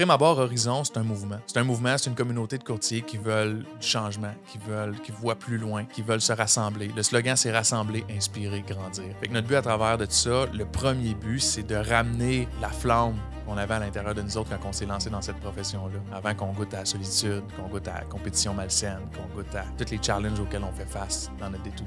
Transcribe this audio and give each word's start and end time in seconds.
Prime 0.00 0.12
abord, 0.12 0.38
Horizon, 0.38 0.82
c'est 0.82 0.96
un 0.96 1.02
mouvement. 1.02 1.36
C'est 1.46 1.58
un 1.58 1.62
mouvement, 1.62 1.98
c'est 1.98 2.08
une 2.08 2.16
communauté 2.16 2.56
de 2.56 2.64
courtiers 2.64 3.02
qui 3.02 3.18
veulent 3.18 3.66
du 3.78 3.86
changement, 3.86 4.32
qui 4.50 4.56
veulent, 4.56 4.98
qui 5.02 5.12
voient 5.12 5.34
plus 5.34 5.58
loin, 5.58 5.84
qui 5.84 6.00
veulent 6.00 6.22
se 6.22 6.32
rassembler. 6.32 6.90
Le 6.96 7.02
slogan, 7.02 7.36
c'est 7.36 7.52
rassembler, 7.52 8.02
inspirer, 8.10 8.64
grandir. 8.66 9.04
Fait 9.20 9.28
que 9.28 9.34
notre 9.34 9.46
but 9.46 9.56
à 9.56 9.60
travers 9.60 9.98
de 9.98 10.06
tout 10.06 10.12
ça, 10.12 10.46
le 10.54 10.64
premier 10.64 11.12
but, 11.12 11.40
c'est 11.40 11.64
de 11.64 11.74
ramener 11.74 12.48
la 12.62 12.70
flamme 12.70 13.16
qu'on 13.44 13.58
avait 13.58 13.74
à 13.74 13.78
l'intérieur 13.80 14.14
de 14.14 14.22
nous 14.22 14.38
autres 14.38 14.48
quand 14.48 14.70
on 14.70 14.72
s'est 14.72 14.86
lancé 14.86 15.10
dans 15.10 15.20
cette 15.20 15.36
profession-là. 15.36 16.16
Avant 16.16 16.34
qu'on 16.34 16.52
goûte 16.54 16.72
à 16.72 16.78
la 16.78 16.86
solitude, 16.86 17.42
qu'on 17.58 17.68
goûte 17.68 17.86
à 17.88 17.98
la 17.98 18.04
compétition 18.06 18.54
malsaine, 18.54 19.02
qu'on 19.14 19.36
goûte 19.36 19.54
à 19.54 19.64
tous 19.76 19.90
les 19.90 20.00
challenges 20.02 20.40
auxquels 20.40 20.64
on 20.64 20.72
fait 20.72 20.88
face 20.88 21.30
dans 21.38 21.50
notre 21.50 21.64
détour. 21.64 21.86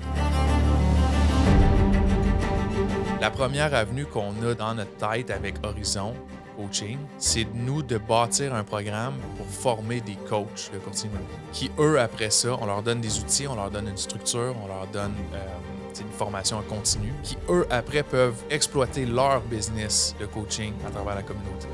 La 3.20 3.32
première 3.32 3.74
avenue 3.74 4.06
qu'on 4.06 4.34
a 4.48 4.54
dans 4.54 4.76
notre 4.76 4.98
tête 4.98 5.32
avec 5.32 5.56
Horizon 5.66 6.14
Coaching, 6.56 6.98
c'est 7.18 7.48
nous 7.54 7.82
de 7.82 7.98
bâtir 7.98 8.54
un 8.54 8.64
programme 8.64 9.16
pour 9.38 9.48
former 9.48 10.02
des 10.02 10.16
coachs 10.30 10.72
de 10.74 10.80
coaching 10.80 11.10
qui, 11.52 11.72
eux, 11.80 12.00
après 12.00 12.30
ça, 12.30 12.58
on 12.60 12.66
leur 12.66 12.84
donne 12.84 13.02
des 13.02 13.20
outils, 13.20 13.48
on 13.48 13.56
leur 13.56 13.72
donne 13.72 13.88
une 13.88 13.98
structure, 13.98 14.56
on 14.64 14.68
leur 14.68 14.88
donne 14.88 15.16
euh, 15.34 16.02
une 16.02 16.12
formation 16.12 16.58
en 16.58 16.62
continu, 16.62 17.14
qui, 17.24 17.38
eux, 17.50 17.66
après, 17.70 18.04
peuvent 18.04 18.44
exploiter 18.50 19.06
leur 19.06 19.42
business 19.42 20.16
de 20.20 20.26
coaching 20.26 20.74
à 20.88 20.92
travers 20.92 21.16
la 21.16 21.24
communauté. 21.24 21.68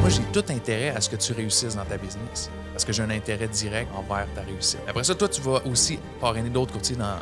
Moi, 0.00 0.10
j'ai 0.10 0.22
tout 0.32 0.44
intérêt 0.52 0.90
à 0.90 1.00
ce 1.00 1.10
que 1.10 1.16
tu 1.16 1.32
réussisses 1.32 1.74
dans 1.74 1.84
ta 1.84 1.96
business 1.96 2.50
parce 2.72 2.84
que 2.84 2.92
j'ai 2.92 3.02
un 3.02 3.10
intérêt 3.10 3.48
direct 3.48 3.90
envers 3.96 4.28
ta 4.34 4.42
réussite. 4.42 4.80
Après 4.86 5.02
ça, 5.02 5.14
toi, 5.14 5.28
tu 5.28 5.40
vas 5.40 5.62
aussi 5.66 5.98
parrainer 6.20 6.50
d'autres 6.50 6.72
courtiers 6.72 6.94
dans, 6.96 7.16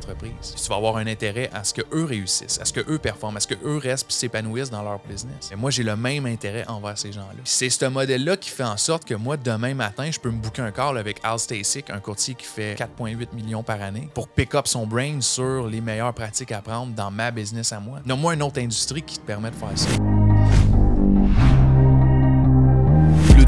Tu 0.00 0.68
vas 0.68 0.76
avoir 0.76 0.96
un 0.96 1.06
intérêt 1.06 1.50
à 1.52 1.64
ce 1.64 1.74
qu'eux 1.74 2.04
réussissent, 2.04 2.60
à 2.60 2.64
ce 2.64 2.72
qu'eux 2.72 2.98
performent, 2.98 3.36
à 3.36 3.40
ce 3.40 3.48
qu'eux 3.48 3.76
restent 3.76 4.10
et 4.10 4.14
s'épanouissent 4.14 4.70
dans 4.70 4.82
leur 4.82 5.00
business. 5.08 5.50
Et 5.52 5.56
moi, 5.56 5.70
j'ai 5.70 5.82
le 5.82 5.96
même 5.96 6.26
intérêt 6.26 6.64
envers 6.68 6.96
ces 6.98 7.12
gens-là. 7.12 7.40
C'est 7.44 7.70
ce 7.70 7.84
modèle-là 7.86 8.36
qui 8.36 8.50
fait 8.50 8.64
en 8.64 8.76
sorte 8.76 9.04
que 9.04 9.14
moi, 9.14 9.36
demain 9.36 9.74
matin, 9.74 10.10
je 10.10 10.18
peux 10.18 10.30
me 10.30 10.38
booker 10.38 10.62
un 10.62 10.70
call 10.70 10.98
avec 10.98 11.18
Al 11.22 11.38
Stasic, 11.38 11.90
un 11.90 12.00
courtier 12.00 12.34
qui 12.34 12.46
fait 12.46 12.74
4,8 12.74 13.34
millions 13.34 13.62
par 13.62 13.80
année, 13.82 14.08
pour 14.14 14.28
pick 14.28 14.54
up 14.54 14.66
son 14.66 14.86
brain 14.86 15.20
sur 15.20 15.66
les 15.66 15.80
meilleures 15.80 16.14
pratiques 16.14 16.52
à 16.52 16.60
prendre 16.60 16.92
dans 16.94 17.10
ma 17.10 17.30
business 17.30 17.72
à 17.72 17.80
moi. 17.80 18.00
Non, 18.06 18.16
moi, 18.16 18.34
une 18.34 18.42
autre 18.42 18.60
industrie 18.60 19.02
qui 19.02 19.18
te 19.18 19.26
permet 19.26 19.50
de 19.50 19.56
faire 19.56 19.76
ça. 19.76 19.88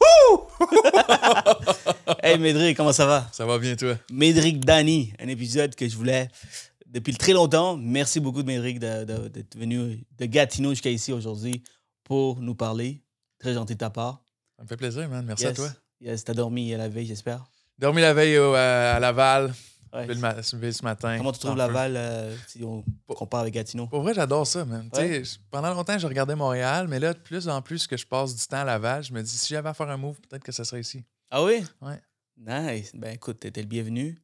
Hey 2.22 2.38
Médric, 2.38 2.76
comment 2.76 2.92
ça 2.92 3.06
va? 3.06 3.26
Ça 3.32 3.46
va 3.46 3.58
bien 3.58 3.76
toi? 3.76 3.96
Médric 4.10 4.64
Dani, 4.64 5.12
un 5.18 5.28
épisode 5.28 5.74
que 5.74 5.88
je 5.88 5.96
voulais 5.96 6.28
depuis 6.86 7.14
très 7.14 7.32
longtemps. 7.32 7.76
Merci 7.76 8.20
beaucoup, 8.20 8.42
Médric, 8.42 8.78
d'être 8.78 9.56
venu 9.56 10.04
de 10.18 10.26
Gatineau 10.26 10.70
jusqu'à 10.70 10.90
ici 10.90 11.12
aujourd'hui 11.12 11.62
pour 12.04 12.40
nous 12.40 12.54
parler. 12.54 13.02
Très 13.38 13.54
gentil 13.54 13.74
de 13.74 13.78
ta 13.78 13.90
part. 13.90 14.22
Ça 14.56 14.64
me 14.64 14.68
fait 14.68 14.76
plaisir, 14.76 15.08
man. 15.08 15.24
Merci 15.24 15.46
à 15.46 15.52
toi. 15.52 15.68
Yes, 16.00 16.24
t'as 16.24 16.34
dormi 16.34 16.70
la 16.70 16.88
veille, 16.88 17.06
j'espère? 17.06 17.44
Dormi 17.78 18.00
la 18.00 18.14
veille 18.14 18.36
à 18.36 18.98
Laval. 18.98 19.52
Ouais. 19.92 20.42
Ce 20.42 20.84
matin. 20.84 21.16
Comment 21.18 21.32
tu 21.32 21.40
trouves 21.40 21.56
Laval 21.56 21.96
euh, 21.96 22.36
si 22.46 22.62
on 22.62 22.84
compare 23.08 23.40
avec 23.40 23.54
Gatineau? 23.54 23.86
Pour 23.86 24.02
vrai, 24.02 24.14
j'adore 24.14 24.46
ça, 24.46 24.64
man. 24.64 24.88
Pendant 25.50 25.74
longtemps, 25.74 25.98
je 25.98 26.06
regardais 26.06 26.36
Montréal, 26.36 26.88
mais 26.88 26.98
là, 26.98 27.14
de 27.14 27.18
plus 27.18 27.48
en 27.48 27.62
plus 27.62 27.86
que 27.86 27.96
je 27.96 28.06
passe 28.06 28.34
du 28.34 28.46
temps 28.46 28.58
à 28.58 28.64
Laval, 28.64 29.02
je 29.02 29.12
me 29.12 29.22
dis, 29.22 29.36
si 29.36 29.52
j'avais 29.52 29.68
à 29.68 29.74
faire 29.74 29.88
un 29.88 29.96
move, 29.96 30.20
peut-être 30.20 30.44
que 30.44 30.52
ça 30.52 30.64
serait 30.64 30.80
ici. 30.80 31.04
Ah 31.30 31.42
oui? 31.42 31.62
Ouais. 31.80 32.00
Nice. 32.36 32.92
Ben 32.94 33.14
écoute, 33.14 33.40
t'es 33.40 33.50
le 33.60 33.66
bienvenu 33.66 34.18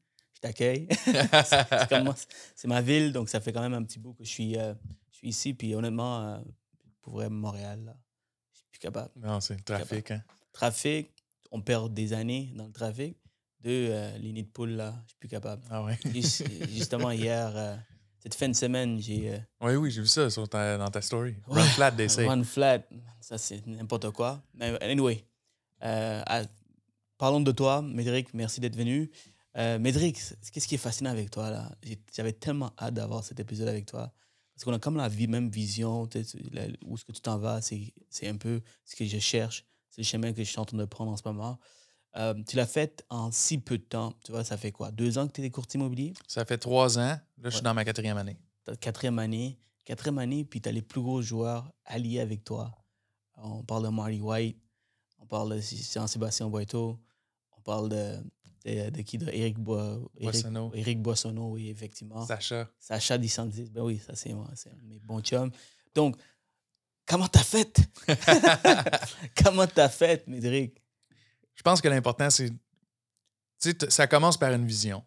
t'accueille. 0.44 0.88
c'est 2.54 2.69
ma 2.69 2.80
ville, 2.80 3.12
donc 3.12 3.28
ça 3.28 3.41
fait 3.41 3.53
quand 3.53 3.62
même 3.62 3.74
un 3.74 3.82
petit 3.82 3.98
bout 3.98 4.12
que 4.12 4.24
je 4.24 4.28
suis, 4.30 4.56
euh, 4.56 4.74
je 5.10 5.16
suis 5.16 5.28
ici. 5.28 5.54
Puis 5.54 5.74
honnêtement, 5.74 6.20
euh, 6.20 6.38
pour 7.00 7.14
vrai, 7.14 7.28
Montréal, 7.28 7.82
là, 7.84 7.97
je 8.53 8.58
suis 8.58 8.69
plus 8.70 8.78
capable. 8.78 9.10
Non, 9.16 9.41
c'est 9.41 9.54
le 9.54 9.62
trafic. 9.62 10.10
Hein? 10.10 10.22
Trafic, 10.53 11.10
on 11.50 11.60
perd 11.60 11.92
des 11.94 12.12
années 12.12 12.53
dans 12.54 12.66
le 12.66 12.72
trafic. 12.72 13.16
Deux, 13.64 13.88
euh, 13.91 14.19
les 14.19 14.32
nids 14.32 14.44
de 14.44 14.48
poule, 14.48 14.70
là, 14.70 14.94
je 15.04 15.10
suis 15.10 15.19
plus 15.19 15.28
capable. 15.28 15.62
Ah 15.70 15.82
ouais. 15.82 15.98
justement, 16.70 17.10
hier, 17.10 17.78
cette 18.19 18.34
fin 18.34 18.48
de 18.48 18.54
semaine, 18.54 19.00
j'ai. 19.00 19.41
oui, 19.60 19.75
oui, 19.75 19.91
j'ai 19.91 20.02
vu 20.02 20.06
ça 20.06 20.30
sur 20.30 20.47
dans 20.47 20.91
ta 20.91 21.00
story. 21.00 21.34
Run 21.47 21.64
flat, 21.64 21.91
des 21.91 22.06
Run 22.06 22.44
flat, 22.44 22.82
ça, 23.20 23.38
c'est 23.38 23.66
n'importe 23.66 24.10
quoi. 24.10 24.42
Mais 24.54 24.80
anyway, 24.82 25.24
parlons 27.19 27.41
de 27.41 27.53
toi, 27.53 27.82
Médéric, 27.82 28.34
merci 28.34 28.60
d'être 28.60 28.76
venu. 28.76 29.10
Euh, 29.56 29.78
Médric, 29.78 30.19
qu'est-ce 30.53 30.66
qui 30.66 30.74
est 30.74 30.78
fascinant 30.78 31.10
avec 31.10 31.30
toi 31.30 31.50
là? 31.50 31.70
J'avais 32.14 32.32
tellement 32.32 32.72
hâte 32.78 32.94
d'avoir 32.94 33.22
cet 33.24 33.38
épisode 33.38 33.69
avec 33.69 33.86
toi. 33.86 34.12
Parce 34.54 34.64
qu'on 34.64 34.72
a 34.72 34.78
comme 34.78 34.97
la 34.97 35.08
même 35.08 35.48
vision, 35.48 36.03
où 36.03 36.08
est-ce 36.14 37.04
que 37.04 37.12
tu 37.12 37.20
t'en 37.20 37.38
vas, 37.38 37.60
c'est 37.60 38.28
un 38.28 38.36
peu 38.36 38.60
ce 38.84 38.94
que 38.94 39.04
je 39.04 39.19
cherche, 39.19 39.64
c'est 39.91 40.00
le 40.03 40.06
chemin 40.06 40.32
que 40.32 40.42
je 40.44 40.48
suis 40.48 40.58
en 40.58 40.64
train 40.64 40.76
de 40.76 40.84
prendre 40.84 41.10
en 41.10 41.16
ce 41.16 41.22
moment. 41.24 41.58
Euh, 42.16 42.34
tu 42.47 42.56
l'as 42.56 42.66
fait 42.66 43.04
en 43.10 43.30
si 43.32 43.58
peu 43.58 43.78
de 43.78 43.82
temps. 43.82 44.12
Tu 44.25 44.32
vois, 44.32 44.44
ça 44.44 44.56
fait 44.56 44.70
quoi? 44.70 44.91
Deux 44.91 45.19
ans 45.19 45.26
que 45.26 45.32
tu 45.32 45.42
es 45.42 45.50
courtier 45.50 45.78
immobilier? 45.78 46.14
Ça 46.28 46.44
fait 46.44 46.58
trois 46.58 46.98
ans. 46.98 47.02
Là, 47.02 47.20
je 47.44 47.50
suis 47.50 47.62
dans 47.62 47.75
ma 47.75 47.84
quatrième 47.84 48.16
année. 48.16 48.38
Quatrième 48.80 49.19
année. 49.19 49.58
Quatrième 49.84 50.19
année, 50.19 50.44
puis 50.44 50.60
tu 50.60 50.69
as 50.69 50.72
les 50.72 50.80
plus 50.80 51.03
gros 51.03 51.20
joueurs 51.20 51.70
alliés 51.84 52.20
avec 52.20 52.44
toi. 52.44 52.74
On 53.36 53.62
parle 53.62 53.84
de 53.84 53.88
Marty 53.88 54.20
White, 54.20 54.56
on 55.19 55.26
parle 55.26 55.56
de 55.56 55.60
Jean-Sébastien 55.60 56.48
Boito, 56.48 56.98
on 57.53 57.60
parle 57.60 57.91
de 57.91 58.22
de, 58.64 59.03
qui 59.03 59.19
De 59.19 59.28
Eric, 59.28 59.58
Boissonneau. 59.58 60.72
Eric 60.74 61.03
Boissonneau, 61.03 61.50
oui, 61.50 61.69
effectivement. 61.69 62.24
Sacha. 62.24 62.69
Sacha 62.78 63.19
1010. 63.19 63.70
Ben 63.70 63.82
oui, 63.82 63.98
ça, 63.98 64.14
c'est 64.14 64.32
moi. 64.32 64.48
C'est 64.54 64.72
mes 64.82 64.98
bons 65.00 65.20
chums. 65.20 65.50
Donc, 65.94 66.16
comment 67.06 67.28
t'as 67.28 67.42
fait? 67.42 67.78
comment 69.44 69.66
t'as 69.66 69.91
fait, 69.91 70.26
Médéric? 70.26 70.82
Je 71.54 71.62
pense 71.62 71.81
que 71.81 71.88
l'important, 71.88 72.31
c'est. 72.31 72.50
Tu 73.60 73.70
sais, 73.70 73.91
ça 73.91 74.06
commence 74.06 74.37
par 74.37 74.53
une 74.53 74.66
vision. 74.66 75.04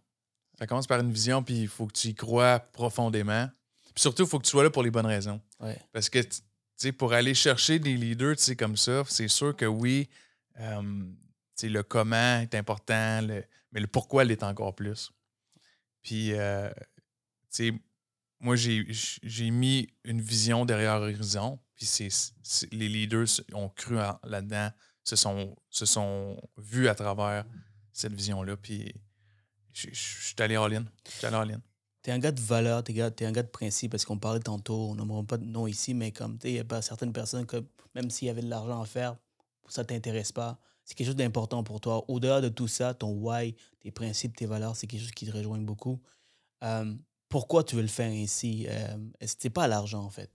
Ça 0.58 0.66
commence 0.66 0.88
par 0.88 1.00
une 1.00 1.12
vision, 1.12 1.44
puis 1.44 1.62
il 1.62 1.68
faut 1.68 1.86
que 1.86 1.94
tu 1.94 2.08
y 2.08 2.16
crois 2.16 2.60
profondément. 2.60 3.48
Puis 3.94 4.02
surtout, 4.02 4.24
il 4.24 4.30
faut 4.30 4.40
que 4.40 4.46
tu 4.46 4.52
sois 4.52 4.64
là 4.64 4.70
pour 4.70 4.84
les 4.84 4.92
bonnes 4.92 5.06
raisons. 5.06 5.42
Ouais. 5.60 5.78
Parce 5.92 6.10
que, 6.10 6.20
tu 6.20 6.40
sais, 6.78 6.92
pour 6.92 7.14
aller 7.14 7.34
chercher 7.34 7.78
des 7.78 7.96
leaders, 7.96 8.36
tu 8.38 8.44
sais, 8.44 8.56
comme 8.56 8.78
ça, 8.78 9.04
c'est 9.08 9.28
sûr 9.28 9.56
que 9.56 9.66
oui, 9.66 10.10
euh, 10.60 11.04
le 11.64 11.82
comment 11.84 12.40
est 12.40 12.56
important, 12.56 13.22
mais 13.72 13.80
le 13.80 13.88
pourquoi 13.88 14.24
l'est 14.24 14.44
encore 14.44 14.76
plus. 14.76 15.12
Puis, 16.02 16.34
euh, 16.34 16.70
moi, 18.40 18.56
j'ai 18.56 19.52
mis 19.52 19.88
une 20.04 20.22
vision 20.22 20.66
derrière 20.66 21.00
l'horizon, 21.00 21.60
puis 21.76 21.86
c'est 21.86 22.10
les 22.72 22.88
leaders 22.88 23.28
ont 23.54 23.70
cru 23.70 23.98
là-dedans, 24.24 24.72
se 25.08 25.16
sont, 25.16 25.56
se 25.70 25.86
sont 25.86 26.38
vus 26.58 26.88
à 26.88 26.96
travers 26.96 27.46
cette 27.92 28.14
vision-là, 28.14 28.58
puis 28.58 28.94
je 29.74 29.90
suis 29.94 30.36
allé 30.40 30.56
all-in. 30.56 30.86
Tu 32.04 32.10
es 32.10 32.14
un 32.14 32.20
gars 32.20 32.32
de 32.32 32.42
valeur, 32.42 32.84
tu 32.84 32.94
es, 32.94 33.02
un 33.02 33.32
gars 33.32 33.44
de 33.44 33.48
principe, 33.48 33.92
parce 33.92 34.06
qu'on 34.06 34.18
parlait 34.18 34.40
tantôt, 34.40 34.92
on 34.92 34.96
n'aura 34.96 35.24
pas 35.24 35.38
de 35.38 35.46
nom 35.46 35.68
ici, 35.68 35.94
mais 35.94 36.12
comme, 36.12 36.38
il 36.44 36.52
y 36.52 36.60
a 36.60 36.64
pas 36.64 36.82
certaines 36.82 37.14
personnes 37.14 37.46
que 37.46 37.64
même 37.96 38.10
s'il 38.10 38.28
y 38.28 38.32
avait 38.32 38.42
de 38.42 38.50
l'argent 38.50 38.82
à 38.82 38.86
faire, 38.86 39.18
ça 39.68 39.82
ne 39.82 39.88
t'intéresse 39.88 40.32
pas 40.32 40.60
c'est 40.88 40.96
quelque 40.96 41.08
chose 41.08 41.18
d'important 41.18 41.66
pour 41.66 41.82
toi. 41.82 42.10
Au-delà 42.10 42.40
de 42.40 42.48
tout 42.48 42.70
ça, 42.70 42.94
ton 42.94 43.12
why, 43.12 43.54
tes 43.82 43.92
principes, 43.92 44.38
tes 44.38 44.46
valeurs, 44.46 44.78
c'est 44.78 44.88
quelque 44.88 45.02
chose 45.02 45.12
qui 45.12 45.26
te 45.26 45.36
rejoint 45.36 45.60
beaucoup. 45.60 46.02
pourquoi 47.28 47.66
tu 47.66 47.76
veux 47.76 47.82
le 47.82 47.90
faire 47.90 48.10
ainsi? 48.10 48.66
Euh, 48.70 48.98
c'est 49.22 49.50
pas 49.50 49.68
l'argent, 49.68 50.02
en 50.02 50.10
fait? 50.10 50.32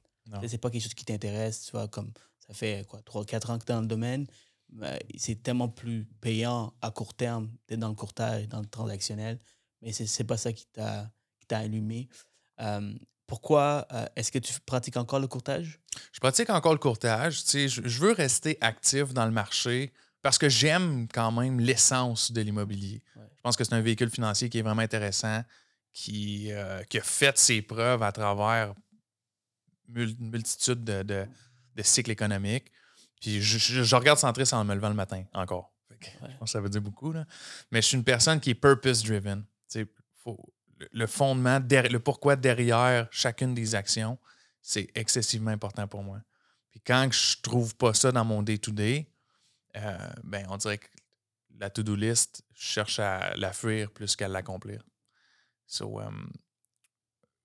C'est 0.46 0.58
pas 0.58 0.70
quelque 0.70 0.82
chose 0.82 0.94
qui 0.94 1.06
t'intéresse. 1.06 1.64
Tu 1.64 1.72
vois, 1.72 1.88
comme 1.88 2.12
ça 2.38 2.52
fait 2.52 2.86
quoi, 2.86 3.00
3-4 3.00 3.50
ans 3.50 3.58
que 3.58 3.64
tu 3.64 3.72
es 3.72 3.74
dans 3.74 3.80
le 3.80 3.86
domaine. 3.86 4.26
C'est 5.16 5.42
tellement 5.42 5.68
plus 5.68 6.04
payant 6.20 6.72
à 6.80 6.90
court 6.90 7.14
terme 7.14 7.50
d'être 7.68 7.80
dans 7.80 7.88
le 7.88 7.94
courtage, 7.94 8.48
dans 8.48 8.60
le 8.60 8.66
transactionnel. 8.66 9.38
Mais 9.82 9.92
c'est 9.92 10.24
pas 10.24 10.36
ça 10.36 10.52
qui 10.52 10.66
t'a 10.66 11.10
allumé. 11.50 12.08
pourquoi 13.26 13.86
euh, 13.92 14.06
est-ce 14.16 14.32
que 14.32 14.38
tu 14.38 14.52
pratiques 14.64 14.96
encore 14.96 15.20
le 15.20 15.26
courtage? 15.26 15.80
Je 16.12 16.20
pratique 16.20 16.50
encore 16.50 16.72
le 16.72 16.78
courtage. 16.78 17.44
Tu 17.44 17.68
sais, 17.68 17.68
je 17.68 18.00
veux 18.00 18.12
rester 18.12 18.58
actif 18.60 19.12
dans 19.12 19.26
le 19.26 19.32
marché 19.32 19.92
parce 20.22 20.38
que 20.38 20.48
j'aime 20.48 21.08
quand 21.12 21.32
même 21.32 21.60
l'essence 21.60 22.32
de 22.32 22.40
l'immobilier. 22.40 23.02
Je 23.16 23.42
pense 23.42 23.56
que 23.56 23.64
c'est 23.64 23.74
un 23.74 23.80
véhicule 23.80 24.10
financier 24.10 24.48
qui 24.48 24.58
est 24.58 24.62
vraiment 24.62 24.82
intéressant, 24.82 25.42
qui, 25.92 26.52
euh, 26.52 26.82
qui 26.84 26.98
a 26.98 27.02
fait 27.02 27.36
ses 27.36 27.60
preuves 27.60 28.02
à 28.02 28.12
travers 28.12 28.72
une 29.94 30.30
multitude 30.30 30.84
de, 30.84 31.26
cycles 31.82 32.12
économiques. 32.12 32.70
Puis 33.22 33.40
je, 33.40 33.94
regarde 33.94 34.18
Centris 34.18 34.50
en 34.52 34.64
me 34.64 34.74
levant 34.74 34.90
le 34.90 34.94
matin 34.94 35.24
encore. 35.32 35.72
Je 35.90 36.08
pense 36.38 36.40
que 36.40 36.46
ça 36.50 36.60
veut 36.60 36.68
dire 36.68 36.82
beaucoup. 36.82 37.12
Là. 37.12 37.24
Mais 37.70 37.80
je 37.80 37.86
suis 37.86 37.96
une 37.96 38.04
personne 38.04 38.40
qui 38.40 38.50
est 38.50 38.54
purpose-driven. 38.54 39.44
Le, 39.76 39.86
le 40.90 41.06
fondement, 41.06 41.60
le 41.60 41.98
pourquoi 41.98 42.34
derrière 42.34 43.06
chacune 43.12 43.54
des 43.54 43.76
actions, 43.76 44.18
c'est 44.60 44.90
excessivement 44.96 45.52
important 45.52 45.86
pour 45.86 46.02
moi. 46.02 46.20
Puis 46.70 46.80
quand 46.84 47.08
je 47.12 47.40
trouve 47.40 47.76
pas 47.76 47.94
ça 47.94 48.10
dans 48.10 48.24
mon 48.24 48.42
day-to-day, 48.42 49.06
euh, 49.76 49.98
ben, 50.24 50.44
on 50.50 50.56
dirait 50.56 50.78
que 50.78 50.88
la 51.58 51.70
to-do 51.70 51.94
list, 51.94 52.42
je 52.54 52.64
cherche 52.64 52.98
à 52.98 53.36
la 53.36 53.52
fuir 53.52 53.90
plus 53.90 54.16
qu'à 54.16 54.26
l'accomplir. 54.26 54.82
So, 55.66 56.00
um, 56.00 56.30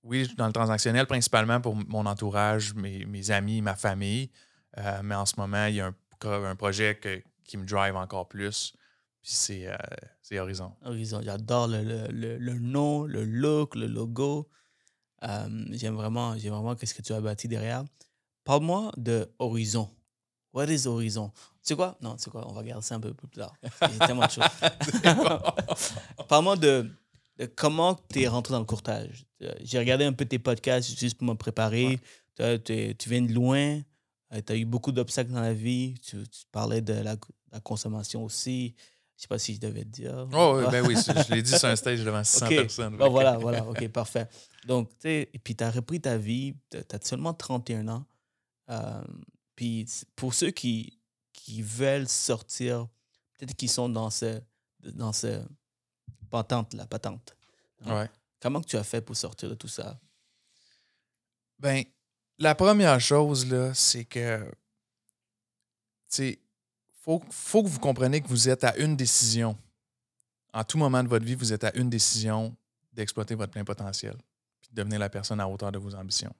oui, 0.04 0.28
dans 0.38 0.48
le 0.48 0.54
transactionnel, 0.54 1.06
principalement 1.06 1.62
pour 1.62 1.76
mon 1.76 2.06
entourage, 2.06 2.74
mes, 2.74 3.32
amis, 3.32 3.62
ma 3.62 3.76
famille. 3.76 4.32
Euh, 4.78 5.02
mais 5.04 5.16
en 5.16 5.26
ce 5.26 5.34
moment, 5.38 5.66
il 5.66 5.76
y 5.76 5.82
a 5.82 5.88
un, 5.88 6.56
projet 6.56 7.00
qui 7.44 7.58
me 7.58 7.66
drive 7.66 7.96
encore 7.96 8.28
plus. 8.28 8.74
Puis 9.22 9.32
c'est 9.34 9.68
euh, 9.68 10.40
Horizon. 10.40 10.74
Horizon. 10.84 11.22
J'adore 11.24 11.68
le, 11.68 12.54
nom, 12.60 13.04
le 13.04 13.24
look, 13.24 13.76
le 13.76 13.88
logo. 13.88 14.50
Euh, 15.24 15.66
j'aime 15.72 15.96
vraiment, 15.96 16.38
j'aime 16.38 16.54
vraiment 16.54 16.76
ce 16.82 16.94
que 16.94 17.02
tu 17.02 17.14
as 17.14 17.22
bâti 17.22 17.48
derrière. 17.48 17.84
Parle-moi 18.44 18.92
de 18.98 19.30
Horizon. 19.40 19.90
What 20.54 20.68
is 20.68 20.88
Horizon? 20.88 21.32
Tu 21.36 21.44
sais 21.62 21.76
quoi? 21.76 21.98
Non, 22.02 22.16
tu 22.16 22.24
sais 22.24 22.30
quoi? 22.30 22.48
On 22.48 22.54
va 22.54 22.62
regarder 22.62 22.86
ça 22.86 22.96
un 22.96 23.00
peu 23.00 23.14
plus 23.14 23.28
tard. 23.28 23.54
Il 23.64 23.98
y 23.98 24.02
a 24.02 24.08
tellement 24.08 24.26
de 24.26 24.32
choses. 24.32 24.46
Parle-moi 26.30 26.56
de, 26.56 26.90
comment 27.56 27.96
tu 28.10 28.22
es 28.22 28.28
rentré 28.28 28.54
dans 28.54 28.60
le 28.60 28.66
courtage. 28.66 29.26
J'ai 29.62 29.80
regardé 29.80 30.06
un 30.06 30.14
peu 30.14 30.26
tes 30.26 30.40
podcasts 30.40 30.98
juste 30.98 31.18
pour 31.18 31.28
me 31.28 31.36
préparer. 31.36 32.00
Tu 32.38 33.10
viens 33.10 33.22
de 33.22 33.34
loin. 33.34 33.82
Euh, 34.34 34.42
tu 34.46 34.54
as 34.54 34.56
eu 34.56 34.66
beaucoup 34.66 34.92
d'obstacles 34.92 35.32
dans 35.32 35.42
la 35.42 35.54
vie. 35.54 35.96
Tu, 36.02 36.18
parlais 36.52 36.82
de 36.82 36.94
la, 36.94 37.16
consommation 37.64 38.24
aussi. 38.24 38.76
Je 39.16 39.24
sais 39.24 39.28
pas 39.28 39.40
si 39.40 39.56
je 39.56 39.60
devais 39.60 39.84
te 39.84 39.90
dire. 39.90 40.28
Oh, 40.34 40.60
oui, 40.60 40.70
ben 40.70 40.86
oui, 40.86 40.96
je 40.96 41.34
l'ai 41.34 41.42
dit 41.42 41.58
sur 41.58 41.68
un 41.68 41.76
stage 41.78 42.04
devant 42.04 42.24
100 42.24 42.50
personnes. 42.50 42.98
Bon, 42.98 43.10
voilà, 43.10 43.38
voilà, 43.40 43.66
ok, 43.66 43.88
parfait. 43.88 44.28
Donc, 44.68 44.90
tu 44.90 44.96
sais, 45.04 45.30
et 45.34 45.40
puis 45.40 45.56
tu 45.56 45.64
as 45.64 45.72
repris 45.72 46.00
ta 46.00 46.18
vie, 46.18 46.56
tu 46.70 46.78
as 46.78 47.00
seulement 47.02 47.34
31 47.34 47.88
ans. 47.88 48.06
Euh, 48.70 49.04
puis 49.56 49.88
pour 50.16 50.34
ceux 50.34 50.52
qui, 50.52 51.00
qui 51.34 51.64
veulent 51.64 52.08
sortir, 52.08 52.88
peut-être 53.38 53.56
qu'ils 53.56 53.72
sont 53.72 53.90
dans 53.90 54.12
ce, 54.12 54.40
dans 54.84 55.14
ce 55.14 55.42
patente, 56.30 56.74
la 56.74 56.86
patente. 56.86 57.36
Hein? 57.86 58.02
Ouais. 58.02 58.10
Comment 58.40 58.62
que 58.62 58.68
tu 58.68 58.78
as 58.78 58.84
fait 58.84 59.02
pour 59.02 59.16
sortir 59.16 59.50
de 59.50 59.56
tout 59.56 59.68
ça? 59.68 60.00
Ben, 61.60 61.84
la 62.40 62.56
première 62.56 63.00
chose, 63.00 63.46
là, 63.50 63.74
c'est 63.74 64.06
que, 64.06 64.50
tu 66.10 66.40
faut, 67.02 67.22
faut 67.30 67.64
que 67.64 67.68
vous 67.68 67.80
compreniez 67.80 68.22
que 68.22 68.28
vous 68.28 68.50
êtes 68.50 68.64
à 68.64 68.76
une 68.78 68.96
décision. 68.96 69.58
En 70.54 70.64
tout 70.64 70.78
moment 70.78 71.04
de 71.04 71.08
votre 71.08 71.26
vie, 71.26 71.36
vous 71.36 71.54
êtes 71.54 71.64
à 71.64 71.76
une 71.76 71.90
décision 71.90 72.56
d'exploiter 72.94 73.36
votre 73.36 73.52
plein 73.52 73.64
potentiel, 73.64 74.16
puis 74.60 74.70
de 74.72 74.76
devenir 74.76 75.00
la 75.00 75.10
personne 75.10 75.40
à 75.40 75.48
hauteur 75.48 75.72
de 75.72 75.78
vos 75.78 75.96
ambitions. 75.96 76.34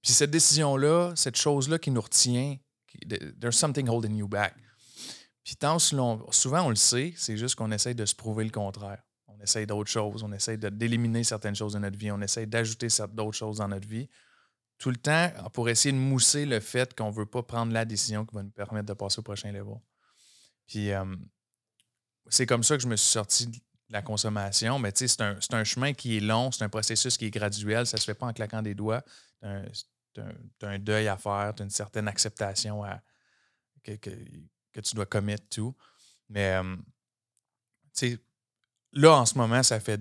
Puis 0.00 0.12
cette 0.12 0.30
décision-là, 0.30 1.12
cette 1.16 1.36
chose-là 1.36 1.78
qui 1.78 1.90
nous 1.90 2.00
retient, 2.00 2.56
there's 3.40 3.56
something 3.56 3.88
holding 3.88 4.14
you 4.16 4.28
back. 4.28 4.54
Puis 5.42 5.56
tant 5.56 5.78
souvent 5.78 6.22
on 6.64 6.68
le 6.70 6.76
sait, 6.76 7.12
c'est 7.16 7.36
juste 7.36 7.54
qu'on 7.54 7.70
essaye 7.70 7.94
de 7.94 8.06
se 8.06 8.14
prouver 8.14 8.44
le 8.44 8.50
contraire. 8.50 9.02
On 9.28 9.38
essaye 9.40 9.66
d'autres 9.66 9.90
choses, 9.90 10.22
on 10.22 10.32
essaye 10.32 10.56
d'éliminer 10.58 11.24
certaines 11.24 11.54
choses 11.54 11.74
de 11.74 11.78
notre 11.78 11.98
vie, 11.98 12.10
on 12.10 12.20
essaye 12.20 12.46
d'ajouter 12.46 12.88
d'autres 13.12 13.36
choses 13.36 13.58
dans 13.58 13.68
notre 13.68 13.88
vie. 13.88 14.08
Tout 14.84 14.90
le 14.90 14.96
temps 14.96 15.30
pour 15.54 15.70
essayer 15.70 15.92
de 15.92 15.98
mousser 15.98 16.44
le 16.44 16.60
fait 16.60 16.94
qu'on 16.94 17.08
ne 17.08 17.14
veut 17.14 17.24
pas 17.24 17.42
prendre 17.42 17.72
la 17.72 17.86
décision 17.86 18.26
qui 18.26 18.34
va 18.34 18.42
nous 18.42 18.50
permettre 18.50 18.84
de 18.84 18.92
passer 18.92 19.18
au 19.18 19.22
prochain 19.22 19.50
level. 19.50 19.76
Puis 20.66 20.92
euh, 20.92 21.06
c'est 22.28 22.44
comme 22.44 22.62
ça 22.62 22.76
que 22.76 22.82
je 22.82 22.88
me 22.88 22.96
suis 22.96 23.10
sorti 23.10 23.46
de 23.46 23.56
la 23.88 24.02
consommation. 24.02 24.78
Mais 24.78 24.92
tu 24.92 25.08
sais, 25.08 25.16
c'est 25.40 25.54
un, 25.54 25.64
chemin 25.64 25.94
qui 25.94 26.18
est 26.18 26.20
long, 26.20 26.52
c'est 26.52 26.64
un 26.64 26.68
processus 26.68 27.16
qui 27.16 27.24
est 27.24 27.30
graduel, 27.30 27.86
ça 27.86 27.96
ne 27.96 28.00
se 28.02 28.04
fait 28.04 28.14
pas 28.14 28.26
en 28.26 28.34
claquant 28.34 28.60
des 28.60 28.74
doigts 28.74 29.02
tu 30.12 30.20
as, 30.66 30.68
un 30.68 30.78
deuil 30.78 31.08
à 31.08 31.16
faire, 31.16 31.54
tu 31.56 31.62
as 31.62 31.64
une 31.64 31.70
certaine 31.70 32.06
acceptation 32.06 32.82
que, 33.82 33.94
tu 33.94 34.94
dois 34.94 35.06
commettre 35.06 35.48
tout. 35.48 35.74
Mais, 36.28 36.52
euh, 36.52 36.76
tu 37.96 38.10
sais, 38.10 38.18
là, 38.92 39.16
en 39.16 39.24
ce 39.24 39.38
moment, 39.38 39.62
ça 39.62 39.80
fait 39.80 40.00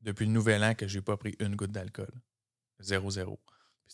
depuis 0.00 0.26
le 0.26 0.32
nouvel 0.32 0.64
an 0.64 0.74
que 0.74 0.88
je 0.88 0.98
n'ai 0.98 1.02
pas 1.02 1.16
pris 1.16 1.36
une 1.38 1.54
goutte 1.54 1.72
d'alcool. 1.72 2.12
Zéro, 2.80 3.10
zéro. 3.10 3.40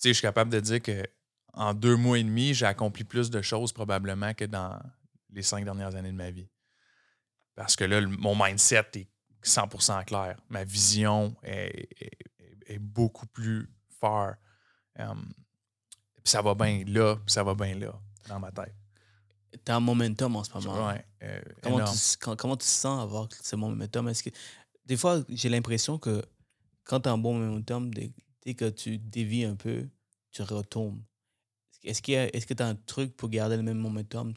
Tu 0.00 0.08
sais, 0.08 0.08
je 0.11 0.14
suis 0.14 0.23
capable 0.23 0.50
de 0.50 0.61
dire 0.61 0.82
que 0.82 1.05
en 1.52 1.75
deux 1.75 1.97
mois 1.97 2.19
et 2.19 2.25
demi, 2.25 2.55
j'ai 2.55 2.67
accompli 2.67 3.05
plus 3.05 3.31
de 3.31 3.43
choses 3.43 3.73
probablement 3.73 4.35
que 4.35 4.44
dans 4.44 4.81
les 5.31 5.43
cinq 5.43 5.64
dernières 5.64 5.94
années 5.94 6.12
de 6.12 6.17
ma 6.17 6.31
vie. 6.31 6.49
Parce 7.55 7.76
que 7.76 7.85
là, 7.85 8.00
mon 8.00 8.35
mindset 8.35 8.87
est 8.94 9.08
100% 9.44 10.05
clair. 10.05 10.37
Ma 10.49 10.64
vision 10.64 11.35
est, 11.43 11.88
est 12.67 12.79
beaucoup 12.79 13.26
plus 13.26 13.69
fort 14.00 14.35
puis 16.23 16.31
ça 16.31 16.43
va 16.43 16.55
bien 16.55 16.85
là, 16.87 17.17
puis 17.17 17.32
ça 17.32 17.43
va 17.43 17.55
bien 17.55 17.75
là, 17.75 17.93
dans 18.29 18.38
ma 18.38 18.50
tête. 18.50 18.75
Tu 19.64 19.73
as 19.73 19.76
un 19.76 19.81
momentum 19.81 20.37
en 20.37 20.44
ce 20.44 20.52
moment. 20.52 20.88
Ouais, 20.88 21.05
euh, 21.23 21.41
comment, 21.62 21.85
tu, 21.85 22.37
comment 22.37 22.56
tu 22.56 22.67
sens 22.67 23.02
avoir 23.02 23.29
ce 23.32 23.56
momentum? 23.56 24.08
Est-ce 24.08 24.23
que, 24.23 24.31
des 24.87 24.97
fois, 24.97 25.23
j'ai 25.29 25.49
l'impression 25.49 25.99
que 25.99 26.23
quand 26.85 27.00
tu 27.00 27.08
as 27.08 27.12
un 27.12 27.19
bon 27.19 27.35
momentum, 27.35 27.91
dès, 28.44 28.54
que 28.54 28.69
tu 28.69 28.98
dévies 28.98 29.44
un 29.44 29.54
peu, 29.54 29.88
tu 30.31 30.42
retombes. 30.42 31.00
Est-ce 31.82 32.02
que 32.02 32.54
tu 32.54 32.62
as 32.62 32.66
un 32.66 32.75
truc 32.75 33.16
pour 33.16 33.28
garder 33.28 33.56
le 33.56 33.62
même 33.62 33.78
momentum 33.78 34.32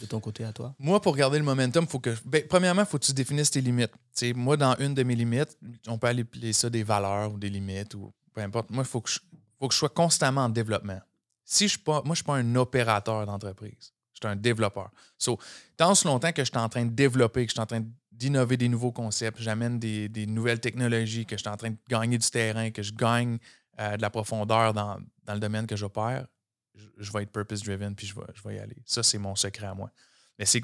de 0.00 0.06
ton 0.06 0.20
côté 0.20 0.44
à 0.44 0.52
toi? 0.52 0.74
Moi, 0.78 1.00
pour 1.00 1.16
garder 1.16 1.38
le 1.38 1.44
momentum, 1.44 1.86
faut 1.86 2.00
que. 2.00 2.14
Ben, 2.24 2.46
premièrement, 2.46 2.82
il 2.82 2.86
faut 2.86 2.98
que 2.98 3.04
tu 3.04 3.12
définisses 3.12 3.50
tes 3.50 3.60
limites. 3.60 3.92
moi, 4.34 4.56
dans 4.56 4.76
une 4.76 4.94
de 4.94 5.02
mes 5.02 5.14
limites, 5.14 5.56
on 5.86 5.98
peut 5.98 6.08
appeler 6.08 6.52
ça 6.52 6.68
des 6.68 6.82
valeurs 6.82 7.32
ou 7.32 7.38
des 7.38 7.50
limites 7.50 7.94
ou 7.94 8.12
peu 8.34 8.42
importe. 8.42 8.70
Moi, 8.70 8.84
il 8.84 8.88
faut 8.88 9.00
que 9.00 9.10
je, 9.10 9.20
faut 9.58 9.68
que 9.68 9.74
je 9.74 9.78
sois 9.78 9.88
constamment 9.88 10.42
en 10.42 10.48
développement. 10.48 11.00
Si 11.44 11.68
je 11.68 11.78
pas, 11.78 12.02
moi, 12.02 12.02
je 12.04 12.10
ne 12.10 12.14
suis 12.16 12.24
pas 12.24 12.36
un 12.36 12.54
opérateur 12.56 13.26
d'entreprise. 13.26 13.92
Je 14.12 14.18
suis 14.20 14.28
un 14.28 14.36
développeur. 14.36 14.90
So, 15.18 15.38
tant 15.76 15.94
ce 15.94 16.06
longtemps 16.06 16.32
que 16.32 16.42
je 16.44 16.50
suis 16.50 16.58
en 16.58 16.68
train 16.68 16.84
de 16.84 16.90
développer, 16.90 17.44
que 17.44 17.50
je 17.50 17.54
suis 17.54 17.60
en 17.60 17.66
train 17.66 17.84
d'innover 18.14 18.56
des 18.56 18.68
nouveaux 18.68 18.92
concepts, 18.92 19.40
j'amène 19.40 19.78
des, 19.78 20.26
nouvelles 20.26 20.60
technologies, 20.60 21.26
que 21.26 21.36
je 21.36 21.40
suis 21.40 21.48
en 21.48 21.56
train 21.56 21.70
de 21.70 21.76
gagner 21.88 22.18
du 22.18 22.28
terrain, 22.30 22.70
que 22.70 22.82
je 22.82 22.92
gagne 22.92 23.38
euh, 23.80 23.96
de 23.96 24.02
la 24.02 24.10
profondeur 24.10 24.72
dans, 24.72 24.98
le 25.28 25.38
domaine 25.38 25.66
que 25.66 25.76
j'opère, 25.76 26.26
je, 26.74 26.86
je, 26.98 27.12
vais 27.12 27.22
être 27.22 27.32
purpose-driven 27.32 27.94
puis 27.94 28.06
je 28.06 28.14
vais, 28.48 28.56
y 28.56 28.58
aller. 28.58 28.82
Ça, 28.84 29.02
c'est 29.02 29.18
mon 29.18 29.34
secret 29.36 29.66
à 29.66 29.74
moi. 29.74 29.90
Mais 30.38 30.46
c'est 30.46 30.62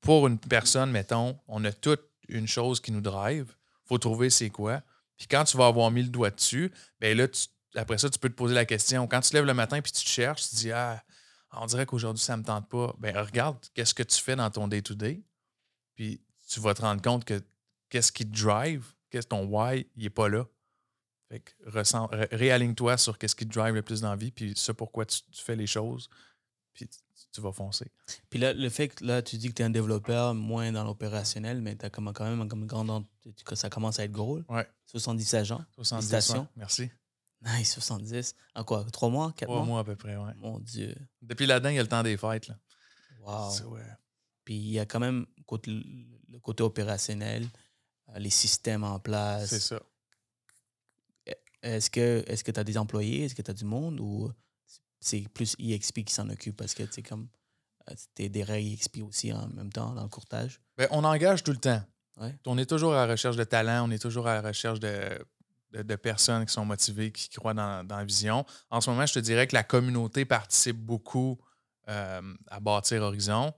pour 0.00 0.26
une 0.26 0.38
personne, 0.38 0.90
mettons, 0.90 1.38
on 1.48 1.64
a 1.64 1.72
toute 1.72 2.02
une 2.28 2.46
chose 2.46 2.80
qui 2.80 2.92
nous 2.92 3.00
drive. 3.00 3.54
Il 3.84 3.88
faut 3.88 3.98
trouver 3.98 4.30
c'est 4.30 4.50
quoi. 4.50 4.82
Puis 5.16 5.26
quand 5.26 5.44
tu 5.44 5.56
vas 5.56 5.66
avoir 5.66 5.90
mis 5.90 6.02
le 6.02 6.08
doigt 6.08 6.30
dessus, 6.30 6.72
bien 7.00 7.14
là, 7.14 7.26
après 7.76 7.98
ça, 7.98 8.08
tu 8.08 8.18
peux 8.18 8.28
te 8.28 8.34
poser 8.34 8.54
la 8.54 8.64
question. 8.64 9.06
Quand 9.06 9.20
tu 9.20 9.30
te 9.30 9.36
lèves 9.36 9.44
le 9.44 9.54
matin 9.54 9.80
puis 9.80 9.92
tu 9.92 10.02
te 10.02 10.08
cherches, 10.08 10.42
tu 10.42 10.50
te 10.50 10.56
dis 10.56 10.72
Ah, 10.72 11.02
on 11.52 11.66
dirait 11.66 11.86
qu'aujourd'hui, 11.86 12.22
ça 12.22 12.36
ne 12.36 12.42
me 12.42 12.46
tente 12.46 12.68
pas. 12.68 12.94
Ben, 12.98 13.16
regarde, 13.16 13.58
qu'est-ce 13.74 13.94
que 13.94 14.02
tu 14.02 14.20
fais 14.20 14.36
dans 14.36 14.50
ton 14.50 14.68
day-to-day? 14.68 15.22
Puis 15.94 16.20
tu 16.50 16.60
vas 16.60 16.74
te 16.74 16.82
rendre 16.82 17.00
compte 17.00 17.24
que 17.24 17.40
qu'est-ce 17.88 18.10
qui 18.10 18.28
te 18.28 18.42
drive, 18.42 18.92
qu'est-ce 19.08 19.28
ton 19.28 19.44
why, 19.46 19.86
il 19.96 20.02
n'est 20.02 20.10
pas 20.10 20.28
là. 20.28 20.46
Fait 21.28 21.40
que 21.40 22.34
réaligne-toi 22.34 22.96
sur 22.96 23.16
qu'est-ce 23.16 23.36
qui 23.36 23.46
te 23.46 23.54
drive 23.54 23.74
le 23.74 23.82
plus 23.82 24.00
dans 24.00 24.10
la 24.10 24.16
vie, 24.16 24.32
puis 24.32 24.52
ce 24.56 24.72
pourquoi 24.72 25.06
tu, 25.06 25.20
fais 25.32 25.54
les 25.54 25.68
choses, 25.68 26.10
puis 26.74 26.88
tu, 27.32 27.40
vas 27.40 27.52
foncer. 27.52 27.86
Puis 28.30 28.40
là, 28.40 28.52
le 28.52 28.68
fait 28.68 28.88
que 28.88 29.04
là, 29.04 29.22
tu 29.22 29.36
dis 29.36 29.48
que 29.48 29.54
tu 29.54 29.62
es 29.62 29.64
un 29.64 29.70
développeur 29.70 30.34
moins 30.34 30.72
dans 30.72 30.82
l'opérationnel, 30.82 31.60
mais 31.60 31.76
tu 31.76 31.86
as 31.86 31.90
quand 31.90 32.02
même 32.02 32.48
comme 32.48 32.66
grande, 32.66 33.06
ça 33.54 33.70
commence 33.70 34.00
à 34.00 34.04
être 34.04 34.12
gros. 34.12 34.40
Ouais. 34.48 34.68
70 34.86 35.34
agents. 35.34 35.64
70 35.76 36.34
Merci. 36.56 36.90
Nice, 37.42 37.74
70. 37.74 38.34
En 38.56 38.64
quoi 38.64 38.84
Trois 38.92 39.08
mois 39.08 39.32
Quatre 39.36 39.48
Trois 39.48 39.64
mois? 39.64 39.80
à 39.80 39.84
peu 39.84 39.94
près, 39.94 40.16
oui. 40.16 40.30
Mon 40.36 40.58
Dieu. 40.58 40.94
Depuis 41.22 41.46
là-dedans, 41.46 41.70
il 41.70 41.76
y 41.76 41.78
a 41.78 41.82
le 41.82 41.88
temps 41.88 42.02
des 42.02 42.16
fêtes. 42.16 42.48
Là. 42.48 42.58
Wow. 43.22 43.78
Puis 44.44 44.54
il 44.54 44.72
y 44.72 44.78
a 44.80 44.84
quand 44.84 45.00
même 45.00 45.26
le 46.30 46.38
côté 46.38 46.62
opérationnel, 46.62 47.46
euh, 48.10 48.18
les 48.18 48.30
systèmes 48.30 48.84
en 48.84 48.98
place. 48.98 49.50
C'est 49.50 49.60
ça. 49.60 49.80
Est-ce 51.62 51.90
que 51.90 52.50
tu 52.50 52.60
as 52.60 52.64
des 52.64 52.78
employés? 52.78 53.24
Est-ce 53.24 53.34
que 53.34 53.42
tu 53.42 53.50
as 53.50 53.54
du 53.54 53.64
monde? 53.64 54.00
Ou 54.00 54.30
c'est 54.98 55.28
plus 55.34 55.54
EXP 55.58 56.04
qui 56.04 56.14
s'en 56.14 56.28
occupe 56.30 56.56
parce 56.56 56.74
que 56.74 56.84
tu 56.84 57.02
comme 57.02 57.28
euh, 57.90 57.94
tu 58.14 58.24
es 58.24 58.28
derrière 58.28 58.56
EXP 58.56 59.02
aussi 59.02 59.32
en 59.32 59.48
même 59.48 59.72
temps 59.72 59.92
dans 59.94 60.02
le 60.02 60.08
courtage? 60.08 60.60
Bien, 60.78 60.88
on 60.90 61.04
engage 61.04 61.42
tout 61.42 61.52
le 61.52 61.58
temps. 61.58 61.82
On 62.44 62.58
est 62.58 62.66
toujours 62.66 62.92
à 62.92 63.06
la 63.06 63.12
recherche 63.12 63.36
de 63.36 63.44
talent, 63.44 63.88
on 63.88 63.90
est 63.90 63.98
toujours 63.98 64.26
à 64.26 64.34
la 64.34 64.48
recherche 64.48 64.78
de 64.78 65.18
de, 65.72 65.96
personnes 65.96 66.46
qui 66.46 66.52
sont 66.52 66.64
motivées, 66.64 67.12
qui 67.12 67.28
croient 67.30 67.54
dans, 67.54 67.86
la 67.88 68.04
vision. 68.04 68.44
En 68.70 68.80
ce 68.80 68.90
moment, 68.90 69.06
je 69.06 69.14
te 69.14 69.18
dirais 69.18 69.46
que 69.46 69.54
la 69.54 69.62
communauté 69.62 70.24
participe 70.24 70.76
beaucoup 70.76 71.38
euh, 71.88 72.22
à 72.48 72.60
bâtir 72.60 73.02
Horizon. 73.02 73.52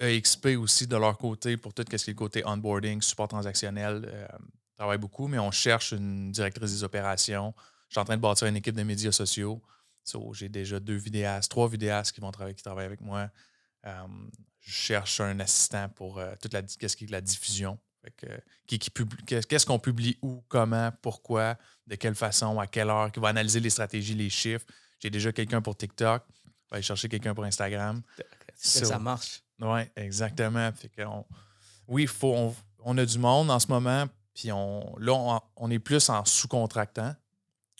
EXP 0.00 0.56
aussi, 0.58 0.86
de 0.86 0.96
leur 0.96 1.16
côté, 1.18 1.56
pour 1.56 1.72
tout 1.72 1.82
ce 1.88 1.96
qui 1.96 1.96
est 1.96 2.08
le 2.08 2.14
côté 2.14 2.42
onboarding, 2.46 3.00
support 3.02 3.28
transactionnel, 3.28 4.02
euh, 4.06 4.26
travaille 4.76 4.98
beaucoup, 4.98 5.26
mais 5.26 5.38
on 5.38 5.50
cherche 5.50 5.92
une 5.92 6.30
directrice 6.32 6.70
des 6.72 6.84
opérations. 6.84 7.54
Je 7.88 7.94
suis 7.94 8.00
en 8.00 8.04
train 8.04 8.16
de 8.16 8.22
bâtir 8.22 8.46
une 8.46 8.56
équipe 8.56 8.74
de 8.74 8.82
médias 8.82 9.12
sociaux. 9.12 9.62
J'ai 10.32 10.48
déjà 10.48 10.78
deux 10.78 10.96
vidéastes, 10.96 11.50
trois 11.50 11.68
vidéastes 11.68 12.12
qui 12.12 12.20
vont 12.20 12.30
travailler, 12.30 12.54
qui 12.54 12.62
travaillent 12.62 12.86
avec 12.86 13.00
moi. 13.00 13.28
Euh, 13.86 14.06
je 14.60 14.70
cherche 14.72 15.20
un 15.20 15.38
assistant 15.40 15.88
pour 15.88 16.18
euh, 16.18 16.34
toute 16.40 16.52
la, 16.52 16.62
qu'est-ce 16.62 16.96
qui 16.96 17.04
est 17.04 17.10
la 17.10 17.20
diffusion. 17.20 17.78
Qui, 18.68 18.78
qui 18.78 18.88
publie- 18.90 19.24
qu'est-ce 19.24 19.66
qu'on 19.66 19.80
publie 19.80 20.16
où, 20.22 20.44
comment, 20.46 20.92
pourquoi, 21.02 21.56
de 21.88 21.96
quelle 21.96 22.14
façon, 22.14 22.60
à 22.60 22.68
quelle 22.68 22.88
heure, 22.88 23.10
qui 23.10 23.18
va 23.18 23.28
analyser 23.30 23.58
les 23.58 23.70
stratégies, 23.70 24.14
les 24.14 24.30
chiffres. 24.30 24.64
J'ai 25.00 25.10
déjà 25.10 25.32
quelqu'un 25.32 25.60
pour 25.60 25.76
TikTok. 25.76 26.22
Je 26.28 26.42
vais 26.70 26.76
aller 26.76 26.82
chercher 26.82 27.08
quelqu'un 27.08 27.34
pour 27.34 27.42
Instagram. 27.44 28.00
Que 28.80 28.86
ça 28.86 28.98
marche. 29.00 29.42
Oui, 29.60 29.80
exactement. 29.96 30.70
Fait 30.72 30.88
que 30.88 31.02
on- 31.02 31.24
oui, 31.88 32.06
faut, 32.06 32.34
on, 32.34 32.54
on 32.80 32.98
a 32.98 33.04
du 33.06 33.18
monde 33.18 33.50
en 33.50 33.58
ce 33.58 33.68
moment, 33.68 34.06
puis 34.34 34.52
on, 34.52 34.94
là, 34.98 35.12
on, 35.14 35.40
on 35.56 35.70
est 35.70 35.78
plus 35.78 36.08
en 36.10 36.24
sous-contractant, 36.24 37.14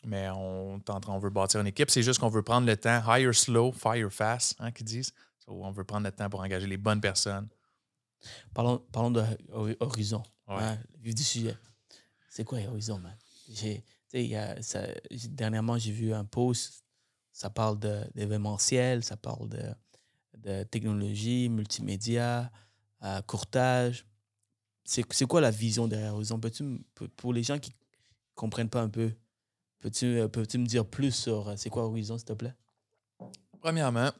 mais 0.04 0.28
on, 0.30 0.80
on 1.08 1.18
veut 1.18 1.30
bâtir 1.30 1.60
une 1.60 1.66
équipe. 1.66 1.90
C'est 1.90 2.02
juste 2.02 2.20
qu'on 2.20 2.28
veut 2.28 2.42
prendre 2.42 2.66
le 2.66 2.76
temps, 2.76 3.02
hire 3.16 3.34
slow, 3.34 3.72
fire 3.72 4.10
fast, 4.12 4.54
hein, 4.60 4.70
qu'ils 4.70 4.86
disent. 4.86 5.12
So, 5.38 5.52
on 5.64 5.70
veut 5.70 5.84
prendre 5.84 6.04
le 6.06 6.12
temps 6.12 6.30
pour 6.30 6.40
engager 6.40 6.66
les 6.66 6.76
bonnes 6.76 7.00
personnes. 7.00 7.48
Parlons, 8.54 8.78
parlons 8.92 9.10
de 9.10 9.22
Hori- 9.52 9.76
Horizon. 9.80 10.22
Ouais. 10.48 10.56
hein, 10.60 10.78
vif 11.02 11.14
du 11.14 11.22
sujet. 11.24 11.56
C'est 12.28 12.44
quoi 12.44 12.58
Horizon, 12.68 12.98
man? 12.98 13.16
J'ai- 13.50 13.82
y 14.12 14.34
a- 14.36 14.60
ça- 14.62 14.86
dernièrement, 15.28 15.76
j'ai 15.78 15.92
vu 15.92 16.12
un 16.14 16.24
post. 16.24 16.84
Ça 17.32 17.50
parle 17.50 17.78
d'événementiel, 18.14 19.04
ça 19.04 19.16
parle 19.16 19.48
de, 19.48 19.62
de 20.36 20.62
technologie, 20.64 21.48
multimédia, 21.48 22.50
euh, 23.02 23.20
courtage. 23.22 24.06
C'est 24.84 25.26
quoi 25.26 25.40
la 25.40 25.50
vision 25.50 25.88
derrière 25.88 26.14
Horizon? 26.14 26.38
Peux-tu, 26.38 26.62
m- 26.62 26.82
pour- 26.94 27.32
les 27.32 27.42
gens 27.42 27.58
qui 27.58 27.70
ne 27.70 27.74
comprennent 28.34 28.70
pas 28.70 28.82
un 28.82 28.88
peu, 28.88 29.12
peux-tu 29.80 30.06
euh, 30.20 30.28
peux-tu 30.28 30.58
me 30.58 30.66
dire 30.66 30.86
plus 30.86 31.12
sur 31.12 31.48
euh, 31.48 31.54
c'est 31.56 31.70
quoi 31.70 31.84
Horizon, 31.84 32.16
s'il 32.18 32.26
te 32.26 32.32
plaît? 32.34 32.54
Premièrement, 33.60 34.12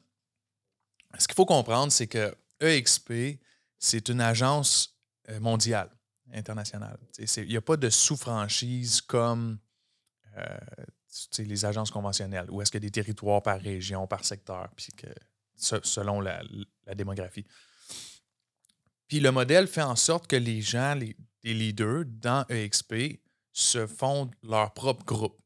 ce 1.19 1.27
qu'il 1.29 1.37
faut 1.37 1.47
comprendre, 1.47 1.93
c'est 1.93 2.09
que 2.09 2.35
EXP, 2.61 3.39
c'est 3.79 4.09
une 4.09 4.21
agence 4.21 4.99
mondiale, 5.41 5.91
internationale. 6.33 6.99
Tu 7.15 7.25
Il 7.43 7.49
n'y 7.49 7.57
a 7.57 7.61
pas 7.63 7.77
de 7.77 7.91
sous-franchise 7.91 9.01
comme 9.03 9.59
tu 11.31 11.45
les 11.45 11.65
agences 11.65 11.91
conventionnelles, 11.91 12.51
où 12.51 12.61
est-ce 12.61 12.71
a 12.77 12.81
des 12.81 12.91
territoires 12.91 13.43
par 13.43 13.59
région, 13.61 14.07
par 14.07 14.25
secteur, 14.25 14.69
puis 14.77 14.93
que 14.93 15.07
selon 15.57 16.21
la, 16.21 16.43
la 16.87 16.95
démographie. 16.95 17.47
Puis 19.09 19.21
le 19.21 19.31
modèle 19.31 19.67
fait 19.69 19.83
en 19.83 19.97
sorte 19.97 20.27
que 20.27 20.37
les 20.37 20.61
gens, 20.61 20.95
les, 20.95 21.17
les 21.43 21.55
leaders 21.55 22.05
dans 22.07 22.45
EXP 22.49 23.21
se 23.53 23.87
font 23.87 24.31
leur 24.43 24.75
propre 24.75 25.05
groupe. 25.05 25.41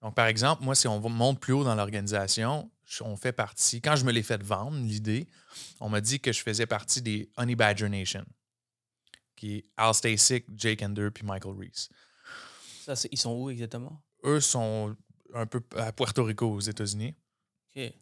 Donc, 0.00 0.14
par 0.14 0.26
exemple, 0.26 0.62
moi, 0.62 0.74
si 0.74 0.86
on 0.86 1.00
monte 1.08 1.40
plus 1.40 1.52
haut 1.52 1.64
dans 1.64 1.74
l'organisation, 1.74 2.70
on 3.00 3.16
fait 3.16 3.32
partie. 3.32 3.80
Quand 3.80 3.96
je 3.96 4.04
me 4.04 4.12
l'ai 4.12 4.22
fait 4.22 4.42
vendre, 4.42 4.78
l'idée, 4.78 5.28
on 5.80 5.88
m'a 5.88 6.00
dit 6.00 6.20
que 6.20 6.32
je 6.32 6.40
faisais 6.40 6.66
partie 6.66 7.02
des 7.02 7.28
Honey 7.36 7.56
Badger 7.56 7.88
Nation, 7.88 8.24
qui 9.34 9.56
est 9.56 9.64
Al 9.76 9.92
Stasic, 9.94 10.46
Jake 10.56 10.82
Ender 10.82 11.10
puis 11.12 11.26
Michael 11.26 11.56
Reese. 11.58 11.88
Ça, 12.84 12.94
ils 13.10 13.18
sont 13.18 13.32
où 13.32 13.50
exactement? 13.50 14.00
Eux 14.24 14.40
sont 14.40 14.96
un 15.34 15.46
peu 15.46 15.60
à 15.76 15.92
Puerto 15.92 16.24
Rico, 16.24 16.46
aux 16.46 16.60
États-Unis. 16.60 17.14
OK. 17.76 17.92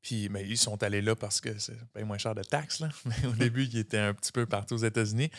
Puis, 0.00 0.28
mais 0.28 0.46
ils 0.48 0.58
sont 0.58 0.82
allés 0.82 1.00
là 1.02 1.14
parce 1.14 1.40
que 1.40 1.56
c'est 1.58 1.76
paye 1.92 2.04
moins 2.04 2.18
cher 2.18 2.34
de 2.34 2.42
taxes. 2.42 2.82
Mais 3.04 3.26
au 3.26 3.32
début, 3.32 3.64
ils 3.64 3.78
étaient 3.78 3.98
un 3.98 4.14
petit 4.14 4.32
peu 4.32 4.46
partout 4.46 4.74
aux 4.74 4.84
États-Unis. 4.84 5.30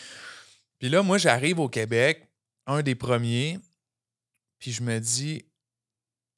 Puis 0.79 0.89
là, 0.89 1.03
moi, 1.03 1.17
j'arrive 1.17 1.59
au 1.59 1.67
Québec, 1.69 2.29
un 2.65 2.81
des 2.81 2.95
premiers, 2.95 3.59
puis 4.59 4.71
je 4.71 4.81
me 4.83 4.99
dis, 4.99 5.45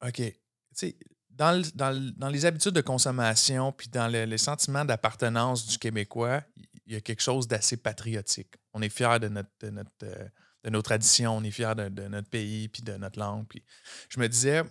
OK, 0.03 0.15
tu 0.15 0.33
sais, 0.73 0.97
dans, 1.29 1.51
le- 1.57 1.71
dans 1.75 1.91
le- 1.91 2.11
dans 2.11 2.29
les 2.29 2.45
habitudes 2.45 2.71
de 2.73 2.81
consommation, 2.81 3.71
puis 3.71 3.87
dans 3.89 4.07
le, 4.07 4.25
les 4.25 4.37
sentiments 4.39 4.85
d'appartenance 4.85 5.67
du 5.67 5.77
Québécois, 5.77 6.43
il 6.87 6.93
y 6.93 6.95
a 6.95 7.01
quelque 7.01 7.21
chose 7.21 7.47
d'assez 7.47 7.77
patriotique. 7.77 8.55
On 8.73 8.81
est 8.81 8.89
fiers 8.89 9.19
euh, 9.21 10.29
de 10.63 10.69
nos 10.69 10.81
traditions, 10.81 11.37
on 11.37 11.43
est 11.43 11.51
fiers 11.51 11.75
de, 11.75 11.89
de 11.89 12.07
notre 12.07 12.29
pays, 12.29 12.67
puis 12.69 12.81
de 12.81 12.93
notre 12.97 13.19
langue. 13.19 13.45
Puis 13.47 13.63
je 14.09 14.19
me 14.19 14.27
disais, 14.27 14.63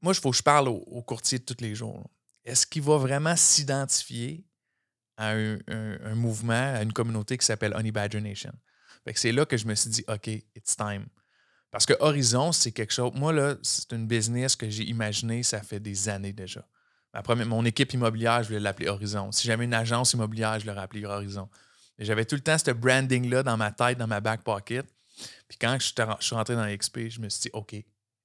moi, 0.00 0.12
il 0.12 0.20
faut 0.20 0.30
que 0.30 0.36
je 0.36 0.42
parle 0.42 0.68
au, 0.68 0.76
au 0.76 1.02
courtier 1.02 1.38
de 1.38 1.44
tous 1.44 1.60
les 1.60 1.74
jours. 1.74 2.08
Est-ce 2.44 2.66
qu'il 2.66 2.82
va 2.82 2.96
vraiment 2.96 3.36
s'identifier 3.36 4.46
à 5.16 5.32
un, 5.32 6.14
mouvement, 6.14 6.74
à 6.74 6.82
une 6.82 6.92
communauté 6.92 7.36
qui 7.36 7.44
s'appelle 7.44 7.74
Honey 7.74 7.90
Badger 7.90 8.20
Nation? 8.20 8.52
C'est 9.14 9.32
là 9.32 9.46
que 9.46 9.56
je 9.56 9.66
me 9.66 9.74
suis 9.74 9.90
dit, 9.90 10.04
OK, 10.08 10.28
it's 10.28 10.76
time. 10.76 11.06
Parce 11.70 11.86
que 11.86 11.94
Horizon, 12.00 12.52
c'est 12.52 12.72
quelque 12.72 12.92
chose. 12.92 13.12
Moi, 13.14 13.32
là, 13.32 13.56
c'est 13.62 13.92
une 13.92 14.06
business 14.06 14.54
que 14.56 14.68
j'ai 14.68 14.84
imaginé, 14.84 15.42
ça 15.42 15.60
fait 15.60 15.80
des 15.80 16.08
années 16.08 16.32
déjà. 16.32 16.66
Ma 17.12 17.22
première- 17.22 17.46
mon 17.46 17.64
équipe 17.64 17.92
immobilière, 17.92 18.42
je 18.42 18.48
voulais 18.48 18.60
l'appeler 18.60 18.88
Horizon. 18.88 19.32
Si 19.32 19.46
j'avais 19.46 19.64
une 19.64 19.74
agence 19.74 20.12
immobilière, 20.12 20.58
je 20.60 20.66
l'aurais 20.66 20.82
appelé 20.82 21.04
Horizon. 21.04 21.48
J'avais 21.98 22.24
tout 22.24 22.36
le 22.36 22.42
temps 22.42 22.56
ce 22.58 22.70
branding-là 22.70 23.42
dans 23.42 23.56
ma 23.56 23.72
tête, 23.72 23.98
dans 23.98 24.06
ma 24.06 24.20
back 24.20 24.42
pocket. 24.42 24.86
Puis 25.48 25.58
quand 25.58 25.76
je 25.80 25.86
suis 26.20 26.34
rentré 26.34 26.54
dans 26.54 26.76
XP, 26.76 27.08
je 27.08 27.20
me 27.20 27.28
suis 27.28 27.42
dit, 27.42 27.50
OK, 27.52 27.72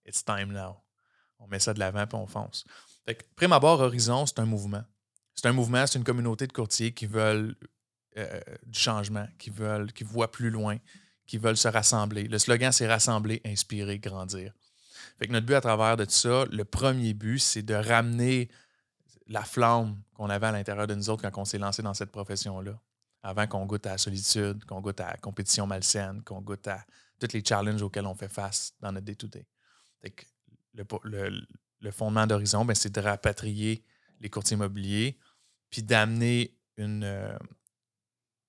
it's 0.06 0.24
time 0.24 0.52
now. 0.52 0.83
On 1.44 1.48
met 1.48 1.60
ça 1.60 1.74
de 1.74 1.80
l'avant 1.80 2.08
puis 2.08 2.18
on 2.18 2.28
fonce. 2.28 2.66
Fait 3.06 3.16
que, 3.16 3.24
prime 3.36 3.54
abord, 3.54 3.80
Horizon, 3.80 4.26
c'est 4.26 4.40
un 4.40 4.46
mouvement. 4.46 4.84
C'est 5.36 5.48
un 5.48 5.54
mouvement, 5.54 5.86
c'est 5.86 5.98
une 5.98 6.06
communauté 6.06 6.48
de 6.48 6.54
courtiers 6.54 6.94
qui 6.94 7.06
veulent 7.06 7.56
euh, 8.18 8.40
du 8.66 8.80
changement, 8.80 9.28
qui 9.38 9.50
veulent, 9.50 9.92
qui 9.92 10.04
voient 10.04 10.32
plus 10.32 10.50
loin, 10.50 10.78
qui 11.26 11.38
veulent 11.38 11.58
se 11.58 11.68
rassembler. 11.68 12.28
Le 12.28 12.38
slogan, 12.38 12.72
c'est 12.72 12.88
rassembler, 12.88 13.42
inspirer, 13.46 14.00
grandir. 14.00 14.54
Fait 15.20 15.28
notre 15.28 15.46
but 15.46 15.56
à 15.56 15.62
travers 15.62 15.98
de 15.98 16.06
tout 16.06 16.12
ça, 16.12 16.46
le 16.52 16.66
premier 16.66 17.14
but, 17.14 17.40
c'est 17.40 17.62
de 17.62 17.74
ramener 17.74 18.50
la 19.28 19.44
flamme 19.44 20.02
qu'on 20.14 20.30
avait 20.30 20.48
à 20.48 20.52
l'intérieur 20.52 20.88
de 20.88 20.96
nous 20.96 21.10
autres 21.10 21.28
quand 21.28 21.42
on 21.42 21.46
s'est 21.46 21.58
lancé 21.58 21.82
dans 21.82 21.94
cette 21.94 22.12
profession-là. 22.12 22.80
Avant 23.24 23.48
qu'on 23.48 23.66
goûte 23.66 23.88
à 23.88 23.92
la 23.92 23.98
solitude, 23.98 24.66
qu'on 24.66 24.82
goûte 24.82 25.00
à 25.00 25.12
la 25.12 25.18
compétition 25.18 25.66
malsaine, 25.66 26.22
qu'on 26.24 26.42
goûte 26.42 26.68
à 26.68 26.86
tous 27.20 27.34
les 27.34 27.44
challenges 27.44 27.82
auxquels 27.82 28.06
on 28.06 28.16
fait 28.16 28.28
face 28.28 28.74
dans 28.82 28.92
notre 28.92 29.06
day-to-day. 29.06 29.48
Fait 30.02 30.12
que 30.12 30.24
le, 30.74 30.86
le- 31.82 31.92
fondement 31.92 32.26
d'Horizon, 32.28 32.66
ben, 32.66 32.74
c'est 32.76 32.94
de 32.94 33.00
rapatrier 33.02 33.84
les 34.20 34.30
courtiers 34.30 34.56
immobiliers, 34.56 35.18
puis 35.70 35.84
d'amener 35.84 36.56
une, 36.78 37.04
euh, 37.04 37.38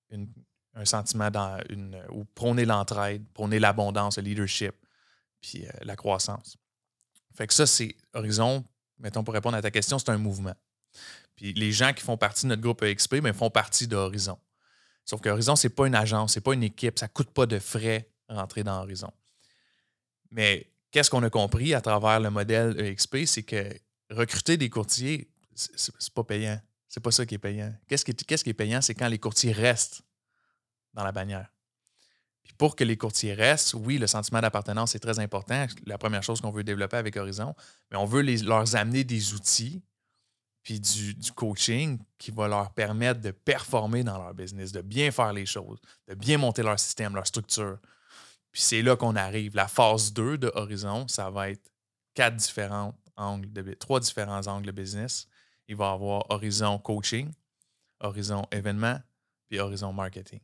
une- 0.09 0.31
un 0.73 0.85
sentiment 0.85 1.29
dans 1.31 1.59
une, 1.69 2.01
ou 2.11 2.25
prôner 2.25 2.65
l'entraide, 2.65 3.25
prôner 3.33 3.59
l'abondance, 3.59 4.17
le 4.17 4.23
leadership, 4.23 4.73
puis 5.41 5.65
euh, 5.65 5.69
la 5.83 5.95
croissance. 5.95 6.57
Fait 7.35 7.47
que 7.47 7.53
ça, 7.53 7.65
c'est 7.67 7.95
Horizon, 8.13 8.65
mettons 8.99 9.23
pour 9.23 9.33
répondre 9.33 9.57
à 9.57 9.61
ta 9.61 9.71
question, 9.71 9.99
c'est 9.99 10.09
un 10.09 10.17
mouvement. 10.17 10.55
Puis 11.35 11.53
les 11.53 11.71
gens 11.73 11.91
qui 11.93 12.03
font 12.03 12.17
partie 12.17 12.43
de 12.45 12.49
notre 12.49 12.61
groupe 12.61 12.81
EXP 12.83 13.15
ben, 13.15 13.33
font 13.33 13.49
partie 13.49 13.87
d'Horizon. 13.87 14.39
Sauf 15.03 15.19
que 15.21 15.29
Horizon, 15.29 15.55
c'est 15.55 15.69
pas 15.69 15.85
une 15.87 15.95
agence, 15.95 16.33
c'est 16.33 16.41
pas 16.41 16.53
une 16.53 16.63
équipe, 16.63 16.97
ça 16.97 17.07
coûte 17.09 17.29
pas 17.29 17.45
de 17.45 17.59
frais 17.59 18.09
rentrer 18.29 18.63
dans 18.63 18.81
Horizon. 18.81 19.11
Mais 20.31 20.71
qu'est-ce 20.95 21.09
qu'on 21.09 21.23
a 21.23 21.29
compris 21.29 21.73
à 21.73 21.81
travers 21.81 22.21
le 22.21 22.29
modèle 22.29 22.79
EXP, 22.79 23.25
c'est 23.25 23.43
que 23.43 23.69
recruter 24.09 24.55
des 24.55 24.69
courtiers, 24.69 25.29
c'est 25.53 26.13
pas 26.13 26.23
payant. 26.23 26.57
C'est 26.87 27.01
pas 27.01 27.11
ça 27.11 27.25
qui 27.25 27.35
est 27.35 27.37
payant. 27.37 27.75
Qu'est-ce 27.89 28.05
qui, 28.05 28.11
est- 28.11 28.53
payant, 28.53 28.79
c'est 28.81 28.93
quand 28.93 29.09
les 29.09 29.19
courtiers 29.19 29.51
restent 29.51 30.03
dans 30.93 31.03
la 31.03 31.11
bannière. 31.11 31.51
Pour 32.57 32.77
que 32.77 32.85
les 32.85 32.95
courtiers 32.95 33.33
restent, 33.33 33.73
oui, 33.73 33.97
le 33.97 34.07
sentiment 34.07 34.39
d'appartenance 34.39 34.95
est 34.95 34.99
très 34.99 35.19
important. 35.19 35.67
La 35.85 35.97
première 35.97 36.23
chose 36.23 36.39
qu'on 36.39 36.51
veut 36.51 36.63
développer 36.63 36.95
avec 36.95 37.17
Horizon, 37.17 37.53
mais 37.91 37.97
on 37.97 38.05
veut 38.05 38.21
leur 38.21 38.73
amener 38.77 39.03
des 39.03 39.33
outils 39.33 39.83
puis 40.63 40.79
du 40.79 41.13
coaching 41.35 41.99
qui 42.17 42.31
va 42.31 42.47
leur 42.47 42.71
permettre 42.71 43.19
de 43.19 43.31
performer 43.31 44.05
dans 44.05 44.17
leur 44.17 44.33
business, 44.33 44.71
de 44.71 44.81
bien 44.81 45.11
faire 45.11 45.33
les 45.33 45.45
choses, 45.45 45.77
de 46.07 46.13
bien 46.15 46.37
monter 46.37 46.63
leur 46.63 46.79
système, 46.79 47.15
leur 47.15 47.27
structure. 47.27 47.79
Puis 48.55 48.61
c'est 48.61 48.81
là 48.81 48.95
qu'on 48.95 49.17
arrive. 49.17 49.53
La 49.53 49.67
phase 49.67 50.13
2 50.13 50.37
de 50.37 50.49
Horizon, 50.55 51.09
ça 51.09 51.29
va 51.29 51.49
être 51.49 51.69
quatre 52.13 52.37
différents 52.37 52.97
angles 53.17 53.51
de 53.51 53.73
trois 53.73 53.99
différents 53.99 54.47
angles 54.47 54.67
de 54.67 54.71
business. 54.71 55.27
Il 55.67 55.75
va 55.75 55.89
y 55.89 55.93
avoir 55.93 56.31
Horizon 56.31 56.79
Coaching, 56.79 57.33
Horizon 57.99 58.47
Événement, 58.53 58.97
puis 59.49 59.59
Horizon 59.59 59.91
Marketing. 59.91 60.39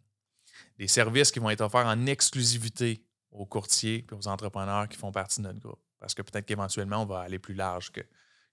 Des 0.78 0.90
services 0.90 1.32
qui 1.32 1.40
vont 1.40 1.52
être 1.52 1.62
offerts 1.62 1.86
en 1.86 2.06
exclusivité 2.06 3.02
aux 3.32 3.46
courtiers 3.46 4.06
et 4.06 4.14
aux 4.14 4.28
entrepreneurs 4.28 4.90
qui 4.90 4.98
font 4.98 5.14
partie 5.14 5.40
de 5.40 5.48
notre 5.48 5.60
groupe. 5.60 5.82
Parce 5.98 6.14
que 6.14 6.22
peut-être 6.22 6.46
qu'éventuellement, 6.46 7.04
on 7.04 7.06
va 7.06 7.22
aller 7.22 7.40
plus 7.40 7.54
large 7.54 7.94
que, 7.94 8.02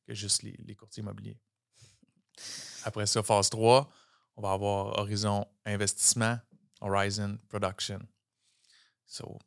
que 0.07 0.15
juste 0.15 0.45
les, 0.45 0.55
les 0.67 0.77
courtiers 0.77 1.03
immobiliers. 1.03 1.37
Après 2.85 3.07
ça, 3.07 3.25
phase 3.25 3.51
3, 3.51 3.91
on 4.37 4.41
va 4.41 4.53
avoir 4.53 4.99
Horizon 5.01 5.49
Investissement, 5.65 6.39
Horizon 6.81 7.41
Production. 7.49 7.99
So, 9.09 9.39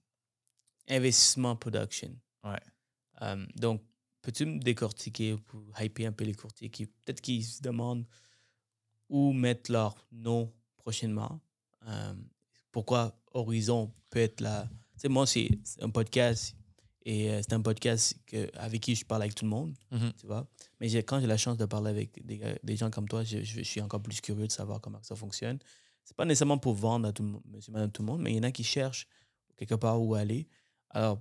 Investissement 0.90 1.56
production. 1.56 2.20
ouais. 2.44 2.60
Euh, 3.22 3.46
donc, 3.56 3.82
peux-tu 4.22 4.46
me 4.46 4.60
décortiquer 4.60 5.38
pour 5.38 5.62
hyper 5.80 6.10
un 6.10 6.12
peu 6.12 6.24
les 6.26 6.34
courtiers 6.34 6.70
qui 6.70 6.88
peut-être 6.88 7.22
qu'ils 7.22 7.46
se 7.46 7.62
demandent 7.62 8.06
où 9.08 9.32
mettre 9.32 9.72
leur 9.72 9.96
nom 10.12 10.52
prochainement? 10.78 11.40
Euh, 11.88 12.16
pourquoi 12.72 13.16
Horizon 13.34 13.94
peut 14.10 14.20
être 14.20 14.42
là? 14.42 14.68
Tu 14.96 15.02
sais, 15.02 15.08
moi, 15.10 15.28
c'est 15.28 15.50
un 15.80 15.90
podcast. 15.90 16.56
Et 17.04 17.32
euh, 17.32 17.42
c'est 17.42 17.54
un 17.54 17.62
podcast 17.62 18.16
que, 18.28 18.50
avec 18.58 18.82
qui 18.82 18.96
je 18.96 19.06
parle 19.06 19.24
avec 19.24 19.34
tout 19.36 19.46
le 19.46 19.50
monde, 19.50 19.76
Mhm. 19.92 20.14
tu 20.20 20.28
vois? 20.28 20.48
Mais 20.80 20.88
quand 21.04 21.20
j'ai 21.20 21.28
la 21.28 21.38
chance 21.38 21.58
de 21.58 21.66
parler 21.66 21.90
avec 21.90 22.24
des, 22.26 22.76
gens 22.76 22.92
comme 22.92 23.08
toi, 23.08 23.24
je, 23.24 23.40
suis 23.64 23.82
encore 23.82 24.02
plus 24.04 24.22
curieux 24.22 24.46
de 24.48 24.52
savoir 24.52 24.82
comment 24.82 25.02
ça 25.02 25.16
fonctionne. 25.16 25.58
C'est 26.04 26.16
pas 26.16 26.26
nécessairement 26.26 26.60
pour 26.60 26.74
vendre 26.76 27.08
à 27.08 27.12
tout 27.14 27.24
monsieur, 27.46 27.72
madame, 27.72 27.92
tout 27.92 28.04
le 28.04 28.08
monde, 28.08 28.22
mais 28.22 28.32
il 28.32 28.36
y 28.36 28.40
en 28.40 28.44
a 28.44 28.52
qui 28.52 28.64
cherchent 28.64 29.08
quelque 29.66 29.80
part 29.80 30.02
où 30.02 30.16
aller. 30.16 30.48
Alors, 30.90 31.20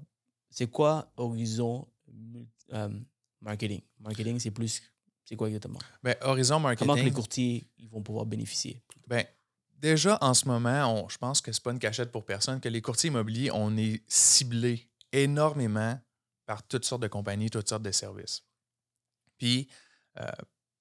c'est 0.51 0.67
quoi 0.69 1.13
Horizon 1.17 1.87
euh, 2.73 2.89
Marketing? 3.41 3.83
Marketing, 3.99 4.39
c'est 4.39 4.51
plus. 4.51 4.83
C'est 5.25 5.37
quoi 5.37 5.49
exactement? 5.49 5.79
Ben, 6.03 6.17
Horizon 6.23 6.57
Comment 6.57 6.73
que 6.73 6.81
les 6.81 6.87
Marketing, 6.87 7.13
courtiers 7.13 7.71
ils 7.79 7.89
vont 7.89 8.03
pouvoir 8.03 8.27
bénéficier? 8.27 8.83
Ben, 9.07 9.25
déjà 9.79 10.19
en 10.21 10.35
ce 10.35 10.47
moment, 10.47 11.05
on- 11.05 11.09
je 11.09 11.19
pense 11.19 11.41
que 11.41 11.53
c'est 11.53 11.63
pas 11.63 11.71
une 11.73 11.79
cachette 11.79 12.11
pour 12.11 12.25
personne 12.25 12.61
que 12.61 12.69
les 12.69 12.83
courtiers 12.83 13.09
immobiliers, 13.09 13.51
on 13.53 13.77
est 13.77 14.03
ciblés 14.09 14.89
énormément 15.13 15.99
par 16.47 16.67
toutes 16.67 16.85
sortes 16.85 17.03
de 17.03 17.09
compagnies, 17.09 17.51
toutes 17.51 17.69
sortes 17.69 17.83
de 17.83 17.93
services. 17.93 18.43
Puis, 19.39 19.69
euh, 20.19 20.29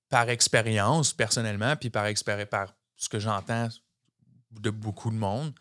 par 0.09 0.29
expérience, 0.29 1.13
personnellement, 1.13 1.75
puis 1.75 1.91
par, 1.91 2.07
par 2.49 2.73
ce 2.95 3.07
que 3.09 3.19
j'entends 3.19 3.69
de 4.51 4.69
beaucoup 4.71 5.11
de 5.11 5.15
monde, 5.15 5.53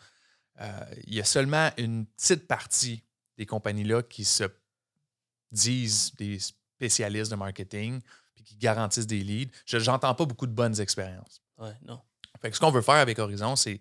il 1.06 1.14
y 1.14 1.20
a 1.20 1.24
seulement 1.24 1.70
une 1.76 2.06
petite 2.06 2.46
partie 2.46 3.02
des 3.36 3.46
compagnies-là 3.46 4.02
qui 4.02 4.24
se 4.24 4.44
disent 5.52 6.12
des 6.16 6.38
spécialistes 6.38 7.30
de 7.30 7.36
marketing 7.36 8.00
puis 8.34 8.44
qui 8.44 8.56
garantissent 8.56 9.06
des 9.06 9.22
leads. 9.22 9.52
Je 9.66 9.78
n'entends 9.78 10.14
pas 10.14 10.24
beaucoup 10.24 10.46
de 10.46 10.52
bonnes 10.52 10.80
expériences. 10.80 11.42
Ouais, 11.58 11.74
non. 11.82 12.00
Fait 12.40 12.50
que 12.50 12.56
ce 12.56 12.60
qu'on 12.60 12.70
veut 12.70 12.82
faire 12.82 12.96
avec 12.96 13.18
Horizon, 13.18 13.56
c'est 13.56 13.80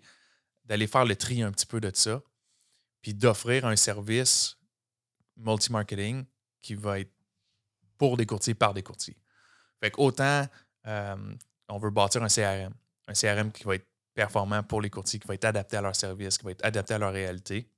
d'aller 0.65 0.87
faire 0.87 1.05
le 1.05 1.15
tri 1.15 1.41
un 1.41 1.51
petit 1.51 1.65
peu 1.65 1.79
de 1.79 1.91
ça, 1.93 2.21
puis 3.01 3.13
d'offrir 3.13 3.65
un 3.65 3.75
service 3.75 4.57
multi-marketing 5.37 6.25
qui 6.61 6.75
va 6.75 6.99
être 6.99 7.11
pour 7.97 8.17
des 8.17 8.25
courtiers 8.25 8.55
par 8.55 8.73
des 8.73 8.83
courtiers. 8.83 9.17
Fait 9.79 9.91
que 9.91 9.99
autant 9.99 10.47
euh, 10.87 11.35
on 11.69 11.77
veut 11.77 11.89
bâtir 11.89 12.23
un 12.23 12.27
CRM, 12.27 12.73
un 13.07 13.13
CRM 13.13 13.51
qui 13.51 13.63
va 13.63 13.75
être 13.75 13.87
performant 14.17 14.63
pour 14.63 14.81
les 14.81 14.89
courtiers, 14.89 15.19
qui 15.19 15.27
va 15.27 15.35
être 15.35 15.45
adapté 15.45 15.77
à 15.77 15.81
leur 15.81 15.95
service, 15.95 16.39
qui 16.39 16.45
va 16.45 16.49
être 16.49 16.65
adapté 16.65 16.95
à 16.95 16.97
leur 16.97 17.13
réalité, 17.13 17.69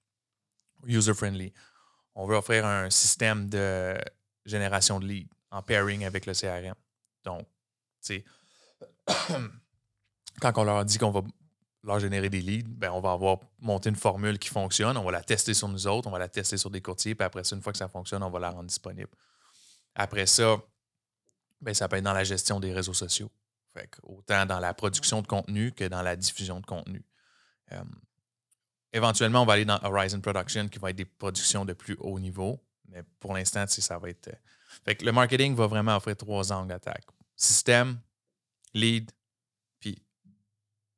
user-friendly. 0.85 1.53
On 2.15 2.25
veut 2.25 2.37
offrir 2.37 2.65
un 2.65 2.89
système 2.89 3.49
de 3.49 3.97
génération 4.45 5.01
de 5.01 5.05
leads 5.05 5.29
en 5.51 5.61
pairing 5.61 6.05
avec 6.05 6.25
le 6.25 6.31
CRM. 6.31 6.75
Donc, 7.25 7.45
tu 8.01 8.23
quand 10.39 10.57
on 10.57 10.63
leur 10.63 10.85
dit 10.85 10.97
qu'on 10.97 11.11
va 11.11 11.23
leur 11.83 11.99
générer 11.99 12.29
des 12.29 12.39
leads, 12.39 12.69
ben 12.69 12.89
on 12.91 13.01
va 13.01 13.11
avoir 13.11 13.39
monté 13.59 13.89
une 13.89 13.97
formule 13.97 14.39
qui 14.39 14.47
fonctionne, 14.47 14.95
on 14.95 15.03
va 15.03 15.11
la 15.11 15.23
tester 15.23 15.53
sur 15.53 15.67
nous 15.67 15.87
autres, 15.87 16.07
on 16.07 16.11
va 16.11 16.19
la 16.19 16.29
tester 16.29 16.55
sur 16.55 16.69
des 16.69 16.81
courtiers, 16.81 17.15
puis 17.15 17.25
après 17.25 17.43
ça, 17.43 17.57
une 17.57 17.61
fois 17.61 17.73
que 17.73 17.77
ça 17.77 17.89
fonctionne, 17.89 18.23
on 18.23 18.29
va 18.29 18.39
la 18.39 18.51
rendre 18.51 18.69
disponible. 18.69 19.11
Après 19.93 20.25
ça, 20.25 20.55
ben, 21.59 21.73
ça 21.73 21.89
peut 21.89 21.97
être 21.97 22.03
dans 22.05 22.13
la 22.13 22.23
gestion 22.23 22.61
des 22.61 22.71
réseaux 22.71 22.93
sociaux. 22.93 23.29
Autant 24.03 24.45
dans 24.45 24.59
la 24.59 24.73
production 24.73 25.21
de 25.21 25.27
contenu 25.27 25.71
que 25.71 25.85
dans 25.85 26.01
la 26.01 26.15
diffusion 26.15 26.59
de 26.59 26.65
contenu. 26.65 27.03
Euh, 27.71 27.83
éventuellement, 28.93 29.43
on 29.43 29.45
va 29.45 29.53
aller 29.53 29.65
dans 29.65 29.79
Horizon 29.83 30.21
Production, 30.21 30.67
qui 30.67 30.79
va 30.79 30.89
être 30.89 30.95
des 30.95 31.05
productions 31.05 31.65
de 31.65 31.73
plus 31.73 31.95
haut 31.99 32.19
niveau. 32.19 32.59
Mais 32.87 33.03
pour 33.19 33.33
l'instant, 33.33 33.65
tu 33.65 33.73
sais, 33.75 33.81
ça 33.81 33.97
va 33.99 34.09
être. 34.09 34.27
euh, 34.29 34.35
Fait 34.85 34.95
que 34.95 35.05
le 35.05 35.11
marketing 35.11 35.55
va 35.55 35.67
vraiment 35.67 35.95
offrir 35.95 36.15
trois 36.17 36.51
angles 36.51 36.69
d'attaque. 36.69 37.05
Système, 37.35 37.99
lead, 38.73 39.11
puis 39.79 40.01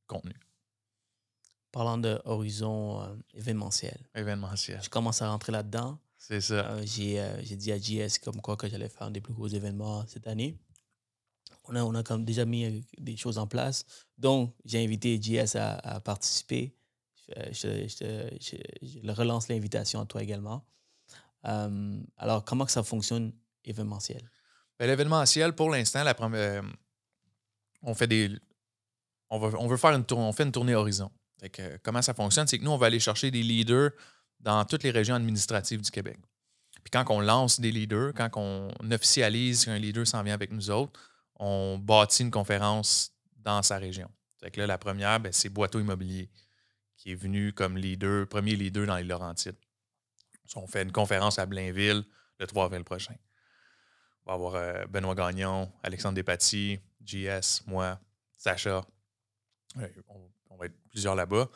contenu 0.08 0.34
Parlant 1.72 1.98
de 1.98 2.20
horizon 2.26 3.02
euh, 3.02 3.16
événementiel, 3.34 3.98
événementiel. 4.16 4.82
je 4.84 4.90
commence 4.90 5.22
à 5.22 5.30
rentrer 5.30 5.52
là-dedans. 5.54 5.98
C'est 6.18 6.42
ça. 6.42 6.66
Euh, 6.72 6.82
j'ai, 6.86 7.20
euh, 7.20 7.42
j'ai 7.44 7.56
dit 7.56 7.72
à 7.72 7.78
JS 7.78 8.20
comme 8.24 8.42
quoi 8.42 8.56
que 8.58 8.68
j'allais 8.70 8.90
faire 8.90 9.04
un 9.08 9.12
des 9.12 9.22
plus 9.22 9.34
gros 9.34 9.48
événements 9.48 10.06
cette 10.08 10.28
année. 10.28 10.58
On 11.66 11.76
a, 11.76 11.84
on 11.84 11.94
a 11.96 12.04
comme 12.04 12.26
déjà 12.26 12.46
mis 12.46 12.66
euh, 12.66 12.80
des 12.98 13.16
choses 13.18 13.38
en 13.38 13.48
place. 13.48 13.86
Donc, 14.18 14.54
j'ai 14.66 14.84
invité 14.84 15.20
JS 15.22 15.56
à, 15.56 16.00
participer. 16.02 16.76
Je, 17.28 17.34
je- 17.54 18.38
je- 18.40 18.58
je- 18.82 19.12
relance 19.12 19.48
l'invitation 19.48 20.02
à 20.02 20.06
toi 20.06 20.22
également. 20.22 20.66
Euh, 21.46 21.98
alors, 22.18 22.44
comment 22.44 22.66
que 22.66 22.72
ça 22.72 22.84
fonctionne 22.84 23.32
événementiel? 23.64 24.30
Ben, 24.80 24.88
L'événementiel, 24.88 25.54
pour 25.54 25.70
l'instant, 25.70 26.04
la 26.04 26.14
première, 26.14 26.64
euh, 26.64 26.68
on 27.84 27.94
fait 27.94 28.08
des. 28.08 28.32
On, 29.30 29.40
va, 29.40 29.58
on 29.60 29.68
veut 29.68 29.78
faire 29.78 29.92
une 29.92 30.04
tournée, 30.04 30.26
on 30.26 30.34
fait 30.34 30.44
une 30.44 30.52
tournée 30.52 30.76
horizon. 30.76 31.10
Euh, 31.60 31.78
comment 31.84 32.02
ça 32.02 32.14
fonctionne? 32.14 32.48
C'est 32.48 32.60
que 32.60 32.64
nous, 32.64 32.72
on 32.72 32.78
va 32.78 32.88
aller 32.88 33.00
chercher 33.00 33.32
des 33.32 33.44
leaders 33.44 33.92
dans 34.40 34.64
toutes 34.66 34.84
les 34.84 34.92
régions 34.92 35.16
administratives 35.16 35.82
du 35.82 35.90
Québec. 35.92 36.18
Puis 36.84 36.92
quand 36.92 37.06
on 37.10 37.20
lance 37.22 37.60
des 37.60 37.72
leaders, 37.72 38.12
quand 38.14 38.30
on 38.36 38.70
officialise 38.92 39.66
qu'un 39.66 39.78
leader 39.78 40.06
s'en 40.06 40.22
vient 40.24 40.34
avec 40.34 40.52
nous 40.52 40.70
autres, 40.70 41.00
on 41.42 41.80
bâtit 41.80 42.22
une 42.22 42.32
conférence 42.32 43.14
dans 43.38 43.64
sa 43.64 43.80
région. 43.80 44.10
La 44.56 44.78
première, 44.78 45.20
ben, 45.20 45.34
c'est 45.34 45.50
Boiteau 45.50 45.80
Immobilier, 45.80 46.30
qui 46.96 47.12
est 47.12 47.16
venu 47.16 47.52
comme 47.52 47.78
leader, 47.78 48.28
premier 48.28 48.56
leader 48.56 48.86
dans 48.86 48.96
les 48.96 49.04
Laurentides. 49.04 49.58
On 50.56 50.68
fait 50.68 50.84
une 50.84 50.92
conférence 50.92 51.40
à 51.40 51.46
Blainville 51.48 52.04
le 52.38 52.48
3 52.48 52.66
avril 52.66 52.84
prochain. 52.84 53.16
On 54.24 54.30
va 54.30 54.36
avoir 54.36 54.56
euh, 54.56 54.86
Benoît 54.88 55.16
Gagnon, 55.16 55.72
Alexandre 55.82 56.16
Despatie, 56.16 56.80
JS, 57.04 57.64
moi, 57.66 58.00
Sacha. 58.38 58.86
Euh, 59.78 59.88
on, 60.10 60.30
on 60.52 60.58
va 60.58 60.68
être 60.68 60.78
plusieurs 60.90 61.16
là-bas. 61.16 61.50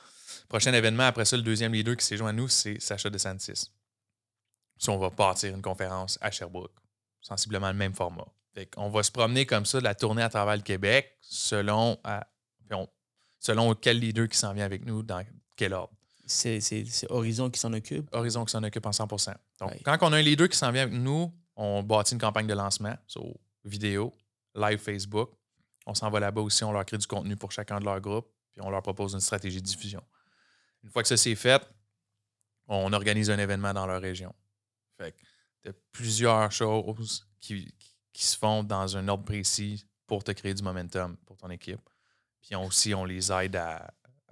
Prochain 0.50 0.74
événement, 0.74 1.04
après 1.04 1.26
ça, 1.26 1.38
le 1.38 1.44
deuxième 1.44 1.74
leader 1.74 1.96
qui 1.96 2.06
s'est 2.06 2.18
joint 2.18 2.30
à 2.30 2.34
nous, 2.34 2.48
c'est 2.48 2.80
Sacha 2.80 3.10
DeSantis. 3.12 3.72
Si 4.78 4.90
on 4.90 4.98
va 4.98 5.12
partir 5.12 5.54
une 5.54 5.62
conférence 5.62 6.18
à 6.22 6.32
Sherbrooke, 6.32 6.76
sensiblement 7.22 7.68
le 7.68 7.78
même 7.78 7.94
format. 7.94 8.28
Fait 8.56 8.70
on 8.78 8.90
va 8.90 9.04
se 9.04 9.12
promener 9.12 9.46
comme 9.46 9.66
ça, 9.66 9.78
de 9.80 9.84
la 9.84 9.94
tournée 9.94 10.24
à 10.24 10.30
travers 10.30 10.56
le 10.56 10.62
Québec, 10.64 11.18
selon, 11.22 12.00
à- 12.04 12.26
on- 12.72 12.88
selon 13.40 13.76
quel 13.76 14.00
leader 14.00 14.28
qui 14.30 14.38
s'en 14.38 14.54
vient 14.54 14.66
avec 14.66 14.86
nous, 14.86 15.04
dans 15.04 15.24
quel 15.56 15.74
ordre. 15.74 15.94
C'est, 16.26 16.60
Horizon 17.10 17.52
qui 17.52 17.60
s'en 17.60 17.72
occupe? 17.74 18.08
Horizon 18.12 18.46
qui 18.46 18.52
s'en 18.52 18.64
occupe 18.64 18.86
en 18.88 18.92
100% 18.92 19.34
Donc, 19.60 19.72
Ouais. 19.72 19.82
quand 19.86 19.98
on 20.02 20.12
a 20.14 20.18
un 20.18 20.22
leader 20.22 20.50
qui 20.50 20.58
s'en 20.58 20.72
vient 20.72 20.84
avec 20.84 20.94
nous, 20.96 21.32
on 21.56 21.84
bâtit 21.84 22.14
une 22.16 22.20
campagne 22.20 22.48
de 22.48 22.54
lancement 22.56 22.98
sur 23.06 23.24
vidéo, 23.64 24.12
live 24.56 24.80
Facebook. 24.80 25.30
On 25.86 25.94
s'en 25.94 26.10
va 26.10 26.20
là-bas 26.20 26.42
aussi, 26.42 26.64
on 26.64 26.72
leur 26.72 26.84
crée 26.86 26.98
du 26.98 27.06
contenu 27.06 27.36
pour 27.36 27.52
chacun 27.52 27.80
de 27.80 27.86
leurs 27.86 28.00
groupes, 28.02 28.28
puis 28.54 28.62
on 28.64 28.70
leur 28.72 28.82
propose 28.82 29.14
une 29.14 29.20
stratégie 29.20 29.62
de 29.62 29.68
diffusion. 29.68 30.02
Une 30.84 30.90
fois 30.90 31.04
que 31.04 31.08
ça 31.10 31.18
c'est 31.18 31.36
fait, 31.36 31.62
on 32.68 32.92
organise 32.94 33.30
un 33.30 33.38
événement 33.38 33.74
dans 33.74 33.86
leur 33.86 34.02
région. 34.02 34.34
Fait 34.98 35.12
que 35.12 35.18
t'as 35.62 35.74
plusieurs 35.92 36.52
choses 36.52 37.28
qui, 37.40 37.72
qui 37.78 37.95
se 38.24 38.38
font 38.38 38.64
dans 38.64 38.98
un 38.98 39.08
ordre 39.08 39.26
précis 39.26 39.86
pour 40.08 40.24
te 40.24 40.32
créer 40.32 40.54
du 40.54 40.64
momentum 40.64 41.18
pour 41.26 41.38
ton 41.38 41.50
équipe. 41.50 41.82
Puis 42.42 42.56
aussi, 42.56 42.94
on 42.94 43.06
les 43.06 43.32
aide 43.32 43.56
à, 43.56 43.92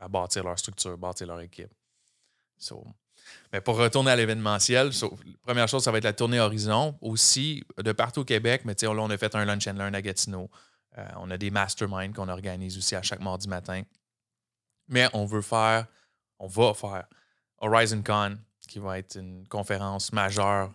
bâtir 0.10 0.44
leur 0.44 0.60
structure, 0.60 0.98
bâtir 0.98 1.28
leur 1.28 1.42
équipe. 1.42 1.72
Mais 3.52 3.62
pour 3.62 3.78
retourner 3.78 4.12
à 4.12 4.16
l'événementiel, 4.16 4.94
so, 4.94 5.18
première 5.42 5.68
chose, 5.68 5.84
ça 5.84 5.92
va 5.92 5.98
être 5.98 6.04
la 6.04 6.14
tournée 6.14 6.40
Horizon. 6.40 6.98
Aussi, 7.02 7.64
de 7.78 7.92
partout 7.92 8.22
au 8.22 8.26
Québec, 8.26 8.64
mais 8.66 8.76
là, 8.82 8.90
on 8.90 9.10
a 9.10 9.18
fait 9.18 9.34
un 9.36 9.46
lunch 9.46 9.68
and 9.68 9.74
learn 9.74 9.96
à 9.96 10.02
Gatineau. 10.02 10.50
Euh, 10.98 11.08
on 11.18 11.32
a 11.32 11.38
des 11.38 11.50
masterminds 11.50 12.14
qu'on 12.14 12.30
organise 12.30 12.78
aussi 12.78 12.96
à 12.96 13.02
chaque 13.02 13.22
mardi 13.22 13.48
matin. 13.48 13.82
Mais 14.88 15.08
on 15.14 15.26
veut 15.26 15.42
faire, 15.42 15.88
on 16.40 16.48
va 16.48 16.74
faire 16.74 17.08
Horizon 17.60 18.04
Con, 18.04 18.38
qui 18.68 18.80
va 18.80 19.00
être 19.00 19.18
une 19.18 19.48
conférence 19.48 20.12
majeure. 20.12 20.74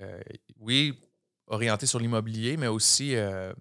euh, 0.00 0.20
oui, 0.58 0.98
orientée 1.52 1.86
sur 1.86 1.98
l'immobilier, 2.00 2.56
mais 2.56 2.66
aussi, 2.66 3.14
euh, 3.14 3.52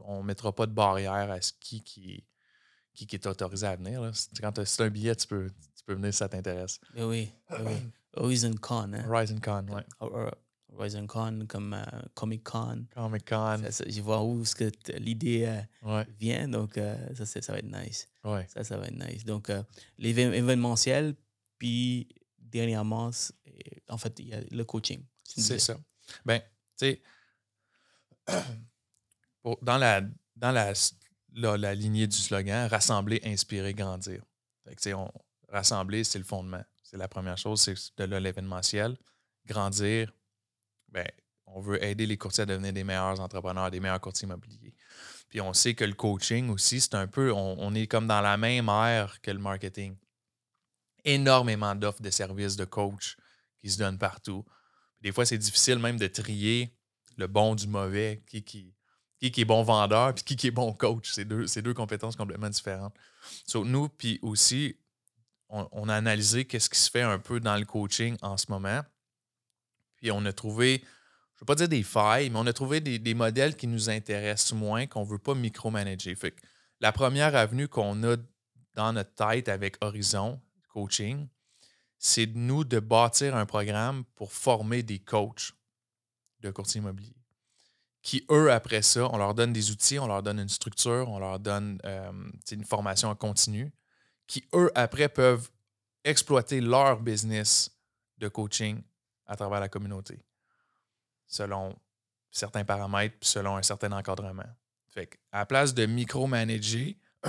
on 0.00 0.20
ne 0.22 0.26
mettra 0.26 0.52
pas 0.54 0.66
de 0.66 0.72
barrière 0.72 1.30
à 1.30 1.40
ce 1.40 1.52
qui, 1.58 1.82
qui, 1.82 2.24
qui, 2.92 3.06
qui 3.06 3.16
est 3.16 3.26
autorisé 3.26 3.66
à 3.66 3.76
venir. 3.76 4.02
là. 4.02 4.10
C'est- 4.12 4.38
Quand 4.40 4.52
tu 4.52 4.82
un 4.82 4.90
billet, 4.90 5.14
tu 5.16 5.26
peux, 5.26 5.48
tu 5.76 5.84
peux 5.84 5.94
venir 5.94 6.12
si 6.12 6.18
ça 6.18 6.28
t'intéresse. 6.28 6.80
Oui, 6.96 7.30
oui. 7.50 7.72
Horizon 8.16 8.54
Con, 8.60 8.92
hein? 8.94 9.04
Horizon 9.08 9.38
Con, 9.42 9.66
hor- 10.00 10.34
Horizon 10.72 11.06
Con 11.06 11.46
comme 11.48 11.74
euh, 11.74 11.84
Comic 12.14 12.42
Con. 12.44 12.86
Comic 12.94 13.28
Con. 13.28 13.58
Ça, 13.62 13.70
ça, 13.72 13.84
Je 13.88 14.00
vois 14.00 14.22
où 14.22 14.42
que 14.56 14.70
l'idée 14.98 15.44
euh, 15.46 15.60
Ouais, 15.82 16.06
vient, 16.18 16.48
donc 16.48 16.76
euh, 16.78 16.96
ça, 17.14 17.24
c'est- 17.26 17.42
ça 17.42 17.52
va 17.52 17.58
être 17.60 17.70
nice. 17.70 18.08
ouais. 18.24 18.46
Ça, 18.52 18.64
ça 18.64 18.76
va 18.78 18.86
être 18.86 18.98
nice. 18.98 19.24
Donc, 19.24 19.48
l'événementiel, 19.98 21.14
puis 21.58 22.08
dernièrement, 22.38 23.12
c'est- 23.12 23.34
en 23.88 23.98
fait, 23.98 24.18
il 24.18 24.28
y 24.28 24.34
a 24.34 24.40
le 24.50 24.64
coaching. 24.64 25.02
C'est 25.24 25.58
ça. 25.58 25.76
Ben, 26.24 26.40
dans, 29.62 29.78
la, 29.78 30.02
dans 30.34 30.52
la, 30.52 30.72
la, 31.34 31.56
la 31.56 31.74
lignée 31.74 32.06
du 32.06 32.16
slogan, 32.16 32.68
rassembler, 32.68 33.20
inspirer, 33.24 33.74
grandir. 33.74 34.22
Que, 34.64 34.94
on, 34.94 35.10
rassembler, 35.48 36.04
c'est 36.04 36.18
le 36.18 36.24
fondement. 36.24 36.64
C'est 36.82 36.96
la 36.96 37.08
première 37.08 37.38
chose, 37.38 37.62
c'est 37.62 37.74
de 37.98 38.16
l'événementiel. 38.16 38.96
Grandir, 39.46 40.12
ben, 40.88 41.06
on 41.46 41.60
veut 41.60 41.82
aider 41.82 42.06
les 42.06 42.16
courtiers 42.16 42.42
à 42.42 42.46
devenir 42.46 42.72
des 42.72 42.84
meilleurs 42.84 43.20
entrepreneurs, 43.20 43.70
des 43.70 43.80
meilleurs 43.80 44.00
courtiers 44.00 44.26
immobiliers. 44.26 44.74
Puis 45.28 45.40
on 45.40 45.52
sait 45.52 45.74
que 45.74 45.84
le 45.84 45.94
coaching 45.94 46.50
aussi, 46.50 46.80
c'est 46.80 46.94
un 46.94 47.06
peu, 47.06 47.32
on, 47.32 47.56
on 47.58 47.74
est 47.74 47.86
comme 47.86 48.06
dans 48.06 48.20
la 48.20 48.36
même 48.36 48.68
ère 48.68 49.20
que 49.20 49.30
le 49.30 49.38
marketing. 49.38 49.96
Énormément 51.04 51.74
d'offres 51.74 52.02
de 52.02 52.10
services 52.10 52.56
de 52.56 52.64
coach 52.64 53.16
qui 53.58 53.70
se 53.70 53.78
donnent 53.78 53.98
partout. 53.98 54.44
Des 55.00 55.12
fois, 55.12 55.26
c'est 55.26 55.38
difficile 55.38 55.78
même 55.78 55.98
de 55.98 56.06
trier 56.06 56.74
le 57.16 57.26
bon 57.26 57.54
du 57.54 57.66
mauvais, 57.66 58.22
qui, 58.26 58.42
qui, 58.42 58.74
qui, 59.20 59.40
est 59.40 59.44
bon 59.44 59.62
vendeur, 59.62 60.14
puis 60.14 60.24
qui, 60.24 60.36
qui 60.36 60.46
est 60.48 60.52
bon 60.52 60.72
coach. 60.72 61.12
C'est 61.12 61.24
deux, 61.24 61.46
deux 61.46 61.74
compétences 61.74 62.16
complètement 62.16 62.50
différentes. 62.50 62.94
So, 63.46 63.64
nous, 63.64 63.88
puis 63.88 64.18
aussi, 64.22 64.76
on, 65.48 65.88
a 65.88 65.94
analysé 65.94 66.44
qu'est-ce 66.44 66.68
qui 66.68 66.78
se 66.78 66.90
fait 66.90 67.02
un 67.02 67.18
peu 67.18 67.40
dans 67.40 67.56
le 67.56 67.64
coaching 67.64 68.16
en 68.22 68.36
ce 68.36 68.46
moment. 68.50 68.82
Puis 69.96 70.10
on 70.10 70.24
a 70.26 70.32
trouvé, 70.32 70.78
je 70.78 70.84
ne 70.84 71.40
veux 71.40 71.46
pas 71.46 71.54
dire 71.54 71.68
des 71.68 71.82
failles, 71.82 72.30
mais 72.30 72.38
on 72.38 72.46
a 72.46 72.52
trouvé 72.52 72.80
des, 72.80 73.14
modèles 73.14 73.56
qui 73.56 73.66
nous 73.66 73.88
intéressent 73.88 74.52
moins, 74.52 74.86
qu'on 74.86 75.04
ne 75.04 75.08
veut 75.08 75.18
pas 75.18 75.34
micromanager. 75.34 76.14
Fait 76.16 76.32
que 76.32 76.40
la 76.80 76.92
première 76.92 77.34
avenue 77.34 77.68
qu'on 77.68 78.02
a 78.04 78.16
dans 78.74 78.92
notre 78.92 79.14
tête 79.14 79.48
avec 79.48 79.76
Horizon 79.80 80.40
Coaching, 80.68 81.28
c'est 81.98 82.26
de 82.26 82.38
nous 82.38 82.64
de 82.64 82.78
bâtir 82.78 83.36
un 83.36 83.46
programme 83.46 84.04
pour 84.14 84.32
former 84.32 84.82
des 84.82 84.98
coachs 84.98 85.52
de 86.40 86.50
courtier 86.50 86.80
immobilier. 86.80 87.14
Qui, 88.02 88.24
eux, 88.30 88.52
après 88.52 88.82
ça, 88.82 89.08
on 89.12 89.16
leur 89.16 89.34
donne 89.34 89.52
des 89.52 89.70
outils, 89.70 89.98
on 89.98 90.06
leur 90.06 90.22
donne 90.22 90.38
une 90.38 90.48
structure, 90.48 91.08
on 91.08 91.18
leur 91.18 91.40
donne 91.40 91.80
une 92.52 92.64
formation 92.64 93.08
en 93.08 93.16
continu, 93.16 93.72
qui, 94.26 94.44
eux, 94.54 94.70
après, 94.74 95.08
peuvent 95.08 95.50
exploiter 96.04 96.60
leur 96.60 97.00
business 97.00 97.70
de 98.18 98.28
coaching 98.28 98.80
à 99.26 99.36
travers 99.36 99.60
la 99.60 99.68
communauté, 99.68 100.22
selon 101.26 101.76
certains 102.30 102.64
paramètres, 102.64 103.16
selon 103.22 103.56
un 103.56 103.62
certain 103.62 103.90
encadrement. 103.92 104.46
Fait 104.90 105.18
à 105.32 105.38
la 105.38 105.46
place 105.46 105.74
de 105.74 105.84
micromanager 105.86 106.96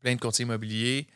plein 0.00 0.14
de 0.14 0.20
courtiers 0.20 0.44
immobiliers, 0.44 1.06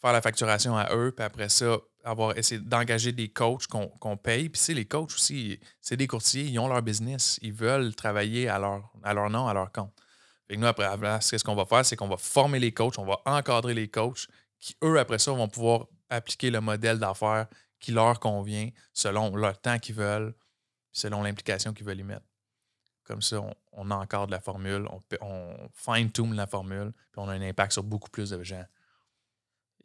faire 0.00 0.12
la 0.12 0.22
facturation 0.22 0.76
à 0.76 0.94
eux, 0.94 1.12
puis 1.14 1.24
après 1.24 1.48
ça, 1.48 1.76
avoir 2.04 2.36
essayé 2.36 2.60
d'engager 2.60 3.12
des 3.12 3.28
coachs 3.28 3.66
qu'on 3.66 4.16
paye. 4.16 4.48
Puis 4.48 4.60
c'est 4.60 4.74
les 4.74 4.86
coachs 4.86 5.12
aussi, 5.12 5.60
c'est 5.80 5.96
des 5.96 6.06
courtiers, 6.06 6.44
ils 6.44 6.58
ont 6.58 6.68
leur 6.68 6.82
business, 6.82 7.38
ils 7.42 7.52
veulent 7.52 7.94
travailler 7.94 8.48
à 8.48 8.58
leur, 8.58 8.90
à 9.02 9.14
leur 9.14 9.28
nom, 9.30 9.46
à 9.48 9.54
leur 9.54 9.70
compte. 9.72 9.92
Fait 10.48 10.56
nous, 10.56 10.66
après, 10.66 10.86
ce 11.20 11.44
qu'on 11.44 11.54
va 11.54 11.64
faire, 11.64 11.84
c'est 11.84 11.96
qu'on 11.96 12.08
va 12.08 12.16
former 12.16 12.58
les 12.58 12.72
coachs, 12.72 12.98
on 12.98 13.04
va 13.04 13.20
encadrer 13.24 13.74
les 13.74 13.88
coachs 13.88 14.26
qui, 14.58 14.76
eux, 14.82 14.98
après 14.98 15.18
ça, 15.18 15.32
vont 15.32 15.48
pouvoir 15.48 15.86
appliquer 16.08 16.50
le 16.50 16.60
modèle 16.60 16.98
d'affaires 16.98 17.46
qui 17.78 17.92
leur 17.92 18.18
convient 18.20 18.68
selon 18.92 19.34
le 19.36 19.52
temps 19.54 19.78
qu'ils 19.78 19.94
veulent, 19.94 20.34
selon 20.92 21.22
l'implication 21.22 21.72
qu'ils 21.72 21.86
veulent 21.86 22.00
y 22.00 22.04
mettre. 22.04 22.26
Comme 23.04 23.22
ça, 23.22 23.40
on, 23.72 23.90
encadre 23.90 24.30
la 24.30 24.40
formule, 24.40 24.86
on, 24.90 25.00
on 25.20 25.56
fine-tune 25.72 26.34
la 26.34 26.46
formule, 26.46 26.92
puis 27.12 27.18
on 27.20 27.28
a 27.28 27.32
un 27.32 27.42
impact 27.42 27.72
sur 27.72 27.82
beaucoup 27.82 28.10
plus 28.10 28.30
de 28.30 28.42
gens. 28.42 28.64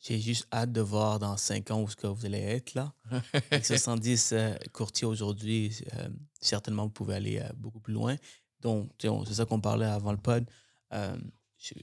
J'ai 0.06 0.20
juste 0.20 0.48
hâte 0.54 0.72
de 0.72 0.82
voir 0.82 1.18
dans 1.18 1.36
cinq 1.36 1.72
ans 1.72 1.82
où 1.82 1.90
ce 1.90 1.96
que 1.96 2.06
vous 2.06 2.28
allez 2.28 2.38
être 2.38 2.76
là. 2.76 2.94
Avec 3.50 3.66
70 3.66 4.34
euh, 4.34 4.56
courtiers 4.72 5.08
aujourd'hui, 5.08 5.76
euh, 5.96 6.10
certainement 6.40 6.84
vous 6.84 6.92
pouvez 6.92 7.16
aller 7.16 7.40
euh, 7.40 7.50
beaucoup 7.56 7.80
plus 7.80 7.96
loin. 7.96 8.16
Donc, 8.60 8.92
c'est 9.00 9.34
ça 9.34 9.46
qu'on 9.46 9.60
parlait 9.60 9.88
avant 9.88 10.12
le 10.12 10.20
pod. 10.20 10.48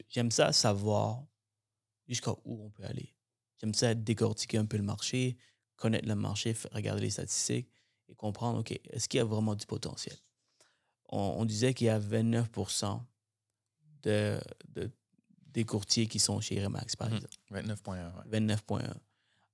J'aime 0.09 0.31
ça 0.31 0.53
savoir 0.53 1.25
jusqu'à 2.07 2.31
où 2.45 2.65
on 2.65 2.71
peut 2.71 2.85
aller. 2.85 3.13
J'aime 3.61 3.75
ça 3.75 3.93
décortiquer 3.93 4.59
un 4.59 4.67
peu 4.67 4.77
le 4.77 4.85
marché, 4.85 5.37
connaître 5.75 6.07
le 6.07 6.15
marché, 6.15 6.55
regarder 6.71 7.03
les 7.03 7.11
statistiques 7.11 7.69
et 8.09 8.15
comprendre, 8.15 8.61
OK, 8.61 8.71
est-ce 8.71 9.09
qu'il 9.09 9.19
y 9.19 9.21
a 9.21 9.25
vraiment 9.25 9.57
du 9.57 9.67
potentiel? 9.67 10.17
On, 11.09 11.45
disait 11.45 11.75
qu'il 11.75 11.89
y 11.89 11.91
a 11.91 11.99
29 11.99 12.49
de, 14.05 14.41
de 14.69 14.91
des 15.53 15.65
courtiers 15.65 16.07
qui 16.07 16.19
sont 16.19 16.41
chez 16.41 16.63
Remax, 16.63 16.97
par 16.97 17.11
mhm. 17.11 17.17
exemple. 17.17 17.37
29,1. 17.53 18.31
29,1. 18.31 18.95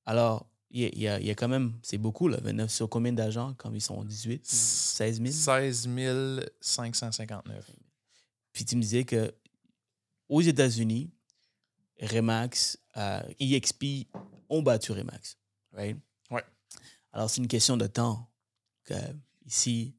Alors, 0.07 0.47
il 0.71 0.99
y, 0.99 1.09
a, 1.09 1.19
y, 1.19 1.31
a, 1.31 1.35
quand 1.35 1.49
même, 1.49 1.79
c'est 1.83 1.97
beaucoup, 1.97 2.29
là, 2.29 2.39
29 2.43 2.71
sur 2.71 2.91
combien 2.91 3.13
d'agents 3.13 3.55
quand 3.55 3.73
ils 3.73 3.81
sont 3.81 4.05
18 4.05 4.45
16 4.47 5.23
000 5.23 5.33
16 5.33 5.89
559. 6.61 7.71
Puis 8.53 8.65
tu 8.65 8.77
me 8.77 8.83
disais 8.83 9.05
que 9.05 9.35
aux 10.29 10.43
États-Unis, 10.43 11.11
Remax, 12.01 12.79
euh, 12.97 13.23
EXP 13.41 14.09
ont 14.51 14.63
battu 14.63 14.93
Remax. 14.93 15.39
Right? 15.73 15.97
Ouais. 16.31 16.45
Alors, 17.13 17.31
c'est 17.31 17.41
une 17.41 17.49
question 17.49 17.77
de 17.77 17.87
temps 17.87 18.31
que 18.85 18.95
ici, 19.47 19.95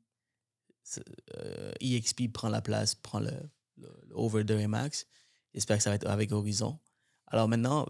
euh, 1.35 1.71
EXP 1.81 2.31
prend 2.31 2.49
la 2.49 2.62
place, 2.62 2.93
prend 2.93 3.19
le, 3.19 3.31
le 3.77 3.89
over 4.12 4.43
de 4.43 4.53
Remax. 4.53 5.07
J'espère 5.53 5.77
que 5.77 5.83
ça 5.83 5.89
va 5.89 5.95
être 5.95 6.07
avec 6.07 6.31
Horizon. 6.31 6.79
Alors 7.27 7.47
maintenant, 7.47 7.88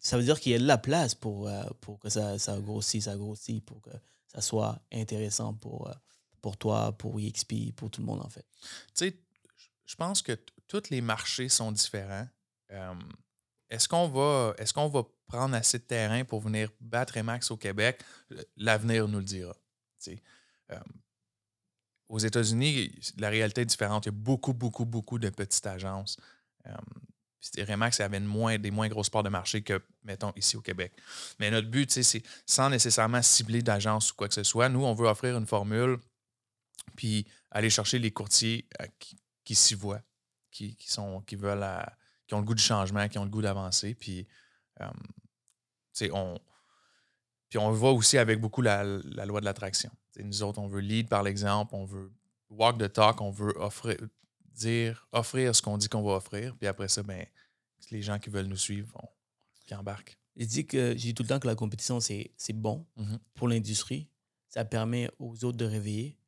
ça 0.00 0.16
veut 0.16 0.24
dire 0.24 0.40
qu'il 0.40 0.52
y 0.52 0.54
a 0.54 0.58
de 0.58 0.66
la 0.66 0.78
place 0.78 1.14
pour, 1.14 1.48
euh, 1.48 1.64
pour 1.80 1.98
que 1.98 2.08
ça, 2.08 2.38
ça 2.38 2.58
grossisse, 2.60 3.04
ça 3.04 3.16
grossit, 3.16 3.64
pour 3.64 3.80
que 3.82 3.90
ça 4.28 4.40
soit 4.40 4.80
intéressant 4.92 5.54
pour, 5.54 5.88
euh, 5.88 5.94
pour 6.40 6.56
toi, 6.56 6.92
pour 6.96 7.18
EXP, 7.18 7.72
pour 7.74 7.90
tout 7.90 8.00
le 8.00 8.06
monde, 8.06 8.20
en 8.20 8.28
fait. 8.28 8.46
Tu 8.60 8.68
sais, 8.94 9.18
je 9.84 9.94
pense 9.94 10.22
que 10.22 10.38
tous 10.68 10.90
les 10.90 11.00
marchés 11.00 11.48
sont 11.48 11.72
différents. 11.72 12.28
Euh, 12.70 12.94
est-ce 13.70 13.88
qu'on 13.88 14.08
va, 14.08 14.54
est 14.58 14.72
qu'on 14.72 14.88
va 14.88 15.02
prendre 15.26 15.54
assez 15.54 15.78
de 15.78 15.84
terrain 15.84 16.24
pour 16.24 16.40
venir 16.40 16.70
battre 16.80 17.18
Max 17.20 17.50
au 17.50 17.56
Québec? 17.56 18.02
L'avenir 18.56 19.08
nous 19.08 19.18
le 19.18 19.24
dira. 19.24 19.56
aux 22.08 22.18
États-Unis, 22.18 22.92
la 23.16 23.28
réalité 23.28 23.62
est 23.62 23.66
différente. 23.66 24.06
Il 24.06 24.08
y 24.08 24.10
a 24.10 24.12
beaucoup, 24.12 24.52
beaucoup, 24.52 24.84
beaucoup 24.84 25.18
de 25.18 25.28
petites 25.28 25.66
agences. 25.66 26.16
Euh, 26.66 27.64
Remax 27.64 28.00
avait 28.00 28.20
moins, 28.20 28.58
des 28.58 28.70
moins 28.70 28.88
grosses 28.88 29.10
parts 29.10 29.22
de 29.22 29.28
marché 29.28 29.62
que, 29.62 29.80
mettons, 30.04 30.32
ici 30.36 30.56
au 30.56 30.60
Québec. 30.60 30.92
Mais 31.38 31.50
notre 31.50 31.68
but, 31.68 31.90
c'est 31.90 32.22
sans 32.44 32.70
nécessairement 32.70 33.22
cibler 33.22 33.62
d'agence 33.62 34.10
ou 34.10 34.14
quoi 34.16 34.28
que 34.28 34.34
ce 34.34 34.42
soit. 34.42 34.68
Nous, 34.68 34.84
on 34.84 34.94
veut 34.94 35.06
offrir 35.06 35.36
une 35.36 35.46
formule, 35.46 35.98
puis 36.96 37.26
aller 37.50 37.70
chercher 37.70 37.98
les 37.98 38.10
courtiers 38.10 38.66
euh, 38.80 38.86
qui, 39.44 39.54
s'y 39.54 39.74
voient, 39.74 40.02
qui, 40.50 40.76
sont, 40.86 41.20
qui 41.20 41.36
veulent, 41.36 41.64
qui 42.26 42.34
ont 42.34 42.40
le 42.40 42.44
goût 42.44 42.54
du 42.54 42.62
changement, 42.62 43.08
qui 43.08 43.18
ont 43.18 43.24
le 43.24 43.30
goût 43.30 43.42
d'avancer. 43.42 43.94
Puis, 43.94 44.26
euh, 44.80 46.10
on, 46.12 46.38
puis 47.48 47.58
on 47.58 47.70
voit 47.70 47.92
aussi 47.92 48.18
avec 48.18 48.40
beaucoup 48.40 48.62
la, 48.62 48.84
loi 48.84 49.40
de 49.40 49.44
l'attraction. 49.44 49.90
Nous 50.18 50.42
autres, 50.42 50.58
on 50.58 50.66
veut 50.66 50.80
lead 50.80 51.08
par 51.08 51.22
l'exemple, 51.22 51.74
on 51.74 51.84
veut 51.84 52.10
walk 52.48 52.78
the 52.78 52.92
talk, 52.92 53.20
on 53.20 53.30
veut 53.30 53.54
offrir, 53.56 53.96
dire, 54.56 55.06
offrir 55.12 55.54
ce 55.54 55.62
qu'on 55.62 55.78
dit 55.78 55.88
qu'on 55.88 56.02
va 56.02 56.12
offrir. 56.12 56.56
Puis 56.56 56.66
après 56.66 56.88
ça, 56.88 57.02
ben, 57.02 57.24
les 57.90 58.02
gens 58.02 58.18
qui 58.18 58.30
veulent 58.30 58.46
nous 58.46 58.56
suivre 58.56 58.88
vont, 58.92 59.08
qui 59.66 59.74
embarquent. 59.74 60.18
Je 60.36 60.44
dis 60.44 60.66
que 60.66 60.94
j'ai 60.96 61.14
tout 61.14 61.22
le 61.22 61.28
temps 61.28 61.38
que 61.38 61.46
la 61.46 61.54
compétition, 61.54 62.00
c'est 62.00 62.52
bon 62.52 62.86
mm-hmm. 62.98 63.18
pour 63.34 63.48
l'industrie. 63.48 64.08
Ça 64.48 64.64
permet 64.64 65.10
aux 65.18 65.44
autres 65.44 65.56
de 65.56 65.64
réveiller. 65.64 66.18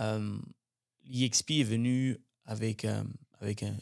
Euh, 0.00 0.38
L'EXP 1.04 1.52
est 1.52 1.64
venu 1.64 2.18
avec, 2.44 2.84
euh, 2.84 3.04
avec, 3.40 3.62
un, 3.62 3.76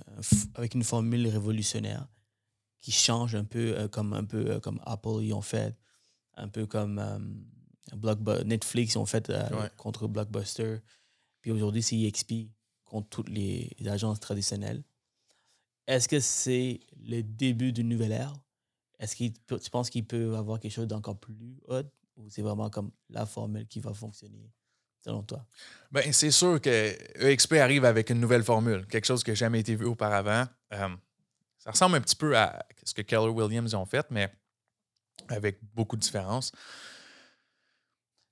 avec 0.55 0.75
une 0.75 0.85
formule 0.85 1.27
révolutionnaire 1.27 2.07
qui 2.81 2.93
change 2.93 3.35
un 3.35 3.45
peu 3.45 3.75
euh, 3.79 3.89
comme 3.89 4.13
un 4.13 4.25
peu 4.25 4.61
comme 4.61 4.81
Apple 4.85 5.23
y 5.23 5.33
ont 5.33 5.41
fait, 5.41 5.75
un 6.35 6.49
peu 6.49 6.67
comme 6.67 7.03
Netflix 8.45 8.97
ont 8.97 9.07
fait 9.07 9.33
contre 9.77 10.09
Blockbuster. 10.09 10.79
Puis 11.41 11.51
aujourd'hui, 11.51 11.83
c'est 11.83 11.99
EXP 11.99 12.51
contre 12.95 13.09
toutes 13.09 13.29
les 13.29 13.69
agences 13.87 14.21
traditionnelles. 14.21 14.85
Est-ce 15.89 16.07
que 16.07 16.21
c'est 16.21 16.79
le 17.05 17.23
début 17.23 17.73
d'une 17.73 17.89
nouvelle 17.89 18.13
ère? 18.13 18.33
Est-ce 19.01 19.17
que 19.17 19.57
tu 19.59 19.71
penses 19.71 19.91
qu'il 19.91 20.07
peut 20.07 20.37
avoir 20.37 20.61
quelque 20.61 20.73
chose 20.73 20.87
d'encore 20.87 21.19
plus 21.19 21.59
haut 21.67 21.83
ou 22.17 22.31
c'est 22.31 22.43
vraiment 22.43 22.71
comme 22.71 22.93
la 23.11 23.27
formule 23.27 23.67
qui 23.67 23.81
va 23.81 23.93
fonctionner 23.93 24.49
selon 25.01 25.25
toi? 25.25 25.45
Ben, 25.91 26.13
c'est 26.13 26.31
sûr 26.31 26.61
que 26.61 26.97
EXP 27.21 27.55
arrive 27.55 27.85
avec 27.85 28.11
une 28.11 28.21
nouvelle 28.21 28.45
formule, 28.45 28.87
quelque 28.87 29.07
chose 29.07 29.25
qui 29.25 29.31
n'a 29.31 29.35
jamais 29.35 29.59
été 29.59 29.75
vu 29.75 29.87
auparavant. 29.87 30.45
Euh, 30.73 30.89
ça 31.59 31.73
ressemble 31.73 31.97
un 31.97 32.01
petit 32.01 32.15
peu 32.15 32.39
à 32.39 32.65
ce 32.85 32.95
que 32.95 33.03
Keller 33.03 33.31
Williams 33.31 33.75
ont 33.75 33.87
fait, 33.87 34.07
mais 34.09 34.33
avec 35.29 35.59
beaucoup 35.75 35.97
de 35.97 36.03
différences. 36.03 36.53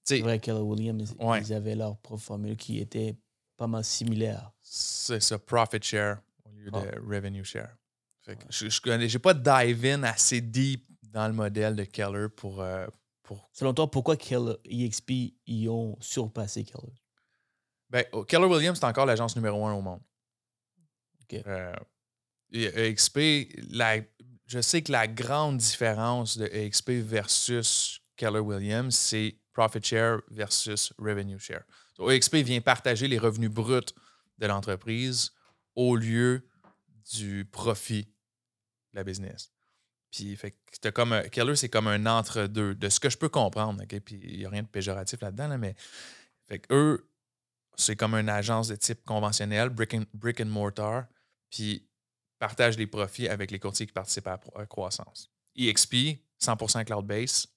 C'est 0.04 0.20
vrai, 0.20 0.38
Keller 0.38 0.60
Williams, 0.60 1.16
ils 1.18 1.52
avaient 1.52 1.74
leur 1.74 1.96
propre 1.98 2.22
formule 2.22 2.56
qui 2.56 2.78
était 2.78 3.16
pas 3.56 3.66
mal 3.66 3.84
similaire. 3.84 4.51
C'est 4.74 5.20
ça, 5.20 5.38
profit 5.38 5.82
share 5.82 6.22
au 6.46 6.50
lieu 6.56 6.70
de 6.70 6.78
ah. 6.78 6.98
revenue 7.06 7.44
share. 7.44 7.76
Je 8.48 8.90
n'ai 8.96 9.18
pas 9.18 9.34
dive-in 9.34 10.02
assez 10.02 10.40
deep 10.40 10.86
dans 11.02 11.28
le 11.28 11.34
modèle 11.34 11.76
de 11.76 11.84
Keller 11.84 12.28
pour, 12.30 12.62
euh, 12.62 12.86
pour... 13.22 13.50
Selon 13.52 13.74
toi, 13.74 13.90
pourquoi 13.90 14.16
Keller, 14.16 14.54
EXP, 14.64 15.34
ils 15.44 15.68
ont 15.68 15.98
surpassé 16.00 16.64
Keller? 16.64 16.94
Ben, 17.90 18.06
Keller 18.26 18.46
Williams, 18.46 18.78
c'est 18.80 18.86
encore 18.86 19.04
l'agence 19.04 19.36
numéro 19.36 19.66
un 19.66 19.74
au 19.74 19.82
monde. 19.82 20.00
OK. 21.20 21.42
EXP, 22.54 23.18
euh, 23.18 23.44
la, 23.72 23.96
je 24.46 24.62
sais 24.62 24.80
que 24.80 24.90
la 24.90 25.06
grande 25.06 25.58
différence 25.58 26.38
de 26.38 26.46
EXP 26.46 26.92
versus 26.92 28.00
Keller 28.16 28.40
Williams, 28.40 28.96
c'est 28.96 29.36
profit 29.52 29.82
share 29.82 30.20
versus 30.30 30.94
revenue 30.98 31.38
share. 31.38 31.64
EXP 31.98 32.36
vient 32.36 32.62
partager 32.62 33.06
les 33.06 33.18
revenus 33.18 33.50
bruts 33.50 33.92
de 34.38 34.46
l'entreprise 34.46 35.32
au 35.74 35.96
lieu 35.96 36.46
du 37.12 37.44
profit 37.44 38.04
de 38.92 38.96
la 38.96 39.04
business. 39.04 39.52
Puis, 40.10 40.36
fait 40.36 40.54
comme 40.92 41.22
Keller, 41.30 41.56
c'est 41.56 41.70
comme 41.70 41.88
un 41.88 42.04
entre-deux, 42.06 42.74
de 42.74 42.88
ce 42.88 43.00
que 43.00 43.08
je 43.08 43.16
peux 43.16 43.30
comprendre. 43.30 43.82
Puis, 43.86 44.20
il 44.22 44.38
n'y 44.38 44.44
a 44.44 44.50
rien 44.50 44.62
de 44.62 44.68
péjoratif 44.68 45.20
là-dedans, 45.20 45.48
là, 45.48 45.58
mais. 45.58 45.74
Eux, 46.70 47.08
c'est 47.76 47.96
comme 47.96 48.14
une 48.14 48.28
agence 48.28 48.68
de 48.68 48.76
type 48.76 49.02
conventionnel, 49.04 49.70
brick 49.70 49.94
and, 49.94 50.04
brick 50.12 50.38
and 50.40 50.46
mortar, 50.46 51.06
puis 51.48 51.88
partagent 52.38 52.76
les 52.76 52.86
profits 52.86 53.28
avec 53.28 53.50
les 53.50 53.58
courtiers 53.58 53.86
qui 53.86 53.92
participent 53.92 54.26
à 54.26 54.38
la 54.56 54.66
croissance. 54.66 55.30
EXP, 55.56 56.18
100% 56.40 56.84
cloud-based, 56.84 57.50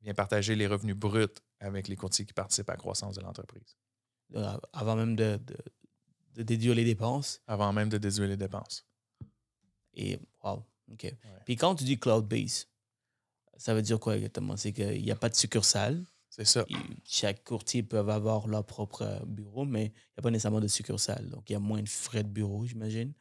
vient 0.00 0.14
partager 0.14 0.54
les 0.54 0.66
revenus 0.66 0.96
bruts 0.96 1.26
avec 1.60 1.88
les 1.88 1.96
courtiers 1.96 2.24
qui 2.24 2.32
participent 2.32 2.70
à 2.70 2.74
la 2.74 2.78
croissance 2.78 3.16
de 3.16 3.20
l'entreprise. 3.20 3.76
Euh, 4.34 4.56
Avant 4.72 4.96
même 4.96 5.16
de, 5.16 5.40
de 6.38 6.44
déduire 6.44 6.74
les 6.76 6.84
dépenses. 6.84 7.42
Avant 7.48 7.72
même 7.72 7.88
de 7.88 7.98
déduire 7.98 8.28
les 8.28 8.36
dépenses. 8.36 8.86
Et 9.94 10.18
wow, 10.44 10.64
OK. 10.92 11.12
Puis 11.44 11.56
quand 11.56 11.74
tu 11.74 11.82
dis 11.82 11.98
cloud-based, 11.98 12.68
ça 13.56 13.74
veut 13.74 13.82
dire 13.82 13.98
quoi 13.98 14.14
exactement? 14.16 14.56
C'est 14.56 14.72
qu'il 14.72 15.02
n'y 15.02 15.10
a 15.10 15.16
pas 15.16 15.28
de 15.28 15.34
succursale. 15.34 16.04
C'est 16.30 16.44
ça. 16.44 16.64
Et 16.68 16.76
chaque 17.04 17.42
courtier 17.42 17.82
peut 17.82 17.98
avoir 17.98 18.46
leur 18.46 18.64
propre 18.64 19.20
bureau, 19.26 19.64
mais 19.64 19.86
il 19.86 19.90
n'y 19.90 20.18
a 20.18 20.22
pas 20.22 20.30
nécessairement 20.30 20.60
de 20.60 20.68
succursale. 20.68 21.28
Donc, 21.30 21.50
il 21.50 21.54
y 21.54 21.56
a 21.56 21.58
moins 21.58 21.82
de 21.82 21.88
frais 21.88 22.22
de 22.22 22.28
bureau, 22.28 22.64
j'imagine. 22.64 23.12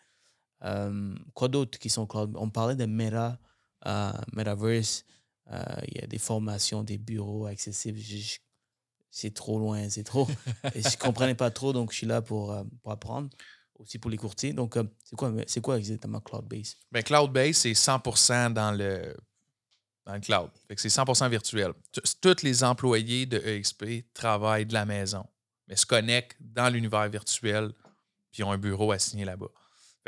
Euh, 0.63 1.15
quoi 1.33 1.47
d'autre 1.47 1.79
qui 1.79 1.89
sont 1.89 2.05
cloud? 2.05 2.35
On 2.35 2.51
parlait 2.51 2.75
de 2.75 2.85
Meta, 2.85 3.39
euh, 3.87 4.11
Metaverse. 4.33 5.05
Euh, 5.49 5.63
il 5.87 5.97
y 5.99 6.03
a 6.03 6.07
des 6.07 6.19
formations, 6.19 6.83
des 6.83 6.99
bureaux 6.99 7.47
accessibles. 7.47 7.97
Je- 7.97 8.17
je- 8.17 8.37
C'est 9.19 9.33
trop 9.33 9.57
loin, 9.57 9.89
c'est 9.89 10.03
trop. 10.03 10.27
Et 10.75 10.81
je 10.83 10.89
ne 10.89 10.97
comprenais 10.97 11.33
pas 11.33 11.49
trop, 11.49 11.73
donc 11.73 11.91
je 11.91 11.97
suis 11.97 12.05
là 12.05 12.21
pour, 12.21 12.51
euh, 12.51 12.63
pour 12.83 12.91
apprendre, 12.91 13.31
aussi 13.79 13.97
pour 13.97 14.11
les 14.11 14.17
courtiers. 14.17 14.53
Donc, 14.53 14.77
euh, 14.77 14.83
c'est 15.03 15.15
quoi, 15.15 15.33
quoi 15.63 15.77
exactement 15.79 16.19
cloud-based? 16.19 16.75
Ben, 16.91 17.01
cloud-based, 17.01 17.55
c'est 17.55 17.71
100% 17.71 18.53
dans 18.53 18.71
le, 18.71 19.17
dans 20.05 20.13
le 20.13 20.19
cloud. 20.19 20.51
C'est 20.75 20.89
100% 20.89 21.31
virtuel. 21.31 21.73
Tous 22.21 22.43
les 22.43 22.63
employés 22.63 23.25
de 23.25 23.39
EXP 23.39 24.13
travaillent 24.13 24.67
de 24.67 24.73
la 24.75 24.85
maison, 24.85 25.25
mais 25.67 25.75
se 25.75 25.87
connectent 25.87 26.37
dans 26.39 26.71
l'univers 26.71 27.09
virtuel 27.09 27.73
puis 28.31 28.43
ont 28.43 28.51
un 28.51 28.59
bureau 28.59 28.91
assigné 28.91 29.25
là-bas. 29.25 29.49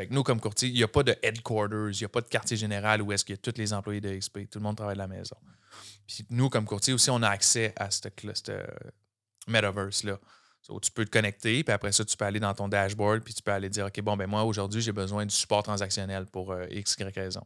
Nous, 0.09 0.23
comme 0.23 0.39
courtier, 0.39 0.69
il 0.69 0.75
n'y 0.75 0.83
a 0.83 0.87
pas 0.87 1.03
de 1.03 1.15
headquarters, 1.21 1.89
il 1.91 1.99
n'y 1.99 2.05
a 2.05 2.09
pas 2.09 2.21
de 2.21 2.27
quartier 2.27 2.57
général 2.57 3.01
où 3.01 3.11
est-ce 3.11 3.25
qu'il 3.25 3.35
y 3.35 3.39
a 3.39 3.41
tous 3.41 3.57
les 3.57 3.73
employés 3.73 4.01
de 4.01 4.09
EXP. 4.09 4.49
Tout 4.49 4.59
le 4.59 4.63
monde 4.63 4.77
travaille 4.77 4.95
de 4.95 4.99
la 4.99 5.07
maison. 5.07 5.35
Puis 6.07 6.25
nous, 6.29 6.49
comme 6.49 6.65
courtier 6.65 6.93
aussi, 6.93 7.09
on 7.09 7.21
a 7.21 7.29
accès 7.29 7.73
à 7.75 7.91
ce 7.91 8.07
metaverse-là. 9.47 10.19
So, 10.61 10.79
tu 10.79 10.91
peux 10.91 11.05
te 11.05 11.09
connecter, 11.09 11.63
puis 11.63 11.73
après 11.73 11.91
ça, 11.91 12.03
tu 12.03 12.17
peux 12.17 12.25
aller 12.25 12.39
dans 12.39 12.53
ton 12.53 12.67
dashboard, 12.67 13.23
puis 13.23 13.33
tu 13.33 13.41
peux 13.41 13.51
aller 13.51 13.69
dire, 13.69 13.85
OK, 13.85 14.01
bon, 14.01 14.17
ben 14.17 14.27
moi, 14.27 14.43
aujourd'hui, 14.43 14.81
j'ai 14.81 14.91
besoin 14.91 15.25
du 15.25 15.33
support 15.33 15.63
transactionnel 15.63 16.25
pour 16.25 16.51
euh, 16.51 16.65
X, 16.69 16.97
Y 16.99 17.15
raison. 17.15 17.45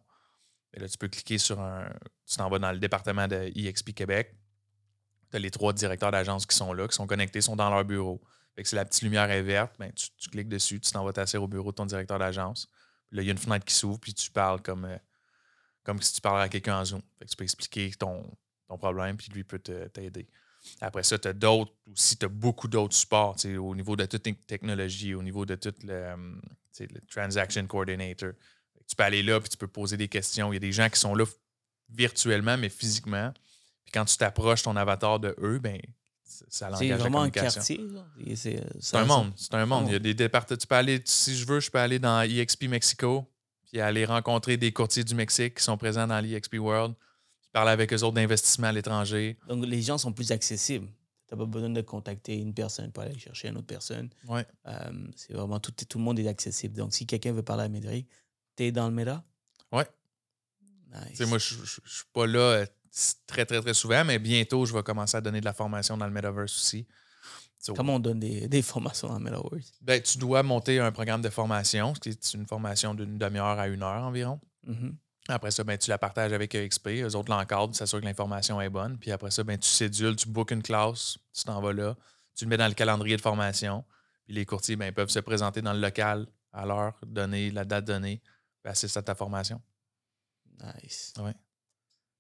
Et 0.74 0.80
là, 0.80 0.90
tu 0.90 0.98
peux 0.98 1.08
cliquer 1.08 1.38
sur 1.38 1.60
un. 1.60 1.88
Tu 2.26 2.38
t'en 2.38 2.50
vas 2.50 2.58
dans 2.58 2.72
le 2.72 2.80
département 2.80 3.28
de 3.28 3.52
EXP 3.56 3.94
Québec. 3.94 4.36
Tu 5.30 5.38
as 5.38 5.40
les 5.40 5.52
trois 5.52 5.74
directeurs 5.74 6.12
d'agence 6.12 6.46
qui 6.48 6.56
sont 6.56 6.74
là, 6.74 6.88
qui 6.88 6.96
sont 6.96 7.06
connectés, 7.06 7.42
sont 7.42 7.56
dans 7.56 7.70
leur 7.70 7.86
bureau. 7.86 8.22
Fait 8.56 8.64
si 8.64 8.76
la 8.76 8.86
petite 8.86 9.02
lumière 9.04 9.30
est 9.32 9.42
verte, 9.42 9.74
ben, 9.80 9.92
tu, 9.94 10.30
cliques 10.30 10.50
dessus, 10.50 10.80
tu 10.80 10.92
t'en 10.92 11.04
vas 11.04 11.14
t'asseoir 11.14 11.44
au 11.44 11.48
bureau 11.48 11.72
de 11.72 11.76
ton 11.76 11.86
directeur 11.86 12.20
d'agence. 12.20 12.70
Là, 13.12 13.22
il 13.22 13.26
y 13.26 13.30
a 13.30 13.32
une 13.32 13.38
fenêtre 13.38 13.66
qui 13.66 13.74
s'ouvre, 13.74 14.00
puis 14.00 14.14
tu 14.14 14.30
parles 14.32 14.62
comme, 14.62 14.86
euh, 14.86 14.98
comme 15.84 16.02
si 16.02 16.14
tu 16.14 16.22
parlais 16.22 16.44
à 16.44 16.50
quelqu'un 16.50 16.80
en 16.80 16.86
Zoom. 16.86 17.02
Tu 17.28 17.36
peux 17.36 17.44
expliquer 17.44 17.92
ton, 17.92 18.26
ton 18.68 18.78
problème, 18.78 19.18
puis 19.18 19.32
lui 19.32 19.44
peut 19.44 19.60
t'aider. 19.60 20.28
Après 20.82 21.04
ça, 21.04 21.20
tu 21.20 21.28
as 21.28 21.34
d'autres 21.34 21.74
aussi, 21.92 22.18
tu 22.18 22.26
as 22.26 22.30
beaucoup 22.30 22.68
d'autres 22.68 22.96
supports 22.96 23.36
au 23.60 23.76
niveau 23.76 23.96
de 23.96 24.06
toute 24.06 24.24
technologie, 24.48 25.14
au 25.14 25.22
niveau 25.22 25.46
de 25.46 25.56
tout 25.56 25.74
le, 25.84 26.16
sais, 26.72 26.88
le 26.88 27.02
Transaction 27.02 27.66
Coordinator. 27.68 28.32
Tu 28.88 28.96
peux 28.96 29.04
aller 29.04 29.24
là, 29.24 29.40
puis 29.40 29.50
tu 29.50 29.58
peux 29.58 29.68
poser 29.68 29.98
des 29.98 30.08
questions. 30.08 30.52
Il 30.52 30.56
y 30.56 30.58
a 30.58 30.60
des 30.60 30.72
gens 30.72 30.90
qui 30.90 31.00
sont 31.00 31.16
là 31.16 31.26
virtuellement, 31.90 32.58
mais 32.58 32.70
physiquement. 32.70 33.34
Puis 33.84 33.92
quand 33.94 34.06
tu 34.06 34.18
t'approches 34.18 34.64
ton 34.64 34.76
avatar 34.76 35.20
de 35.20 35.36
eux, 35.40 35.60
ben, 35.60 35.80
ça 36.24 36.46
ça 36.50 36.76
C'est 36.78 36.90
vraiment 36.92 37.22
un 37.22 37.30
quartier. 37.30 37.80
C'est 38.36 38.60
un 38.94 39.06
monde. 39.06 39.32
C'est 39.36 39.54
un 39.54 39.66
monde. 39.66 39.86
Il 39.88 39.94
y 39.94 39.96
a 39.96 40.00
des 40.00 40.14
départements. 40.14 40.58
Tu 40.58 40.68
peux 40.68 40.76
aller, 40.76 41.02
si 41.06 41.36
je 41.36 41.46
veux, 41.46 41.60
je 41.60 41.70
peux 41.70 41.80
aller 41.80 42.00
dans 42.00 42.22
EXP 42.22 42.64
Mexico, 42.64 43.26
puis 43.66 43.80
aller 43.82 44.06
rencontrer 44.06 44.58
des 44.58 44.72
courtiers 44.72 45.04
du 45.04 45.16
Mexique 45.16 45.56
qui 45.56 45.64
sont 45.64 45.78
présents 45.78 46.08
dans 46.08 46.20
l'EXP 46.20 46.56
World, 46.56 46.96
puis 47.42 47.50
parler 47.52 47.72
avec 47.72 47.94
eux 47.94 48.04
autres 48.04 48.16
d'investissement 48.16 48.68
à 48.68 48.72
l'étranger. 48.72 49.38
Donc, 49.48 49.66
les 49.66 49.82
gens 49.82 49.98
sont 49.98 50.14
plus 50.14 50.32
accessibles. 50.32 50.88
Tu 51.28 51.34
n'as 51.34 51.40
pas 51.40 51.46
besoin 51.46 51.70
de 51.70 51.82
contacter 51.82 52.38
une 52.38 52.54
personne 52.54 52.92
pour 52.92 53.04
aller 53.04 53.18
chercher 53.18 53.48
une 53.48 53.58
autre 53.58 53.68
personne. 53.68 54.10
Ouais. 54.28 54.46
Euh, 54.68 55.08
c'est 55.16 55.34
vraiment 55.34 55.60
tout, 55.60 55.72
tout 55.72 55.98
le 55.98 56.04
monde 56.04 56.20
est 56.20 56.28
accessible. 56.28 56.76
Donc, 56.76 56.94
si 56.94 57.06
quelqu'un 57.06 57.32
veut 57.32 57.44
parler 57.44 57.64
à 57.64 57.70
Médéric, 57.70 58.08
tu 58.56 58.66
es 58.66 58.72
dans 58.72 58.88
le 58.88 58.94
méda? 58.94 59.24
Ouais. 59.72 59.88
Nice. 61.10 61.20
Moi, 61.28 61.40
je 61.40 61.56
ne 61.60 61.66
suis 61.66 62.06
pas 62.14 62.28
là 62.28 62.40
euh, 62.40 62.66
très, 63.28 63.46
très, 63.46 63.62
très 63.62 63.74
souvent, 63.74 64.04
mais 64.06 64.20
bientôt, 64.20 64.66
je 64.66 64.74
vais 64.74 64.84
commencer 64.84 65.18
à 65.18 65.22
donner 65.22 65.40
de 65.40 65.46
la 65.46 65.54
formation 65.54 65.98
dans 65.98 66.06
le 66.06 66.12
Metaverse 66.12 66.56
aussi. 66.56 66.86
So, 67.60 67.74
Comment 67.74 67.96
on 67.96 68.00
donne 68.00 68.20
des, 68.20 68.48
des 68.48 68.62
formations 68.62 69.08
dans 69.08 69.18
le 69.18 69.24
Metaverse? 69.24 69.74
ben, 69.82 70.02
tu 70.02 70.18
dois 70.18 70.44
monter 70.44 70.80
un 70.80 70.92
programme 70.92 71.22
de 71.22 71.30
formation, 71.30 71.94
qui 71.94 72.10
est 72.10 72.34
une 72.34 72.46
formation 72.46 72.94
d'une 72.94 73.18
demi-heure 73.18 73.58
à 73.60 73.68
une 73.68 73.84
heure 73.84 74.04
environ. 74.04 74.40
Mhm. 74.66 74.96
Après 75.30 75.52
ça, 75.52 75.64
ben, 75.64 75.78
tu 75.78 75.90
la 75.90 75.98
partages 75.98 76.34
avec 76.34 76.54
EXP. 76.54 76.88
Eux 77.04 77.16
autres 77.16 77.32
l'encadrent, 77.32 77.74
s'assurent 77.74 78.02
que 78.02 78.06
l'information 78.06 78.60
est 78.60 78.70
bonne. 78.70 78.98
Puis 78.98 79.12
après 79.12 79.32
ça, 79.32 79.44
ben, 79.44 79.58
tu 79.58 79.70
cédules, 79.70 80.18
tu 80.18 80.28
bookes 80.28 80.52
une 80.52 80.62
classe, 80.62 81.18
tu 81.34 81.44
t'en 81.46 81.62
vas 81.62 81.72
là, 81.72 81.96
tu 82.36 82.44
le 82.44 82.50
mets 82.50 82.58
dans 82.58 82.68
le 82.68 82.74
calendrier 82.74 83.16
de 83.16 83.22
formation. 83.22 83.86
Puis 84.26 84.34
les 84.36 84.46
courtiers 84.46 84.76
ben, 84.76 84.92
peuvent 84.94 85.10
se 85.10 85.20
présenter 85.20 85.62
dans 85.62 85.74
le 85.74 85.80
local 85.80 86.28
à 86.52 86.66
l'heure 86.66 87.00
donnée, 87.06 87.52
la 87.52 87.64
date 87.64 87.86
donnée, 87.86 88.22
puis 88.62 88.72
assister 88.72 89.00
à 89.00 89.02
ta 89.02 89.16
formation. 89.16 89.62
Nice. 90.62 91.14
Ouais. 91.20 91.34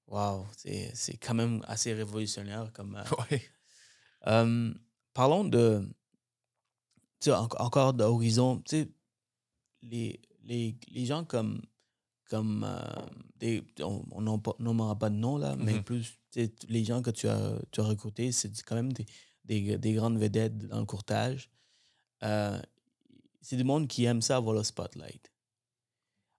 Wow, 0.07 0.45
c'est 0.55 1.17
quand 1.17 1.33
même 1.33 1.63
assez 1.67 1.93
révolutionnaire 1.93 2.71
comme. 2.73 2.95
euh, 2.95 3.03
Oui. 3.31 3.39
Euh, 4.27 4.73
parlons 5.13 5.43
de. 5.43 5.87
En- 7.27 7.47
encore 7.59 7.93
d'horizon. 7.93 8.61
Les, 9.81 10.21
les, 10.43 10.77
les 10.91 11.05
gens 11.05 11.23
comme. 11.25 11.61
comme 12.29 12.63
euh, 12.63 13.05
des, 13.37 13.63
on 13.81 14.21
n'en 14.21 14.39
pas- 14.39 14.55
de 15.09 15.15
nom 15.15 15.37
là, 15.37 15.55
mais 15.55 15.73
Mhm. 15.75 15.83
plus. 15.83 16.19
les 16.67 16.83
gens 16.83 17.01
que 17.01 17.11
tu 17.11 17.27
as, 17.27 17.53
tu 17.71 17.79
as 17.81 17.83
recrutés, 17.83 18.31
c'est 18.31 18.49
quand 18.63 18.75
même 18.75 18.91
des, 18.93 19.05
des, 19.45 19.77
des 19.77 19.93
grandes 19.93 20.17
vedettes 20.17 20.57
dans 20.67 20.79
le 20.79 20.85
courtage. 20.85 21.49
Euh, 22.23 22.59
c'est 23.41 23.57
du 23.57 23.63
monde 23.63 23.87
qui 23.87 24.05
aime 24.05 24.21
ça 24.21 24.37
avoir 24.37 24.55
le 24.55 24.63
spotlight. 24.63 25.31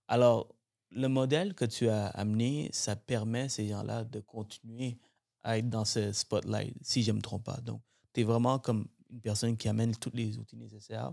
Alors, 0.09 0.55
le 0.95 1.09
modèle 1.09 1.55
que 1.55 1.65
tu 1.65 1.89
as 1.89 2.07
amené, 2.07 2.71
ça 2.73 2.97
permet 2.97 3.43
à 3.43 3.49
ces 3.49 3.69
gens-là 3.69 4.05
de 4.05 4.21
continuer 4.21 4.99
à 5.43 5.59
être 5.59 5.69
dans 5.69 5.85
ce 5.85 6.13
spotlight, 6.13 6.75
si 6.83 7.03
je 7.03 7.11
ne 7.11 7.17
me 7.17 7.23
trompe 7.23 7.45
pas. 7.45 7.61
Donc, 7.61 7.83
tu 8.13 8.21
es 8.21 8.25
vraiment 8.25 8.59
comme 8.59 8.89
une 9.11 9.21
personne 9.21 9.57
qui 9.57 9.69
amène 9.69 9.95
tous 9.97 10.11
les 10.15 10.39
outils 10.39 10.57
nécessaires, 10.57 11.13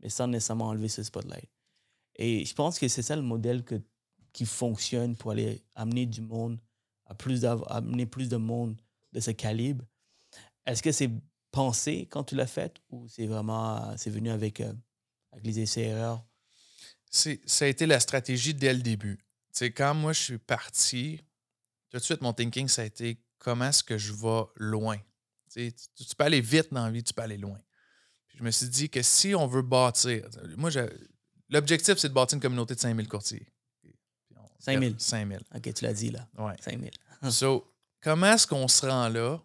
mais 0.00 0.08
sans 0.08 0.26
nécessairement 0.28 0.68
enlever 0.68 0.88
ce 0.88 1.02
spotlight. 1.02 1.48
Et 2.16 2.44
je 2.44 2.54
pense 2.54 2.78
que 2.78 2.88
c'est 2.88 3.02
ça 3.02 3.16
le 3.16 3.22
modèle 3.22 3.64
qui 4.32 4.46
fonctionne 4.46 5.16
pour 5.16 5.32
aller 5.32 5.62
amener 5.74 6.06
du 6.06 6.22
monde, 6.22 6.58
amener 7.68 8.06
plus 8.06 8.28
de 8.28 8.36
monde 8.36 8.80
de 9.12 9.20
ce 9.20 9.32
calibre. 9.32 9.84
Est-ce 10.66 10.82
que 10.82 10.92
c'est 10.92 11.10
pensé 11.50 12.06
quand 12.06 12.24
tu 12.24 12.36
l'as 12.36 12.46
fait 12.46 12.80
ou 12.90 13.08
c'est 13.08 13.26
vraiment, 13.26 13.96
c'est 13.96 14.10
venu 14.10 14.30
avec, 14.30 14.60
euh, 14.60 14.72
avec 15.32 15.44
les 15.46 15.60
essais-erreurs? 15.60 16.24
C'est- 17.10 17.40
Ça 17.48 17.64
a 17.64 17.68
été 17.68 17.86
la 17.86 18.00
stratégie 18.00 18.54
dès 18.54 18.72
le 18.72 18.80
début. 18.80 19.18
Quand 19.76 19.94
moi, 19.94 20.12
je 20.12 20.20
suis 20.20 20.38
parti, 20.38 21.20
tout 21.90 21.98
de 21.98 22.02
suite, 22.02 22.20
mon 22.22 22.32
thinking, 22.32 22.68
ça 22.68 22.82
a 22.82 22.84
été 22.84 23.20
comment 23.38 23.66
est-ce 23.66 23.82
que 23.84 23.98
je 23.98 24.12
vais 24.12 24.42
loin? 24.56 24.96
Tu, 25.52 25.72
peux 26.16 26.24
aller 26.24 26.40
vite 26.40 26.72
dans 26.72 26.84
la 26.84 26.90
vie, 26.92 27.02
tu 27.02 27.12
peux 27.12 27.22
aller 27.22 27.36
loin. 27.36 27.58
Puis 28.28 28.38
je 28.38 28.44
me 28.44 28.50
suis 28.52 28.68
dit 28.68 28.88
que 28.88 29.02
si 29.02 29.34
on 29.34 29.46
veut 29.48 29.62
bâtir, 29.62 30.28
moi, 30.56 30.70
je- 30.70 30.88
l'objectif, 31.48 31.98
c'est 31.98 32.08
de 32.08 32.14
bâtir 32.14 32.36
une 32.36 32.40
communauté 32.42 32.74
de 32.76 32.80
5000 32.80 33.08
courtiers. 33.08 33.46
Puis 33.82 33.92
on- 34.36 34.46
5000. 34.60 34.94
5000. 34.98 35.40
Ok, 35.54 35.74
tu 35.74 35.84
l'as 35.84 35.92
dit 35.92 36.10
là, 36.12 36.28
Ouais. 36.38 36.54
5000. 36.60 36.92
So, 37.32 37.74
comment 38.00 38.32
est-ce 38.34 38.46
qu'on 38.46 38.68
se 38.68 38.86
rend 38.86 39.08
là? 39.08 39.42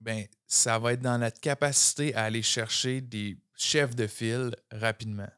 Ben, 0.00 0.26
ça 0.46 0.78
va 0.78 0.92
être 0.92 1.00
dans 1.00 1.18
notre 1.18 1.40
capacité 1.40 2.14
à 2.14 2.24
aller 2.24 2.42
chercher 2.42 3.00
des 3.00 3.38
chefs 3.56 3.96
de 3.96 4.06
file 4.06 4.54
rapidement. 4.70 5.28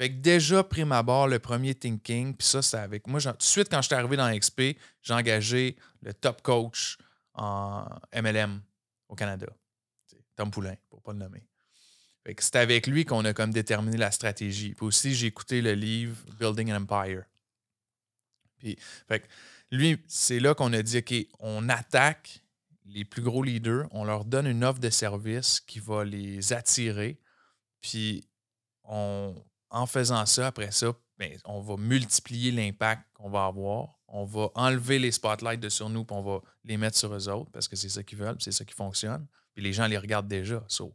Fait 0.00 0.08
que 0.08 0.14
déjà, 0.14 0.64
prime 0.64 0.92
abord, 0.92 1.28
le 1.28 1.38
premier 1.38 1.74
thinking, 1.74 2.34
puis 2.34 2.48
ça, 2.48 2.62
c'est 2.62 2.78
avec 2.78 3.06
moi. 3.06 3.20
Tout 3.20 3.32
de 3.32 3.42
suite, 3.42 3.68
quand 3.70 3.82
je 3.82 3.88
suis 3.88 3.94
arrivé 3.94 4.16
dans 4.16 4.34
XP, 4.34 4.78
j'ai 5.02 5.12
engagé 5.12 5.76
le 6.00 6.14
top 6.14 6.40
coach 6.40 6.96
en 7.34 7.84
MLM 8.14 8.62
au 9.10 9.14
Canada. 9.14 9.48
Tom 10.36 10.50
Poulain, 10.50 10.76
pour 10.88 11.02
pas 11.02 11.12
le 11.12 11.18
nommer. 11.18 11.46
Fait 12.24 12.34
que 12.34 12.42
c'est 12.42 12.56
avec 12.56 12.86
lui 12.86 13.04
qu'on 13.04 13.26
a 13.26 13.34
comme 13.34 13.52
déterminé 13.52 13.98
la 13.98 14.10
stratégie. 14.10 14.72
Puis 14.72 14.86
aussi, 14.86 15.14
j'ai 15.14 15.26
écouté 15.26 15.60
le 15.60 15.74
livre 15.74 16.16
Building 16.38 16.72
an 16.72 16.76
Empire. 16.76 17.24
Puis, 18.56 18.78
fait 19.06 19.20
que 19.20 19.26
lui, 19.70 20.02
c'est 20.06 20.40
là 20.40 20.54
qu'on 20.54 20.72
a 20.72 20.82
dit, 20.82 20.96
OK, 20.96 21.14
on 21.40 21.68
attaque 21.68 22.40
les 22.86 23.04
plus 23.04 23.20
gros 23.20 23.42
leaders, 23.42 23.86
on 23.90 24.04
leur 24.04 24.24
donne 24.24 24.46
une 24.46 24.64
offre 24.64 24.80
de 24.80 24.88
service 24.88 25.60
qui 25.60 25.78
va 25.78 26.06
les 26.06 26.54
attirer, 26.54 27.20
puis 27.82 28.24
on, 28.84 29.34
en 29.70 29.86
faisant 29.86 30.26
ça, 30.26 30.48
après 30.48 30.70
ça, 30.70 30.92
ben, 31.18 31.36
on 31.44 31.60
va 31.60 31.76
multiplier 31.76 32.50
l'impact 32.50 33.02
qu'on 33.14 33.30
va 33.30 33.44
avoir. 33.46 33.98
On 34.08 34.24
va 34.24 34.50
enlever 34.54 34.98
les 34.98 35.12
spotlights 35.12 35.60
de 35.60 35.68
sur 35.68 35.88
nous, 35.88 36.04
puis 36.04 36.16
on 36.16 36.22
va 36.22 36.40
les 36.64 36.76
mettre 36.76 36.96
sur 36.96 37.14
eux 37.14 37.28
autres 37.28 37.50
parce 37.52 37.68
que 37.68 37.76
c'est 37.76 37.88
ça 37.88 38.02
qu'ils 38.02 38.18
veulent, 38.18 38.36
c'est 38.40 38.52
ça 38.52 38.64
qui 38.64 38.74
fonctionne. 38.74 39.26
Puis 39.54 39.62
les 39.62 39.72
gens 39.72 39.86
les 39.86 39.98
regardent 39.98 40.28
déjà. 40.28 40.64
So, 40.66 40.94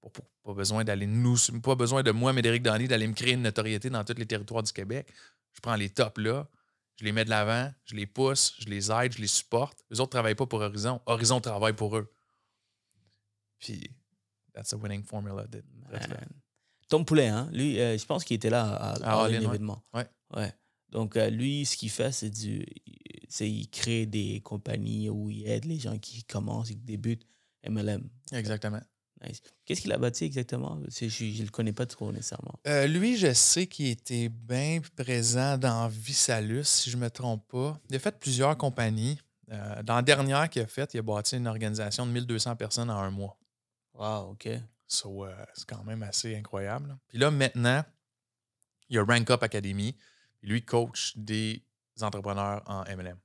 pas, 0.00 0.22
pas 0.42 0.54
besoin 0.54 0.84
d'aller 0.84 1.06
nous, 1.06 1.36
pas 1.62 1.74
besoin 1.74 2.02
de 2.02 2.10
moi, 2.10 2.32
Médéric 2.32 2.62
Dandy, 2.62 2.88
d'aller 2.88 3.06
me 3.06 3.14
créer 3.14 3.34
une 3.34 3.42
notoriété 3.42 3.90
dans 3.90 4.04
tous 4.04 4.16
les 4.16 4.26
territoires 4.26 4.62
du 4.62 4.72
Québec. 4.72 5.12
Je 5.52 5.60
prends 5.60 5.74
les 5.74 5.90
tops 5.90 6.18
là, 6.18 6.48
je 6.96 7.04
les 7.04 7.12
mets 7.12 7.24
de 7.24 7.30
l'avant, 7.30 7.72
je 7.84 7.94
les 7.94 8.06
pousse, 8.06 8.54
je 8.58 8.66
les 8.66 8.90
aide, 8.90 9.12
je 9.12 9.20
les 9.20 9.26
supporte. 9.26 9.84
Les 9.90 10.00
autres 10.00 10.10
ne 10.10 10.12
travaillent 10.12 10.34
pas 10.34 10.46
pour 10.46 10.60
Horizon. 10.60 11.00
Horizon 11.06 11.40
travaille 11.40 11.74
pour 11.74 11.96
eux. 11.96 12.12
Puis, 13.58 13.90
that's 14.54 14.72
a 14.72 14.76
winning 14.76 15.02
formula. 15.02 15.46
Tom 16.88 17.04
Poulet, 17.04 17.28
hein, 17.28 17.48
lui, 17.52 17.80
euh, 17.80 17.98
je 17.98 18.04
pense 18.04 18.24
qu'il 18.24 18.36
était 18.36 18.50
là 18.50 18.64
à, 18.64 19.24
à, 19.24 19.28
l'événement. 19.28 19.82
Ouais. 19.92 20.06
ouais. 20.36 20.52
Donc, 20.90 21.16
euh, 21.16 21.30
lui, 21.30 21.66
ce 21.66 21.76
qu'il 21.76 21.90
fait, 21.90 22.12
c'est 22.12 22.30
du. 22.30 22.64
C'est 23.28 23.50
il 23.50 23.68
crée 23.68 24.06
des 24.06 24.40
compagnies 24.40 25.10
où 25.10 25.30
il 25.30 25.48
aide 25.48 25.64
les 25.64 25.80
gens 25.80 25.98
qui 25.98 26.22
commencent, 26.24 26.68
qui 26.68 26.76
débutent 26.76 27.26
MLM. 27.68 28.08
Exactement. 28.32 28.80
Qu'est-ce 29.64 29.80
qu'il 29.80 29.92
a 29.92 29.98
bâti 29.98 30.24
exactement? 30.24 30.80
Je 30.88 31.04
ne 31.06 31.44
le 31.44 31.50
connais 31.50 31.72
pas 31.72 31.86
trop 31.86 32.12
nécessairement. 32.12 32.54
Euh, 32.68 32.86
lui, 32.86 33.16
je 33.16 33.32
sais 33.32 33.66
qu'il 33.66 33.86
était 33.86 34.28
bien 34.28 34.80
présent 34.94 35.58
dans 35.58 35.88
Visalus, 35.88 36.64
si 36.64 36.90
je 36.90 36.96
ne 36.96 37.02
me 37.02 37.10
trompe 37.10 37.44
pas. 37.48 37.80
Il 37.90 37.96
a 37.96 37.98
fait 37.98 38.16
plusieurs 38.16 38.56
compagnies. 38.56 39.18
Dans 39.84 39.94
la 39.94 40.02
dernière 40.02 40.48
qu'il 40.50 40.62
a 40.62 40.66
faite, 40.66 40.94
il 40.94 40.98
a 40.98 41.02
bâti 41.02 41.36
une 41.36 41.46
organisation 41.46 42.06
de 42.06 42.12
1200 42.12 42.54
personnes 42.56 42.90
en 42.90 42.98
un 42.98 43.10
mois. 43.10 43.36
Wow, 43.94 44.32
OK. 44.32 44.48
So, 44.86 45.24
euh, 45.24 45.34
c'est 45.54 45.66
quand 45.66 45.84
même 45.84 46.02
assez 46.02 46.36
incroyable. 46.36 46.96
Puis 47.08 47.18
là, 47.18 47.30
maintenant, 47.30 47.84
il 48.88 48.96
y 48.96 48.98
a 48.98 49.04
Rank 49.04 49.30
Up 49.30 49.42
Academy. 49.42 49.96
Lui 50.42 50.64
coach 50.64 51.16
des 51.16 51.64
entrepreneurs 52.00 52.62
en 52.66 52.84
MLM. 52.84 53.18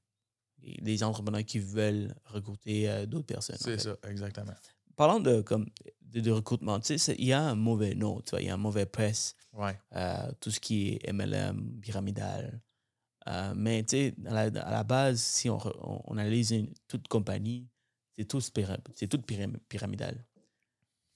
Des 0.58 1.04
entrepreneurs 1.04 1.44
qui 1.44 1.60
veulent 1.60 2.16
recruter 2.26 3.06
d'autres 3.06 3.26
personnes. 3.26 3.58
C'est 3.60 3.80
ça, 3.80 3.96
exactement 4.08 4.54
parlant 5.02 5.20
de, 5.20 5.42
comme, 5.42 5.68
de, 6.02 6.32
recrutement, 6.32 6.80
tu 6.80 6.98
sais, 7.00 7.16
il 7.18 7.26
y 7.26 7.34
a 7.34 7.42
un 7.42 7.56
mauvais 7.56 7.96
nom, 7.96 8.22
tu 8.22 8.30
vois, 8.32 8.42
il 8.42 8.48
y 8.48 8.50
a 8.52 8.54
un 8.54 8.58
mauvais 8.58 8.86
presse. 8.86 9.36
Euh, 9.96 10.32
tout 10.40 10.52
ce 10.52 10.60
qui 10.60 10.90
est 10.90 11.12
MLM, 11.12 11.80
pyramidal. 11.82 12.62
Euh, 13.28 13.54
mais 13.56 13.82
tu 13.84 13.98
sais, 13.98 14.16
à 14.28 14.50
la, 14.50 14.84
base, 14.84 15.20
si 15.20 15.50
on, 15.50 15.58
on, 16.08 16.18
analyse 16.18 16.54
toute 16.88 17.08
compagnie, 17.08 17.68
c'est 18.16 18.26
tout, 18.26 18.42
c'est 18.42 19.08
tout 19.08 19.22
pyramidal. 19.68 20.24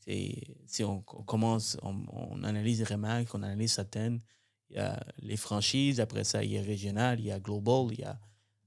Si 0.07 0.83
on, 0.83 1.01
commence, 1.01 1.77
on, 1.81 2.43
analyse 2.43 2.81
vraiment, 2.81 3.23
on 3.33 3.43
analyse 3.43 3.73
certaines, 3.73 4.21
il 4.69 4.77
y 4.77 4.79
a 4.79 5.03
les 5.19 5.37
franchises, 5.37 5.99
après 5.99 6.23
ça, 6.23 6.43
il 6.43 6.51
y 6.51 6.57
a 6.57 6.61
régional, 6.61 7.19
il 7.19 7.25
y 7.25 7.31
a 7.31 7.39
global, 7.39 7.87
il 7.91 7.99
y 7.99 8.03
a. 8.03 8.19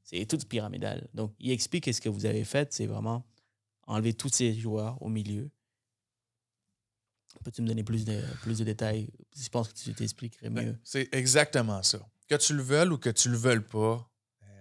C'est 0.02 0.24
tout 0.26 0.38
pyramidal. 0.38 1.06
Donc, 1.12 1.34
il 1.38 1.50
explique 1.50 1.92
ce 1.92 2.00
que 2.00 2.08
vous 2.08 2.24
avez 2.24 2.44
fait, 2.44 2.72
c'est 2.72 2.86
vraiment 2.86 3.26
enlever 3.86 4.14
tous 4.14 4.30
ces 4.30 4.54
joueurs 4.54 5.00
au 5.02 5.08
milieu. 5.08 5.50
Peux-tu 7.44 7.62
me 7.62 7.68
donner 7.68 7.84
plus 7.84 8.04
de, 8.04 8.20
plus 8.42 8.58
de 8.58 8.64
détails? 8.64 9.10
Je 9.36 9.48
pense 9.48 9.68
que 9.68 9.78
tu 9.78 9.94
t'expliquerais 9.94 10.50
ben, 10.50 10.66
mieux. 10.66 10.78
C'est 10.82 11.08
exactement 11.12 11.82
ça. 11.82 12.00
Que 12.26 12.34
tu 12.36 12.54
le 12.54 12.62
veuilles 12.62 12.88
ou 12.88 12.98
que 12.98 13.10
tu 13.10 13.28
le 13.28 13.36
veuilles 13.36 13.60
pas, 13.60 14.10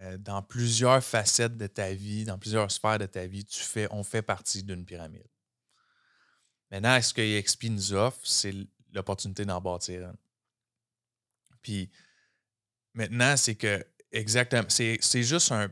euh, 0.04 0.18
dans 0.18 0.44
plusieurs 0.44 1.04
facettes 1.04 1.58
de 1.58 1.68
ta 1.68 1.94
vie, 1.94 2.24
dans 2.24 2.38
plusieurs 2.38 2.70
sphères 2.70 3.00
de 3.00 3.08
ta 3.08 3.26
vie, 3.26 3.44
tu 3.46 3.64
fais, 3.64 3.88
on 3.92 4.04
fait 4.04 4.22
partie 4.22 4.64
d'une 4.64 4.86
pyramide. 4.86 5.26
Maintenant, 6.72 7.02
ce 7.02 7.14
que 7.14 7.22
EXP 7.22 7.66
nous 7.66 7.94
offre, 7.94 8.20
c'est 8.24 8.54
l'opportunité 8.94 9.46
d'en 9.46 9.62
bâtir 9.62 10.12
Puis 11.62 11.90
maintenant, 12.94 13.38
c'est 13.38 13.56
que 13.56 13.86
exactement, 14.12 14.68
c'est 14.70 15.24
juste 15.24 15.52
un. 15.52 15.70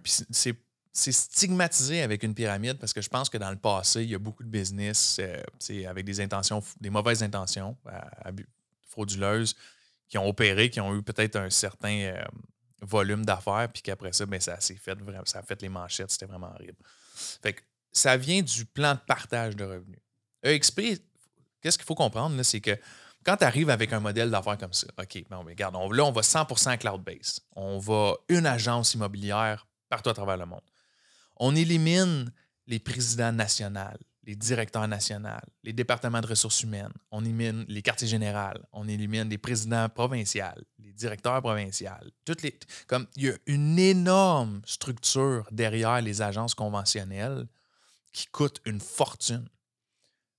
C'est 0.98 1.12
stigmatisé 1.12 2.04
avec 2.04 2.24
une 2.24 2.34
pyramide 2.34 2.78
parce 2.78 2.94
que 2.94 3.02
je 3.02 3.10
pense 3.10 3.30
que 3.30 3.38
dans 3.38 3.52
le 3.52 3.58
passé, 3.58 4.04
il 4.04 4.10
y 4.10 4.16
a 4.16 4.18
beaucoup 4.18 4.44
de 4.44 4.48
business 4.48 5.20
euh, 5.20 5.44
avec 5.90 6.06
des 6.06 6.22
intentions, 6.22 6.64
des 6.80 6.90
mauvaises 6.90 7.22
intentions 7.22 7.76
frauduleuses 8.88 9.58
qui 10.08 10.18
ont 10.18 10.26
opéré, 10.26 10.70
qui 10.70 10.80
ont 10.80 10.96
eu 10.96 11.04
peut-être 11.04 11.36
un 11.36 11.50
certain 11.50 12.00
euh, 12.00 12.24
volume 12.82 13.26
d'affaires, 13.26 13.68
puis 13.74 13.82
qu'après 13.82 14.14
ça, 14.14 14.26
ben, 14.26 14.40
ça 14.40 14.60
s'est 14.62 14.76
fait 14.76 14.98
ça 15.26 15.40
a 15.40 15.44
fait 15.44 15.62
les 15.62 15.70
manchettes, 15.70 16.12
c'était 16.12 16.28
vraiment 16.28 16.54
horrible. 16.54 16.78
Fait 17.42 17.54
que 17.54 17.62
ça 17.92 18.16
vient 18.16 18.42
du 18.42 18.66
plan 18.66 18.94
de 18.94 19.00
partage 19.00 19.56
de 19.56 19.66
revenus. 19.66 20.00
EXP, 20.46 21.02
qu'est-ce 21.62 21.78
qu'il 21.78 21.86
faut 21.86 21.96
comprendre, 21.96 22.42
c'est 22.44 22.62
que 22.62 22.78
quand 23.26 23.38
tu 23.38 23.44
arrives 23.44 23.72
avec 23.72 23.92
un 23.92 24.00
modèle 24.00 24.30
d'affaires 24.30 24.58
comme 24.58 24.74
ça, 24.74 24.88
OK, 25.00 25.24
bon, 25.30 25.44
regarde, 25.44 25.76
là, 25.92 26.04
on 26.06 26.12
va 26.12 26.22
100% 26.22 26.78
cloud-based. 26.78 27.40
On 27.56 27.80
va 27.80 28.14
une 28.30 28.46
agence 28.46 28.94
immobilière 28.94 29.68
partout 29.90 30.10
à 30.10 30.14
travers 30.14 30.38
le 30.38 30.46
monde. 30.46 30.62
On 31.38 31.56
élimine 31.56 32.32
les 32.68 32.80
présidents 32.80 33.32
nationaux, 33.32 33.98
les 34.24 34.36
directeurs 34.36 34.88
nationaux, 34.88 35.30
les 35.64 35.74
départements 35.74 36.22
de 36.22 36.28
ressources 36.28 36.64
humaines, 36.64 36.94
on 37.12 37.24
élimine 37.24 37.66
les 37.68 37.82
quartiers 37.82 38.08
généraux, 38.08 38.60
on 38.74 38.88
élimine 38.88 39.30
les 39.30 39.38
présidents 39.38 39.90
provinciaux, 39.90 40.44
les 40.80 40.94
directeurs 40.94 41.42
provinciaux. 41.42 41.90
Il 42.28 43.24
y 43.24 43.30
a 43.30 43.34
une 43.46 43.78
énorme 43.78 44.62
structure 44.66 45.48
derrière 45.52 46.02
les 46.02 46.22
agences 46.22 46.56
conventionnelles 46.56 47.48
qui 48.14 48.28
coûte 48.28 48.62
une 48.66 48.80
fortune. 48.80 49.48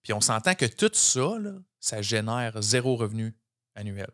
Puis 0.06 0.12
on 0.12 0.20
s'entend 0.20 0.54
que 0.54 0.66
tout 0.66 0.92
ça, 0.92 1.36
ça 1.80 2.00
génère 2.00 2.62
zéro 2.62 2.94
revenu 2.94 3.34
annuel. 3.74 4.08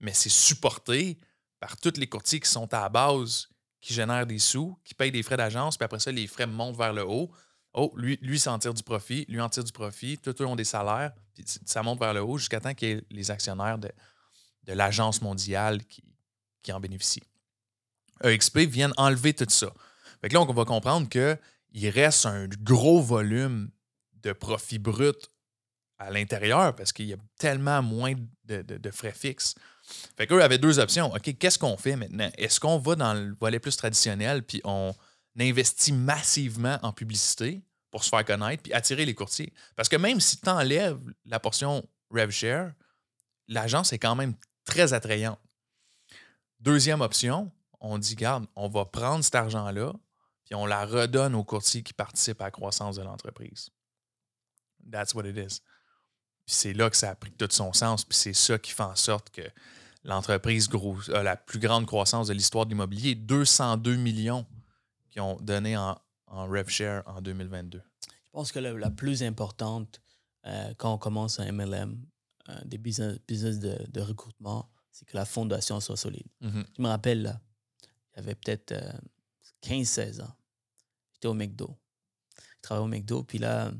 Mais 0.00 0.12
c'est 0.12 0.28
supporté 0.28 1.16
par 1.60 1.78
tous 1.78 1.96
les 1.96 2.06
courtiers 2.06 2.40
qui 2.40 2.50
sont 2.50 2.74
à 2.74 2.80
la 2.80 2.88
base 2.90 3.48
qui 3.80 3.94
génère 3.94 4.26
des 4.26 4.38
sous, 4.38 4.78
qui 4.84 4.92
paye 4.92 5.10
des 5.10 5.22
frais 5.22 5.38
d'agence, 5.38 5.78
puis 5.78 5.86
après 5.86 5.98
ça, 5.98 6.12
les 6.12 6.26
frais 6.26 6.46
montent 6.46 6.76
vers 6.76 6.92
le 6.92 7.06
haut. 7.06 7.30
Oh, 7.72 7.90
lui, 7.96 8.18
lui 8.20 8.38
s'en 8.38 8.58
tire 8.58 8.74
du 8.74 8.82
profit, 8.82 9.24
lui 9.30 9.40
en 9.40 9.48
tire 9.48 9.64
du 9.64 9.72
profit, 9.72 10.18
tout 10.18 10.34
le 10.38 10.44
ont 10.44 10.56
des 10.56 10.64
salaires, 10.64 11.14
puis 11.32 11.42
ça 11.64 11.82
monte 11.82 11.98
vers 11.98 12.12
le 12.12 12.20
haut 12.20 12.36
jusqu'à 12.36 12.60
temps 12.60 12.74
qu'il 12.74 12.88
y 12.88 12.92
ait 12.92 13.02
les 13.08 13.30
actionnaires 13.30 13.78
de, 13.78 13.90
de 14.64 14.72
l'agence 14.74 15.22
mondiale 15.22 15.86
qui, 15.86 16.04
qui 16.62 16.70
en 16.70 16.80
bénéficient. 16.80 17.24
EXP 18.22 18.58
viennent 18.58 18.92
enlever 18.98 19.32
tout 19.32 19.46
ça. 19.48 19.72
Fait 20.20 20.28
que 20.28 20.34
là, 20.34 20.42
on 20.42 20.52
va 20.52 20.66
comprendre 20.66 21.08
qu'il 21.08 21.88
reste 21.88 22.26
un 22.26 22.46
gros 22.46 23.00
volume 23.00 23.70
de 24.22 24.32
profit 24.32 24.78
brut 24.78 25.30
à 25.98 26.10
l'intérieur 26.10 26.74
parce 26.74 26.92
qu'il 26.92 27.06
y 27.06 27.12
a 27.12 27.18
tellement 27.38 27.82
moins 27.82 28.14
de, 28.44 28.62
de 28.62 28.90
frais 28.90 29.12
fixes. 29.12 29.54
Fait 30.16 30.26
qu'eux 30.26 30.42
avaient 30.42 30.58
deux 30.58 30.78
options. 30.78 31.12
OK, 31.12 31.36
qu'est-ce 31.38 31.58
qu'on 31.58 31.76
fait 31.76 31.96
maintenant? 31.96 32.30
Est-ce 32.36 32.60
qu'on 32.60 32.78
va 32.78 32.94
dans 32.94 33.14
le 33.14 33.34
volet 33.40 33.58
plus 33.58 33.76
traditionnel 33.76 34.42
puis 34.42 34.60
on 34.64 34.94
investit 35.38 35.92
massivement 35.92 36.78
en 36.82 36.92
publicité 36.92 37.62
pour 37.90 38.04
se 38.04 38.08
faire 38.08 38.24
connaître 38.24 38.62
puis 38.62 38.72
attirer 38.72 39.04
les 39.04 39.14
courtiers? 39.14 39.52
Parce 39.76 39.88
que 39.88 39.96
même 39.96 40.20
si 40.20 40.40
tu 40.40 40.48
enlèves 40.48 41.00
la 41.24 41.40
portion 41.40 41.86
RevShare, 42.10 42.72
l'agence 43.48 43.92
est 43.92 43.98
quand 43.98 44.14
même 44.14 44.34
très 44.64 44.92
attrayante. 44.92 45.38
Deuxième 46.60 47.00
option, 47.00 47.50
on 47.80 47.98
dit, 47.98 48.14
garde, 48.14 48.46
on 48.54 48.68
va 48.68 48.84
prendre 48.84 49.24
cet 49.24 49.34
argent-là 49.34 49.92
puis 50.44 50.54
on 50.54 50.66
la 50.66 50.84
redonne 50.84 51.34
aux 51.34 51.44
courtiers 51.44 51.82
qui 51.82 51.92
participent 51.92 52.40
à 52.40 52.44
la 52.44 52.50
croissance 52.50 52.96
de 52.96 53.02
l'entreprise. 53.02 53.70
That's 54.90 55.14
what 55.14 55.26
it 55.26 55.36
is. 55.36 55.60
C'est 56.46 56.72
là 56.72 56.90
que 56.90 56.96
ça 56.96 57.10
a 57.10 57.14
pris 57.14 57.32
tout 57.32 57.48
son 57.50 57.72
sens. 57.72 58.04
Puis 58.04 58.18
c'est 58.18 58.32
ça 58.32 58.58
qui 58.58 58.72
fait 58.72 58.82
en 58.82 58.96
sorte 58.96 59.30
que 59.30 59.42
l'entreprise 60.04 60.68
a 61.14 61.22
la 61.22 61.36
plus 61.36 61.58
grande 61.58 61.86
croissance 61.86 62.28
de 62.28 62.34
l'histoire 62.34 62.66
de 62.66 62.70
l'immobilier. 62.70 63.14
202 63.14 63.96
millions 63.96 64.46
qui 65.10 65.20
ont 65.20 65.36
donné 65.40 65.76
en, 65.76 65.98
en 66.26 66.46
RevShare 66.46 67.02
en 67.06 67.20
2022. 67.20 67.82
Je 68.32 68.38
pense 68.38 68.50
que 68.50 68.58
la, 68.58 68.90
plus 68.90 69.22
importante 69.22 70.00
euh, 70.46 70.72
quand 70.78 70.94
on 70.94 70.98
commence 70.98 71.38
un 71.38 71.52
MLM, 71.52 72.02
euh, 72.48 72.60
des 72.64 72.78
business, 72.78 73.18
business 73.28 73.58
de, 73.58 74.00
recrutement, 74.00 74.70
c'est 74.90 75.04
que 75.04 75.16
la 75.16 75.26
fondation 75.26 75.80
soit 75.80 75.98
solide. 75.98 76.26
Mm-hmm. 76.42 76.64
Je 76.76 76.82
me 76.82 76.88
rappelle, 76.88 77.22
là, 77.22 77.40
j'avais 78.16 78.34
peut-être 78.34 78.74
15-16 79.62 80.20
euh, 80.20 80.24
ans. 80.24 80.34
J'étais 81.12 81.28
au 81.28 81.34
McDo. 81.34 81.76
Je 82.38 82.62
travaillais 82.62 82.84
au 82.86 82.88
McDo, 82.88 83.22
puis 83.22 83.38
là, 83.38 83.70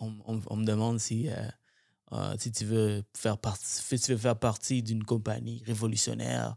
on, 0.00 0.56
me 0.56 0.64
demande 0.64 0.98
si, 0.98 1.28
euh, 1.28 1.48
euh, 2.12 2.34
si 2.38 2.52
tu, 2.52 2.64
veux 2.64 3.02
faire 3.16 3.38
partie, 3.38 3.98
tu 3.98 4.12
veux 4.12 4.18
faire 4.18 4.38
partie 4.38 4.82
d'une 4.82 5.04
compagnie 5.04 5.62
révolutionnaire 5.64 6.56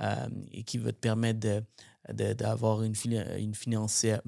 euh, 0.00 0.28
et 0.50 0.64
qui 0.64 0.78
va 0.78 0.92
te 0.92 0.98
permettre 0.98 1.64
d'avoir 2.08 2.82
une, 2.82 2.94
une 3.38 3.54
financière, 3.54 4.22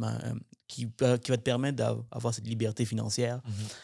qui, 0.67 0.87
qui 0.87 0.95
va 0.97 1.19
te 1.19 1.37
permettre 1.37 1.77
d'avoir 1.77 2.35
cette 2.35 2.47
liberté 2.47 2.85
financière. 2.85 3.39
Mm-hmm. 3.39 3.75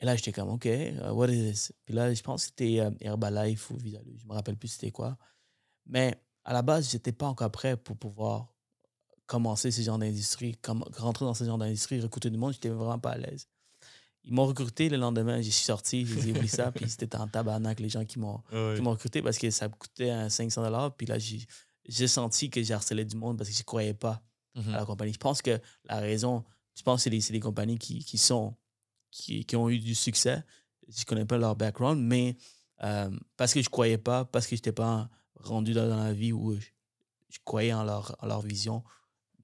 Et 0.00 0.06
là, 0.06 0.16
j'étais 0.16 0.32
comme, 0.32 0.50
OK, 0.50 0.68
what 1.12 1.28
is 1.28 1.52
this? 1.52 1.72
Puis 1.84 1.94
là, 1.94 2.12
je 2.12 2.22
pense 2.22 2.42
que 2.42 2.48
c'était 2.48 2.92
Herbalife 3.00 3.70
ou 3.70 3.76
Visalus. 3.76 4.18
Je 4.18 4.26
me 4.26 4.32
rappelle 4.32 4.56
plus 4.56 4.68
c'était 4.68 4.90
quoi. 4.90 5.16
Mais 5.86 6.14
à 6.44 6.52
la 6.52 6.62
base, 6.62 6.90
je 6.90 6.96
n'étais 6.96 7.12
pas 7.12 7.26
encore 7.26 7.50
prêt 7.50 7.76
pour 7.76 7.96
pouvoir 7.96 8.52
commencer 9.26 9.70
ce 9.70 9.80
genre 9.82 9.98
d'industrie, 9.98 10.56
rentrer 10.96 11.24
dans 11.24 11.34
ce 11.34 11.44
genre 11.44 11.58
d'industrie, 11.58 12.00
recruter 12.00 12.30
du 12.30 12.36
monde. 12.36 12.52
J'étais 12.52 12.68
vraiment 12.68 12.98
pas 12.98 13.12
à 13.12 13.18
l'aise. 13.18 13.48
Ils 14.26 14.32
m'ont 14.32 14.46
recruté 14.46 14.88
le 14.88 14.96
lendemain, 14.96 15.38
je 15.42 15.50
suis 15.50 15.64
sorti, 15.64 16.06
j'ai 16.06 16.16
dit, 16.16 16.30
oublie 16.32 16.48
ça, 16.48 16.72
puis 16.72 16.88
c'était 16.88 17.14
en 17.16 17.28
tabarnak 17.28 17.78
les 17.80 17.88
gens 17.90 18.04
qui 18.04 18.18
m'ont 18.18 18.40
qui 18.76 18.82
m'ont 18.82 18.92
recruté 18.92 19.20
parce 19.22 19.36
que 19.38 19.50
ça 19.50 19.68
me 19.68 19.74
coûtait 19.74 20.10
un 20.10 20.28
500 20.30 20.90
Puis 20.96 21.06
là, 21.06 21.16
j'ai 21.18 22.08
senti 22.08 22.48
que 22.50 22.62
j'ai 22.62 22.72
harcelé 22.74 23.04
du 23.04 23.16
monde 23.16 23.36
parce 23.36 23.50
que 23.50 23.54
je 23.54 23.60
ne 23.60 23.64
croyais 23.64 23.94
pas 23.94 24.22
Mhm. 24.56 24.68
à 24.74 24.76
la 24.78 24.84
compagnie. 24.86 25.12
Je 25.12 25.18
pense 25.18 25.42
que 25.42 25.60
la 25.86 25.98
raison, 25.98 26.44
je 26.76 26.82
pense 26.82 27.00
que 27.00 27.02
c'est 27.04 27.10
des, 27.10 27.20
c'est 27.20 27.32
des 27.32 27.40
compagnies 27.40 27.76
qui, 27.76 28.04
qui 28.04 28.16
sont, 28.18 28.54
qui, 29.10 29.44
qui 29.44 29.56
ont 29.56 29.68
eu 29.68 29.78
du 29.80 29.96
succès. 29.96 30.44
Je 30.88 31.00
ne 31.00 31.04
connais 31.06 31.24
pas 31.24 31.38
leur 31.38 31.56
background, 31.56 32.00
mais 32.00 32.36
euh, 32.84 33.10
parce 33.36 33.52
que 33.52 33.60
je 33.60 33.66
ne 33.66 33.70
croyais 33.70 33.98
pas, 33.98 34.24
parce 34.24 34.46
que 34.46 34.54
je 34.54 34.60
n'étais 34.60 34.70
pas 34.72 35.10
rendu 35.34 35.72
dans, 35.72 35.88
dans 35.88 36.04
la 36.04 36.12
vie 36.12 36.32
où 36.32 36.54
je, 36.54 36.66
je 37.30 37.38
croyais 37.44 37.72
en 37.72 37.82
leur, 37.82 38.16
en 38.20 38.26
leur 38.28 38.42
vision, 38.42 38.84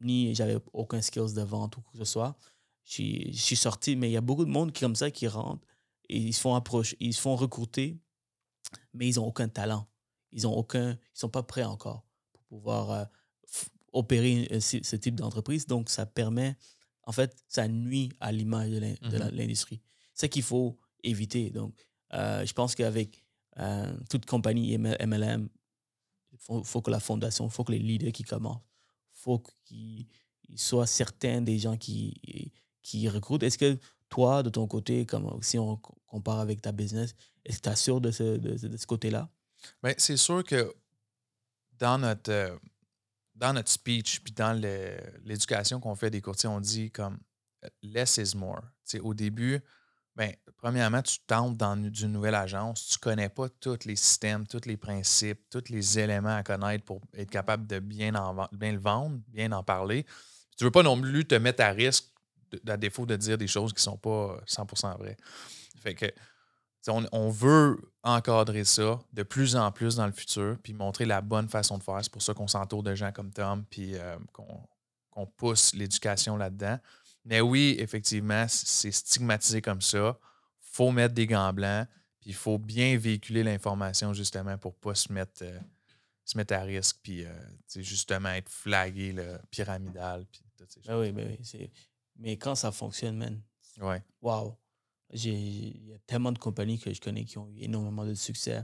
ni 0.00 0.32
j'avais 0.34 0.58
aucun 0.72 1.02
skills 1.02 1.34
de 1.34 1.42
vente 1.42 1.76
ou 1.76 1.80
quoi 1.80 1.92
que 1.92 1.98
ce 1.98 2.04
soit. 2.04 2.36
Je 2.92 3.30
suis, 3.36 3.56
sorti, 3.56 3.94
mais 3.94 4.08
il 4.08 4.12
y 4.12 4.16
a 4.16 4.20
beaucoup 4.20 4.44
de 4.44 4.50
monde 4.50 4.72
qui, 4.72 4.80
comme 4.80 4.96
ça 4.96 5.10
qui 5.12 5.28
rentrent 5.28 5.64
et 6.08 6.18
ils 6.18 6.32
se 6.32 6.40
font 6.40 6.54
approcher, 6.56 6.96
ils 6.98 7.14
se 7.14 7.20
font 7.20 7.36
recruter, 7.36 8.00
mais 8.92 9.08
ils 9.08 9.14
n'ont 9.16 9.26
aucun 9.26 9.48
talent. 9.48 9.86
Ils 10.32 10.46
ont 10.46 10.52
aucun, 10.56 10.92
ils 10.92 10.98
sont 11.18 11.28
pas 11.28 11.44
prêts 11.44 11.62
encore 11.64 12.04
pour 12.32 12.42
pouvoir 12.44 12.90
euh, 12.90 13.04
opérer 13.92 14.48
euh, 14.50 14.58
ce, 14.60 14.78
ce 14.82 14.96
type 14.96 15.14
d'entreprise. 15.14 15.66
Donc, 15.66 15.88
ça 15.88 16.04
permet, 16.04 16.56
en 17.04 17.12
fait, 17.12 17.36
ça 17.46 17.68
nuit 17.68 18.10
à 18.18 18.32
l'image 18.32 18.70
de 18.70 18.78
l'in- 18.78 18.94
de 19.08 19.16
la- 19.16 19.30
Mhm. 19.30 19.36
l'industrie. 19.36 19.80
C'est 20.14 20.28
qu'il 20.28 20.42
faut 20.42 20.76
éviter. 21.04 21.50
Donc, 21.50 21.74
euh, 22.12 22.44
je 22.44 22.52
pense 22.52 22.74
qu'avec 22.74 23.24
toute 24.08 24.26
compagnie 24.26 24.72
MLM, 24.74 25.48
il 26.32 26.38
faut, 26.38 26.64
faut 26.64 26.80
que 26.82 26.90
la 26.90 27.00
fondation, 27.00 27.44
il 27.46 27.50
faut 27.50 27.62
que 27.64 27.72
les 27.72 27.78
leaders 27.78 28.12
qui 28.12 28.22
commencent, 28.24 28.62
il 29.14 29.18
faut 29.20 29.38
qu'ils 29.64 30.06
ils 30.48 30.58
soient 30.58 30.86
certains 30.86 31.40
des 31.42 31.58
gens 31.60 31.76
qui, 31.76 32.50
qui 32.82 33.08
recrutent. 33.08 33.42
Est-ce 33.42 33.58
que 33.58 33.78
toi, 34.08 34.42
de 34.42 34.50
ton 34.50 34.66
côté, 34.66 35.06
comme 35.06 35.38
si 35.42 35.58
on 35.58 35.76
co- 35.76 35.96
compare 36.06 36.40
avec 36.40 36.60
ta 36.60 36.72
business, 36.72 37.14
est-ce 37.44 37.58
que 37.58 37.62
tu 37.62 37.68
es 37.70 37.76
sûr 37.76 38.00
de 38.00 38.10
ce, 38.10 38.36
de, 38.36 38.76
ce 38.76 38.86
côté-là? 38.86 39.28
Ben, 39.82 39.94
c'est 39.98 40.16
sûr 40.16 40.42
que 40.44 40.74
dans 41.78 41.98
notre, 41.98 42.30
euh, 42.30 42.56
dans 43.34 43.52
notre 43.52 43.70
speech 43.70 44.20
puis 44.20 44.32
dans 44.32 44.52
l'éducation 45.24 45.80
qu'on 45.80 45.94
fait 45.94 46.10
des 46.10 46.20
courtiers, 46.20 46.48
on 46.48 46.60
dit 46.60 46.90
comme 46.90 47.18
euh, 47.64 47.68
less 47.82 48.16
is 48.18 48.36
more. 48.36 48.62
Au 49.02 49.14
début, 49.14 49.60
ben, 50.16 50.34
premièrement, 50.56 51.00
tu 51.00 51.18
tentes 51.20 51.56
dans 51.56 51.76
une 51.76 52.12
nouvelle 52.12 52.34
agence, 52.34 52.88
tu 52.88 52.96
ne 52.96 53.00
connais 53.00 53.28
pas 53.28 53.48
tous 53.48 53.84
les 53.84 53.96
systèmes, 53.96 54.46
tous 54.46 54.66
les 54.66 54.76
principes, 54.76 55.48
tous 55.48 55.70
les 55.70 55.98
éléments 55.98 56.36
à 56.36 56.42
connaître 56.42 56.84
pour 56.84 57.00
être 57.14 57.30
capable 57.30 57.66
de 57.66 57.78
bien, 57.78 58.14
en, 58.16 58.48
bien 58.52 58.72
le 58.72 58.80
vendre, 58.80 59.20
bien 59.28 59.52
en 59.52 59.62
parler. 59.62 60.04
Tu 60.56 60.64
ne 60.64 60.66
veux 60.66 60.72
pas 60.72 60.82
non 60.82 61.00
plus 61.00 61.24
te 61.24 61.36
mettre 61.36 61.62
à 61.62 61.70
risque 61.70 62.09
à 62.66 62.76
défaut 62.76 63.06
de 63.06 63.16
dire 63.16 63.38
des 63.38 63.46
choses 63.46 63.72
qui 63.72 63.78
ne 63.78 63.92
sont 63.92 63.98
pas 63.98 64.36
euh, 64.36 64.40
100% 64.46 64.98
vraies. 64.98 65.16
Fait 65.80 65.94
que 65.94 66.06
On, 66.88 67.04
on 67.12 67.30
veut 67.30 67.78
encadrer 68.02 68.64
ça 68.64 68.98
de 69.12 69.22
plus 69.22 69.56
en 69.56 69.70
plus 69.70 69.96
dans 69.96 70.06
le 70.06 70.12
futur, 70.12 70.56
puis 70.62 70.72
montrer 70.72 71.04
la 71.04 71.20
bonne 71.20 71.48
façon 71.48 71.78
de 71.78 71.82
faire. 71.82 71.98
C'est 72.02 72.12
pour 72.12 72.22
ça 72.22 72.34
qu'on 72.34 72.48
s'entoure 72.48 72.82
de 72.82 72.94
gens 72.94 73.12
comme 73.12 73.32
Tom, 73.32 73.64
puis 73.68 73.96
euh, 73.96 74.16
qu'on 74.32 75.26
pousse 75.26 75.74
l'éducation 75.74 76.36
là-dedans. 76.36 76.78
Mais 77.24 77.40
oui, 77.40 77.76
effectivement, 77.78 78.46
c'est 78.48 78.90
stigmatisé 78.90 79.60
comme 79.60 79.82
ça. 79.82 80.18
faut 80.60 80.90
mettre 80.92 81.14
des 81.14 81.26
gants 81.26 81.52
blancs, 81.52 81.86
puis 82.20 82.30
il 82.30 82.34
faut 82.34 82.58
bien 82.58 82.96
véhiculer 82.96 83.42
l'information 83.42 84.14
justement 84.14 84.56
pour 84.56 84.72
ne 84.72 84.78
pas 84.78 84.94
se 84.94 85.12
mettre, 85.12 85.42
euh, 85.42 85.58
se 86.24 86.36
mettre 86.38 86.54
à 86.54 86.60
risque, 86.62 86.98
puis 87.02 87.24
euh, 87.24 87.32
justement 87.76 88.30
être 88.30 88.48
flagué, 88.48 89.12
là, 89.12 89.38
pyramidal, 89.50 90.24
puis 90.30 90.42
toutes 90.56 90.70
ces 90.72 90.80
Ben 90.80 90.98
oui, 90.98 91.12
ben 91.12 91.28
oui. 91.28 91.70
Mais 92.20 92.36
quand 92.36 92.54
ça 92.54 92.70
fonctionne, 92.70 93.16
man, 93.16 93.42
Ouais. 93.78 94.02
wow. 94.22 94.56
J'ai- 95.12 95.34
Il 95.34 95.86
y 95.86 95.92
a 95.94 95.98
tellement 96.06 96.30
de 96.32 96.38
compagnies 96.38 96.78
que 96.78 96.92
je 96.94 97.00
connais 97.00 97.24
qui 97.24 97.38
ont 97.38 97.48
eu 97.48 97.58
énormément 97.62 98.04
de 98.06 98.14
succès 98.14 98.62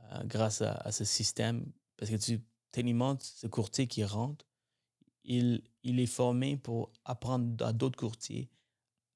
euh, 0.00 0.24
grâce 0.24 0.62
à, 0.62 0.72
à 0.74 0.92
ce 0.92 1.04
système. 1.04 1.70
Parce 1.96 2.10
que 2.10 2.16
tu, 2.16 2.40
techniquement, 2.70 3.18
ce 3.20 3.46
courtier 3.48 3.86
qui 3.86 4.04
rentre, 4.04 4.46
il, 5.24 5.62
il 5.82 6.00
est 6.00 6.06
formé 6.06 6.56
pour 6.56 6.90
apprendre 7.04 7.62
à 7.66 7.72
d'autres 7.72 7.98
courtiers 7.98 8.48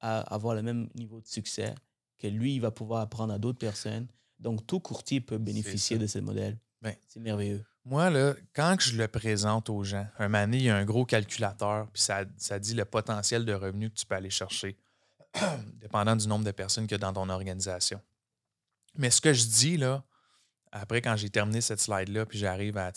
à 0.00 0.20
avoir 0.20 0.54
le 0.56 0.62
même 0.62 0.90
niveau 0.94 1.20
de 1.20 1.26
succès 1.26 1.74
que 2.18 2.26
lui, 2.26 2.56
il 2.56 2.60
va 2.60 2.70
pouvoir 2.72 3.00
apprendre 3.00 3.32
à 3.32 3.38
d'autres 3.38 3.58
personnes. 3.60 4.08
Donc, 4.40 4.66
tout 4.66 4.80
courtier 4.80 5.20
peut 5.20 5.38
bénéficier 5.38 5.96
de 5.98 6.06
ce 6.08 6.18
modèle. 6.18 6.58
Ben, 6.82 6.96
C'est 7.06 7.20
merveilleux. 7.20 7.64
Moi, 7.84 8.10
là, 8.10 8.34
quand 8.54 8.76
je 8.78 8.96
le 8.96 9.08
présente 9.08 9.68
aux 9.68 9.82
gens, 9.82 10.06
un 10.18 10.30
donné, 10.30 10.58
il 10.58 10.62
y 10.64 10.70
a 10.70 10.76
un 10.76 10.84
gros 10.84 11.04
calculateur, 11.04 11.88
puis 11.92 12.02
ça, 12.02 12.24
ça 12.36 12.58
dit 12.58 12.74
le 12.74 12.84
potentiel 12.84 13.44
de 13.44 13.52
revenus 13.52 13.90
que 13.90 13.96
tu 13.96 14.06
peux 14.06 14.14
aller 14.14 14.30
chercher, 14.30 14.76
dépendant 15.80 16.14
du 16.14 16.28
nombre 16.28 16.44
de 16.44 16.52
personnes 16.52 16.84
qu'il 16.84 16.92
y 16.92 16.94
a 16.94 16.98
dans 16.98 17.12
ton 17.12 17.28
organisation. 17.28 18.00
Mais 18.94 19.10
ce 19.10 19.20
que 19.20 19.32
je 19.32 19.46
dis, 19.46 19.76
là, 19.76 20.04
après, 20.70 21.02
quand 21.02 21.16
j'ai 21.16 21.28
terminé 21.28 21.60
cette 21.60 21.80
slide-là, 21.80 22.24
puis 22.24 22.38
j'arrive 22.38 22.78
à, 22.78 22.92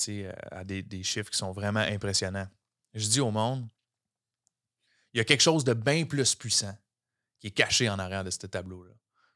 à 0.51 0.63
des, 0.63 0.83
des 0.83 1.03
chiffres 1.03 1.31
qui 1.31 1.37
sont 1.37 1.51
vraiment 1.51 1.79
impressionnants, 1.79 2.47
je 2.93 3.07
dis 3.07 3.19
au 3.19 3.31
monde, 3.31 3.67
il 5.13 5.17
y 5.17 5.21
a 5.21 5.23
quelque 5.23 5.41
chose 5.41 5.63
de 5.63 5.73
bien 5.73 6.05
plus 6.05 6.35
puissant 6.35 6.75
qui 7.39 7.47
est 7.47 7.51
caché 7.51 7.89
en 7.89 7.97
arrière 7.97 8.23
de 8.23 8.29
ce 8.29 8.45
tableau-là. 8.45 8.91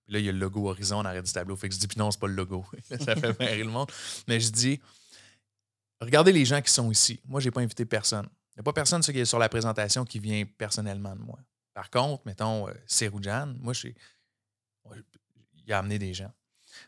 Puis 0.06 0.14
là, 0.14 0.20
il 0.20 0.26
y 0.26 0.30
a 0.30 0.32
le 0.32 0.40
logo 0.40 0.70
Horizon 0.70 0.98
en 0.98 1.06
arrière 1.06 1.24
du 1.24 1.32
tableau. 1.32 1.56
Fait 1.56 1.70
que 1.70 1.76
je 1.76 1.80
dis, 1.80 1.88
puis 1.88 1.98
non, 1.98 2.12
c'est 2.12 2.20
pas 2.20 2.28
le 2.28 2.34
logo. 2.34 2.66
ça 2.84 3.16
fait 3.16 3.32
rire 3.40 3.66
le 3.66 3.72
monde. 3.72 3.92
Mais 4.28 4.40
je 4.40 4.52
dis, 4.52 4.80
regardez 6.02 6.32
les 6.32 6.46
gens 6.46 6.62
qui 6.62 6.72
sont 6.72 6.92
ici. 6.92 7.20
Moi, 7.26 7.40
je 7.40 7.48
n'ai 7.48 7.52
pas 7.52 7.62
invité 7.62 7.86
personne. 7.86 8.28
Il 8.52 8.60
n'y 8.60 8.62
a 8.62 8.64
pas 8.64 8.74
personne 8.74 9.02
sur 9.02 9.40
la 9.40 9.50
présentation 9.50 10.06
qui 10.06 10.20
vient 10.20 10.44
personnellement 10.58 11.16
de 11.16 11.22
moi. 11.22 11.40
Par 11.74 11.90
contre, 11.90 12.24
mettons, 12.26 12.68
euh, 12.68 12.74
Seroujan, 12.88 13.54
moi, 13.60 13.74
il 15.66 15.74
a 15.74 15.80
amené 15.80 15.98
des 15.98 16.14
gens. 16.14 16.32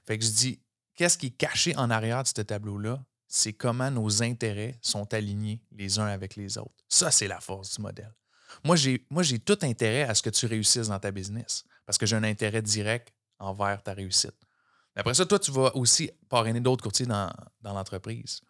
Fait 0.05 0.17
que 0.17 0.25
je 0.25 0.31
dis, 0.31 0.59
qu'est-ce 0.95 1.17
qui 1.17 1.27
est 1.27 1.37
caché 1.37 1.75
en 1.77 1.89
arrière 1.89 2.23
de 2.23 2.27
ce 2.27 2.41
tableau-là? 2.41 3.03
C'est 3.27 3.53
comment 3.53 3.89
nos 3.89 4.21
intérêts 4.21 4.77
sont 4.81 5.13
alignés 5.13 5.61
les 5.71 5.99
uns 5.99 6.07
avec 6.07 6.35
les 6.35 6.57
autres. 6.57 6.83
Ça, 6.89 7.11
c'est 7.11 7.29
la 7.29 7.39
force 7.39 7.75
du 7.75 7.81
modèle. 7.81 8.13
Moi, 8.65 8.75
j'ai, 8.75 9.39
tout 9.39 9.57
intérêt 9.61 10.03
à 10.03 10.13
ce 10.13 10.21
que 10.21 10.29
tu 10.29 10.45
réussisses 10.45 10.89
dans 10.89 10.99
ta 10.99 11.11
business 11.11 11.63
parce 11.85 11.97
que 11.97 12.05
j'ai 12.05 12.17
un 12.17 12.23
intérêt 12.23 12.61
direct 12.61 13.13
envers 13.39 13.81
ta 13.81 13.93
réussite. 13.93 14.35
Après 14.95 15.13
ça, 15.13 15.25
toi, 15.25 15.39
tu 15.39 15.51
vas 15.51 15.73
aussi 15.75 16.11
parrainer 16.27 16.59
d'autres 16.59 16.83
courtiers 16.83 17.05
dans 17.05 17.31
l'entreprise. 17.63 18.41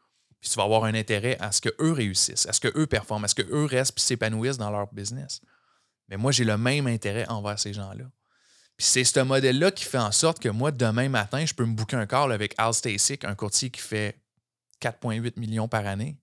Puis 0.41 0.49
tu 0.49 0.55
vas 0.57 0.63
avoir 0.63 0.85
un 0.85 0.95
intérêt 0.95 1.37
à 1.39 1.51
ce 1.51 1.61
qu'eux 1.61 1.91
réussissent, 1.91 2.47
à 2.47 2.53
ce 2.53 2.59
qu'eux 2.59 2.87
performent, 2.87 3.25
à 3.25 3.27
ce 3.27 3.35
qu'eux 3.35 3.65
restent 3.65 3.97
et 3.97 4.01
s'épanouissent 4.01 4.57
dans 4.57 4.71
leur 4.71 4.91
business. 4.91 5.39
Mais 6.09 6.17
moi, 6.17 6.31
j'ai 6.31 6.43
le 6.43 6.57
même 6.57 6.87
intérêt 6.87 7.27
envers 7.29 7.59
ces 7.59 7.73
gens-là. 7.73 8.05
Puis 8.75 8.87
c'est 8.87 9.03
ce 9.03 9.19
modèle-là 9.19 9.71
qui 9.71 9.83
fait 9.83 9.99
en 9.99 10.11
sorte 10.11 10.39
que 10.39 10.49
moi, 10.49 10.71
demain 10.71 11.07
matin, 11.07 11.45
je 11.45 11.53
peux 11.53 11.65
me 11.65 11.73
booker 11.73 11.97
un 11.97 12.07
call 12.07 12.31
avec 12.31 12.55
Al 12.57 12.73
Stasic, 12.73 13.23
un 13.23 13.35
courtier 13.35 13.69
qui 13.69 13.81
fait 13.81 14.19
4,8 14.81 15.39
millions 15.39 15.67
par 15.67 15.85
année, 15.85 16.17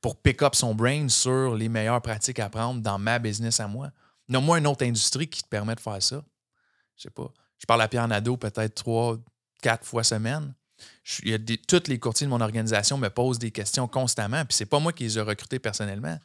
pour 0.00 0.16
pick 0.16 0.42
up 0.42 0.54
son 0.54 0.74
brain 0.74 1.08
sur 1.08 1.54
les 1.54 1.68
meilleures 1.68 2.00
pratiques 2.00 2.38
à 2.38 2.48
prendre 2.48 2.80
dans 2.80 2.98
ma 2.98 3.18
business 3.18 3.60
à 3.60 3.68
moi. 3.68 3.90
Nomme-moi 4.28 4.58
une 4.58 4.66
autre 4.66 4.84
industrie 4.84 5.28
qui 5.28 5.42
te 5.42 5.48
permet 5.48 5.74
de 5.74 5.80
faire 5.80 6.02
ça. 6.02 6.24
Je 6.96 7.02
sais 7.02 7.10
pas. 7.10 7.30
Je 7.58 7.66
parle 7.66 7.82
à 7.82 7.88
Pierre 7.88 8.08
Nadeau 8.08 8.36
peut-être 8.36 8.74
trois, 8.74 9.18
quatre 9.60 9.84
fois 9.84 10.04
semaine. 10.04 10.54
Je- 11.02 11.22
il 11.24 11.30
y 11.30 11.34
a 11.34 11.38
des, 11.38 11.56
tous 11.58 11.86
les 11.88 11.98
courtiers 11.98 12.26
de 12.26 12.30
mon 12.30 12.40
organisation 12.40 12.98
me 12.98 13.08
posent 13.08 13.38
des 13.38 13.50
questions 13.50 13.86
constamment. 13.88 14.44
Puis 14.44 14.54
c'est 14.56 14.66
pas 14.66 14.78
moi 14.80 14.92
qui 14.92 15.04
les 15.04 15.18
ai 15.18 15.20
recrutés 15.20 15.58
personnellement, 15.58 16.18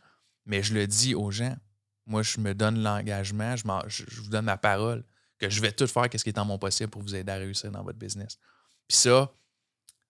mais 0.45 0.63
je 0.63 0.73
le 0.73 0.87
dis 0.87 1.15
aux 1.15 1.31
gens. 1.31 1.55
Moi, 2.05 2.23
je 2.23 2.39
me 2.39 2.53
donne 2.55 2.81
l'engagement, 2.81 3.55
je, 3.55 3.63
je- 3.87 4.03
je 4.09 4.21
vous 4.21 4.29
donne 4.29 4.45
ma 4.45 4.57
parole 4.57 5.03
que 5.37 5.49
je 5.49 5.61
vais 5.61 5.71
tout 5.71 5.87
faire 5.87 6.07
ce 6.11 6.23
qui 6.23 6.29
est 6.29 6.39
en 6.39 6.45
mon 6.45 6.57
possible 6.57 6.89
pour 6.89 7.01
vous 7.01 7.15
aider 7.15 7.31
à 7.31 7.35
réussir 7.35 7.71
dans 7.71 7.83
votre 7.83 7.99
business. 7.99 8.37
Puis 8.87 8.97
ça, 8.97 9.31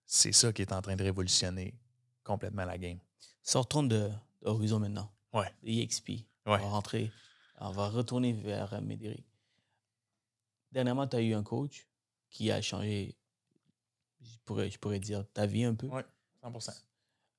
c'est 0.06 0.32
ça 0.32 0.52
qui 0.52 0.62
est 0.62 0.72
en 0.72 0.80
train 0.82 0.96
de 0.96 1.02
révolutionner 1.04 1.74
complètement 2.24 2.64
la 2.64 2.78
game. 2.78 2.98
Sortons 3.42 3.82
de 3.82 4.10
d'Horizon 4.42 4.78
maintenant. 4.80 5.12
Ouais. 5.32 5.52
De 5.62 5.68
EXP. 5.70 6.08
Ouais. 6.08 6.24
On 6.46 6.56
va 6.56 6.58
rentrer, 6.68 7.12
on 7.58 7.70
va 7.70 7.88
retourner 7.88 8.32
vers 8.32 8.80
Médéric. 8.80 9.24
Dernièrement, 10.72 11.06
tu 11.06 11.16
as 11.16 11.20
eu 11.20 11.34
un 11.34 11.42
coach 11.42 11.86
qui 12.30 12.50
a 12.50 12.62
changé, 12.62 13.16
pourrais, 14.50 14.68
je 14.68 14.78
pourrais 14.80 14.98
dire, 14.98 15.24
ta 15.32 15.46
vie 15.46 15.62
un 15.62 15.76
peu. 15.76 15.86
Ouais. 15.86 16.04
100 16.42 16.52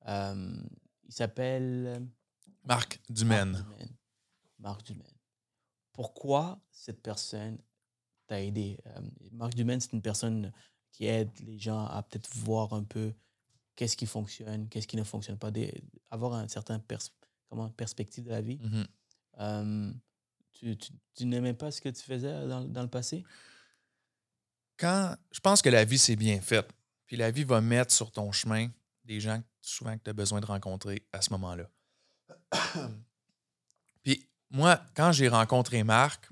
Euh, 0.08 0.64
il 1.04 1.14
s'appelle 1.14 1.86
euh, 1.88 2.00
Marc 2.64 3.00
Marc 3.00 3.02
Dumaine. 3.10 3.66
Marc 4.60 4.84
Dumaine. 4.86 5.18
Pourquoi 5.92 6.62
cette 6.72 7.02
personne 7.02 7.58
t'a 8.28 8.42
aidé? 8.42 8.80
Euh, 8.86 9.02
Marc 9.34 9.56
Dumaine, 9.56 9.82
c'est 9.82 9.92
une 9.92 10.02
personne 10.02 10.54
qui 10.94 11.06
aide 11.06 11.32
les 11.42 11.60
gens 11.60 11.86
à 11.86 12.02
peut-être 12.02 12.30
voir 12.38 12.72
un 12.74 12.86
peu 12.86 13.14
qu'est-ce 13.76 13.98
qui 13.98 14.06
fonctionne, 14.06 14.70
qu'est-ce 14.70 14.88
qui 14.88 14.96
ne 14.96 15.04
fonctionne 15.04 15.38
pas, 15.38 15.52
des- 15.52 15.84
avoir 16.12 16.34
un 16.36 16.48
certain 16.48 16.80
pers 16.80 17.02
comment, 17.50 17.70
perspective 17.72 18.24
de 18.24 18.30
la 18.30 18.42
vie. 18.42 18.60
Mhm. 18.62 18.88
Euh, 19.40 19.94
tu 20.52 20.78
tu, 20.78 20.94
tu 21.16 21.26
n'aimais 21.26 21.54
pas 21.54 21.72
ce 21.72 21.82
que 21.82 21.90
tu 21.90 22.04
faisais 22.04 22.48
dans, 22.48 22.64
dans 22.64 22.84
le 22.84 22.90
passé? 22.90 23.26
quand 24.78 25.16
je 25.32 25.40
pense 25.40 25.62
que 25.62 25.70
la 25.70 25.86
vie, 25.86 26.00
c'est 26.00 26.16
bien 26.16 26.42
fait. 26.42 26.68
Puis 27.12 27.18
la 27.18 27.30
vie 27.30 27.44
va 27.44 27.60
mettre 27.60 27.92
sur 27.92 28.10
ton 28.10 28.32
chemin 28.32 28.70
des 29.04 29.20
gens 29.20 29.44
souvent 29.60 29.98
que 29.98 30.04
tu 30.06 30.10
as 30.10 30.14
besoin 30.14 30.40
de 30.40 30.46
rencontrer 30.46 31.06
à 31.12 31.22
ce 31.22 31.32
moment-là. 31.32 31.70
Puis 34.04 34.30
moi, 34.50 34.82
quand 34.96 35.12
j'ai 35.12 35.28
rencontré 35.28 35.84
Marc, 35.84 36.30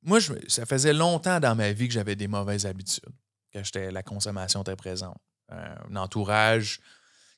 moi, 0.00 0.18
je, 0.18 0.32
ça 0.48 0.64
faisait 0.64 0.94
longtemps 0.94 1.40
dans 1.40 1.54
ma 1.54 1.72
vie 1.72 1.88
que 1.88 1.92
j'avais 1.92 2.16
des 2.16 2.26
mauvaises 2.26 2.64
habitudes, 2.64 3.04
que 3.52 3.62
j'étais 3.62 3.90
la 3.90 4.02
consommation 4.02 4.64
très 4.64 4.76
présente. 4.76 5.20
Euh, 5.52 5.76
un 5.90 5.96
entourage 5.96 6.80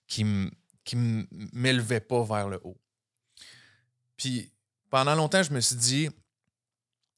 qui 0.06 0.22
ne 0.22 1.24
m'élevait 1.52 1.98
pas 1.98 2.22
vers 2.22 2.48
le 2.48 2.60
haut. 2.62 2.78
Puis 4.16 4.48
pendant 4.90 5.16
longtemps, 5.16 5.42
je 5.42 5.52
me 5.52 5.58
suis 5.58 5.74
dit, 5.74 6.08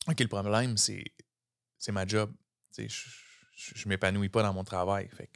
OK, 0.08 0.18
le 0.18 0.28
problème, 0.28 0.78
c'est, 0.78 1.04
ma 1.88 2.06
job. 2.06 2.32
Ne 3.84 3.88
m'épanouis 3.88 4.28
pas 4.28 4.42
dans 4.42 4.52
mon 4.52 4.64
travail. 4.64 5.08
Fait 5.08 5.30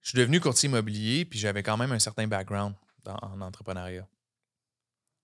je 0.00 0.10
suis 0.10 0.18
devenu 0.18 0.40
courtier 0.40 0.68
immobilier, 0.68 1.24
puis 1.24 1.38
j'avais 1.38 1.62
quand 1.62 1.76
même 1.76 1.92
un 1.92 1.98
certain 1.98 2.26
background 2.26 2.74
en 3.06 3.40
entrepreneuriat. 3.40 4.06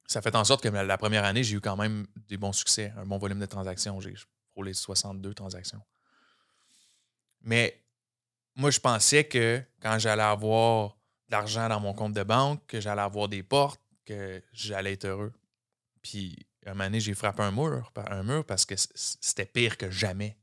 Ça 0.06 0.22
fait 0.22 0.34
en 0.36 0.44
sorte 0.44 0.62
que 0.62 0.68
la 0.68 0.98
première 0.98 1.24
année, 1.24 1.42
j'ai 1.42 1.56
eu 1.56 1.60
quand 1.60 1.76
même 1.76 2.06
des 2.28 2.36
bons 2.36 2.52
succès, 2.52 2.92
un 2.96 3.04
bon 3.04 3.18
volume 3.18 3.40
de 3.40 3.46
transactions. 3.46 4.00
J'ai 4.00 4.14
frôlé 4.52 4.72
62 4.72 5.34
transactions. 5.34 5.82
Mais 7.42 7.84
moi, 8.54 8.70
je 8.70 8.80
pensais 8.80 9.24
que 9.24 9.62
quand 9.80 9.98
j'allais 9.98 10.22
avoir 10.22 10.96
de 11.28 11.32
l'argent 11.32 11.68
dans 11.68 11.80
mon 11.80 11.92
compte 11.92 12.14
de 12.14 12.22
banque, 12.22 12.64
que 12.66 12.80
j'allais 12.80 13.02
avoir 13.02 13.28
des 13.28 13.42
portes, 13.42 13.80
que 14.04 14.42
j'allais 14.52 14.94
être 14.94 15.04
heureux. 15.04 15.32
Puis, 16.02 16.46
un 16.64 16.74
moment 16.74 16.84
donné, 16.84 17.00
j'ai 17.00 17.14
frappé 17.14 17.42
un 17.42 17.50
mur, 17.50 17.92
un 17.96 18.22
mur 18.22 18.44
parce 18.44 18.64
que 18.64 18.74
c'était 18.76 19.46
pire 19.46 19.76
que 19.76 19.90
jamais. 19.90 20.38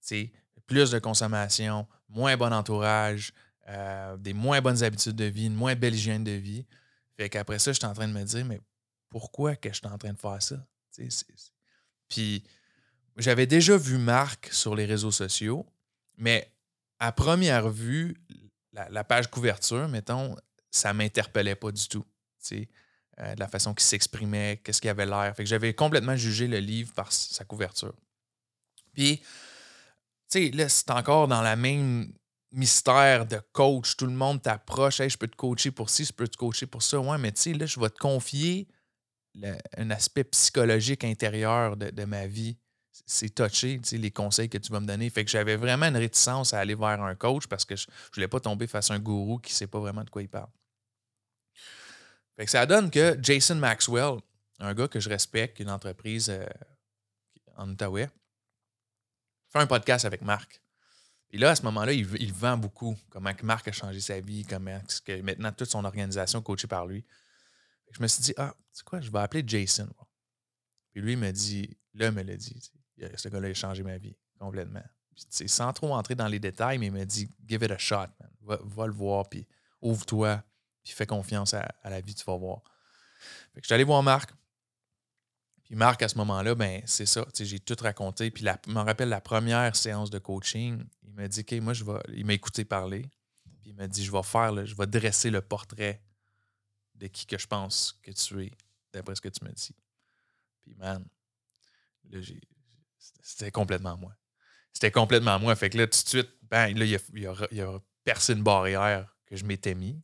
sais, 0.00 0.32
plus 0.70 0.92
de 0.92 1.00
consommation, 1.00 1.84
moins 2.08 2.36
bon 2.36 2.52
entourage, 2.52 3.32
euh, 3.68 4.16
des 4.16 4.32
moins 4.32 4.60
bonnes 4.60 4.84
habitudes 4.84 5.16
de 5.16 5.24
vie, 5.24 5.46
une 5.46 5.54
moins 5.54 5.74
belle 5.74 5.96
hygiène 5.96 6.22
de 6.22 6.30
vie. 6.30 6.64
Fait 7.16 7.28
qu'après 7.28 7.58
ça, 7.58 7.72
j'étais 7.72 7.86
en 7.86 7.92
train 7.92 8.06
de 8.06 8.12
me 8.12 8.22
dire, 8.22 8.44
mais 8.44 8.60
pourquoi 9.08 9.56
que 9.56 9.68
je 9.68 9.74
suis 9.74 9.86
en 9.88 9.98
train 9.98 10.12
de 10.12 10.18
faire 10.18 10.40
ça? 10.40 10.64
Puis, 12.08 12.44
j'avais 13.16 13.46
déjà 13.46 13.76
vu 13.76 13.98
Marc 13.98 14.48
sur 14.52 14.76
les 14.76 14.86
réseaux 14.86 15.10
sociaux, 15.10 15.66
mais 16.16 16.48
à 17.00 17.10
première 17.10 17.68
vue, 17.68 18.16
la, 18.72 19.02
page 19.02 19.28
couverture, 19.28 19.88
mettons, 19.88 20.36
ça 20.70 20.92
ne 20.92 20.98
m'interpellait 20.98 21.56
pas 21.56 21.72
du 21.72 21.88
tout. 21.88 22.04
Euh, 22.52 23.34
de 23.34 23.40
la 23.40 23.48
façon 23.48 23.74
qu'il 23.74 23.86
s'exprimait, 23.86 24.60
qu'est-ce 24.62 24.80
qu'il 24.80 24.90
avait 24.90 25.04
l'air. 25.04 25.34
Fait 25.34 25.42
que 25.42 25.48
j'avais 25.48 25.74
complètement 25.74 26.14
jugé 26.14 26.46
le 26.46 26.58
livre 26.58 26.92
par 26.92 27.10
sa 27.12 27.44
couverture. 27.44 27.94
Puis, 28.94 29.20
sais, 30.30 30.50
là, 30.50 30.68
c'est 30.68 30.90
encore 30.90 31.28
dans 31.28 31.42
la 31.42 31.56
même 31.56 32.12
mystère 32.52 33.26
de 33.26 33.40
coach. 33.52 33.96
Tout 33.96 34.06
le 34.06 34.12
monde 34.12 34.42
t'approche. 34.42 35.02
Je 35.06 35.16
peux 35.16 35.28
te 35.28 35.36
coacher 35.36 35.70
pour 35.70 35.90
ci, 35.90 36.04
je 36.04 36.12
peux 36.12 36.28
te 36.28 36.36
coacher 36.36 36.66
pour 36.66 36.82
ça. 36.82 36.98
Ouais, 36.98 37.18
mais 37.18 37.32
tu 37.32 37.42
sais, 37.42 37.52
là, 37.52 37.66
je 37.66 37.78
vais 37.78 37.90
te 37.90 37.98
confier 37.98 38.68
un 39.76 39.90
aspect 39.90 40.24
psychologique 40.24 41.04
intérieur 41.04 41.76
de 41.76 42.04
ma 42.04 42.26
vie 42.26 42.58
c'est 43.10 43.34
touché, 43.34 43.80
les 43.92 44.10
conseils 44.10 44.48
que 44.48 44.58
tu 44.58 44.70
vas 44.70 44.80
me 44.80 44.86
donner. 44.86 45.10
Fait 45.10 45.24
que 45.24 45.30
j'avais 45.30 45.56
vraiment 45.56 45.86
une 45.86 45.96
réticence 45.96 46.54
à 46.54 46.60
aller 46.60 46.74
vers 46.74 47.02
un 47.02 47.14
coach 47.16 47.46
parce 47.48 47.64
que 47.64 47.74
je 47.74 47.86
ne 47.88 48.14
voulais 48.14 48.28
pas 48.28 48.40
tomber 48.40 48.66
face 48.66 48.90
à 48.90 48.94
un 48.94 48.98
gourou 49.00 49.38
qui 49.38 49.52
ne 49.52 49.56
sait 49.56 49.66
pas 49.66 49.80
vraiment 49.80 50.04
de 50.04 50.10
quoi 50.10 50.22
il 50.22 50.28
parle. 50.28 50.50
Fait 52.36 52.44
que 52.44 52.50
ça 52.50 52.64
donne 52.66 52.90
que 52.90 53.18
Jason 53.20 53.56
Maxwell, 53.56 54.18
un 54.60 54.74
gars 54.74 54.88
que 54.88 55.00
je 55.00 55.08
respecte, 55.08 55.58
une 55.58 55.70
entreprise 55.70 56.30
euh, 56.30 56.46
en 57.56 57.68
Outaouais, 57.68 58.08
fait 59.50 59.58
un 59.58 59.66
podcast 59.66 60.04
avec 60.04 60.22
Marc. 60.22 60.62
Et 61.32 61.38
là, 61.38 61.50
à 61.50 61.56
ce 61.56 61.62
moment-là, 61.62 61.92
il, 61.92 62.32
vend 62.32 62.56
beaucoup 62.56 62.96
comment 63.08 63.32
Marc 63.42 63.68
a 63.68 63.72
changé 63.72 64.00
sa 64.00 64.20
vie, 64.20 64.44
comment 64.44 64.80
que 65.04 65.20
maintenant 65.20 65.52
toute 65.52 65.70
son 65.70 65.84
organisation 65.84 66.42
coachée 66.42 66.66
par 66.66 66.86
lui. 66.86 67.04
Je 67.92 68.02
me 68.02 68.08
suis 68.08 68.22
dit, 68.22 68.34
ah, 68.36 68.54
tu 68.56 68.78
sais 68.78 68.84
quoi, 68.84 69.00
je 69.00 69.10
vais 69.10 69.18
appeler 69.18 69.44
Jason. 69.46 69.88
Puis 70.92 71.00
lui, 71.00 71.12
il 71.12 71.18
m'a 71.18 71.30
dit, 71.30 71.76
là, 71.94 72.06
il 72.06 72.12
me 72.12 72.22
l'a 72.22 72.36
dit, 72.36 72.60
ce 73.16 73.28
gars-là 73.28 73.48
a 73.48 73.54
changé 73.54 73.82
ma 73.82 73.98
vie 73.98 74.16
complètement. 74.40 74.82
sans 75.28 75.72
trop 75.72 75.94
entrer 75.94 76.14
dans 76.14 76.26
les 76.26 76.40
détails, 76.40 76.78
mais 76.78 76.86
il 76.86 76.92
m'a 76.92 77.04
dit 77.04 77.28
Give 77.46 77.62
it 77.62 77.70
a 77.70 77.78
shot, 77.78 78.08
man. 78.18 78.58
Va, 78.62 78.86
le 78.86 78.92
voir, 78.92 79.28
puis 79.28 79.46
ouvre-toi, 79.80 80.42
puis 80.82 80.92
fais 80.92 81.06
confiance 81.06 81.54
à, 81.54 81.70
la 81.84 82.00
vie, 82.00 82.14
tu 82.14 82.24
vas 82.24 82.36
voir. 82.36 82.62
Fait 83.54 83.60
que 83.60 83.64
je 83.64 83.66
suis 83.66 83.74
allé 83.74 83.84
voir 83.84 84.02
Marc. 84.02 84.30
Puis 85.70 85.76
Marc, 85.76 86.02
à 86.02 86.08
ce 86.08 86.18
moment-là, 86.18 86.56
ben 86.56 86.82
c'est 86.84 87.06
ça. 87.06 87.24
J'ai 87.38 87.60
tout 87.60 87.76
raconté. 87.80 88.32
Puis 88.32 88.44
je 88.44 88.72
me 88.72 88.80
rappelle 88.80 89.08
la 89.08 89.20
première 89.20 89.76
séance 89.76 90.10
de 90.10 90.18
coaching. 90.18 90.84
Il 91.04 91.12
m'a 91.12 91.28
dit 91.28 91.42
OK, 91.48 91.52
moi, 91.62 91.74
je 91.74 91.84
vais. 91.84 92.00
Il 92.08 92.26
m'a 92.26 92.32
écouté 92.32 92.64
parler. 92.64 93.08
Puis 93.62 93.70
il 93.70 93.74
m'a 93.74 93.86
dit 93.86 94.04
Je 94.04 94.10
vais 94.10 94.24
faire, 94.24 94.66
je 94.66 94.74
vais 94.74 94.88
dresser 94.88 95.30
le 95.30 95.40
portrait 95.40 96.02
de 96.96 97.06
qui 97.06 97.24
que 97.24 97.38
je 97.38 97.46
pense 97.46 98.00
que 98.02 98.10
tu 98.10 98.46
es, 98.46 98.50
d'après 98.92 99.14
ce 99.14 99.20
que 99.20 99.28
tu 99.28 99.44
me 99.44 99.52
dis. 99.52 99.76
Puis 100.62 100.74
man, 100.74 101.06
là, 102.10 102.18
c'était 103.22 103.52
complètement 103.52 103.96
moi. 103.96 104.16
C'était 104.72 104.90
complètement 104.90 105.38
moi. 105.38 105.54
Fait 105.54 105.70
que 105.70 105.78
là, 105.78 105.86
tout 105.86 106.02
de 106.02 106.08
suite, 106.08 106.30
ben, 106.50 106.76
là, 106.76 106.84
il 106.84 106.96
a, 106.96 107.46
il, 107.52 107.60
a, 107.60 107.78
percé 108.02 108.32
une 108.32 108.42
barrière 108.42 109.16
que 109.24 109.36
je 109.36 109.44
m'étais 109.44 109.76
mis. 109.76 110.02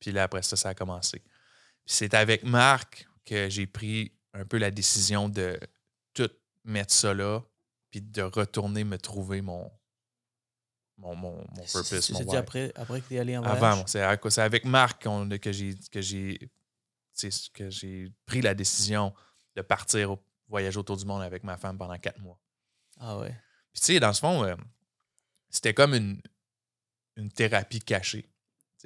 Puis 0.00 0.12
là, 0.12 0.22
après 0.22 0.40
ça, 0.40 0.56
ça 0.56 0.70
a 0.70 0.74
commencé. 0.74 1.18
Puis 1.18 1.94
c'est 1.94 2.14
avec 2.14 2.42
Marc 2.42 3.06
que 3.26 3.50
j'ai 3.50 3.66
pris 3.66 4.14
un 4.34 4.44
peu 4.44 4.58
la 4.58 4.70
décision 4.70 5.28
de 5.28 5.58
tout 6.14 6.30
mettre 6.64 6.92
ça 6.92 7.14
là, 7.14 7.40
puis 7.90 8.00
de 8.00 8.22
retourner 8.22 8.84
me 8.84 8.96
trouver 8.96 9.42
mon, 9.42 9.70
mon, 10.96 11.14
mon, 11.14 11.36
mon 11.36 11.64
purpose. 11.64 12.00
C'est 12.00 12.34
après, 12.34 12.72
après 12.74 13.00
que 13.00 13.08
tu 13.08 13.14
es 13.14 13.18
allé 13.18 13.36
en 13.36 13.42
voyage? 13.42 13.62
Avant, 13.62 13.86
c'est 13.86 14.40
avec 14.40 14.64
Marc 14.64 15.02
que 15.02 15.52
j'ai 15.52 15.76
que 17.52 17.70
j'ai 17.70 18.12
pris 18.26 18.40
la 18.40 18.54
décision 18.54 19.12
de 19.54 19.62
partir 19.62 20.12
au, 20.12 20.18
voyager 20.48 20.78
autour 20.78 20.96
du 20.96 21.04
monde 21.04 21.22
avec 21.22 21.44
ma 21.44 21.56
femme 21.56 21.76
pendant 21.76 21.98
quatre 21.98 22.20
mois. 22.20 22.38
Ah 22.98 23.18
ouais. 23.18 23.34
Puis 23.72 23.80
tu 23.80 23.86
sais, 23.86 24.00
dans 24.00 24.12
ce 24.12 24.20
fond, 24.20 24.44
euh, 24.44 24.54
c'était 25.50 25.74
comme 25.74 25.94
une, 25.94 26.20
une 27.16 27.30
thérapie 27.30 27.80
cachée. 27.80 28.28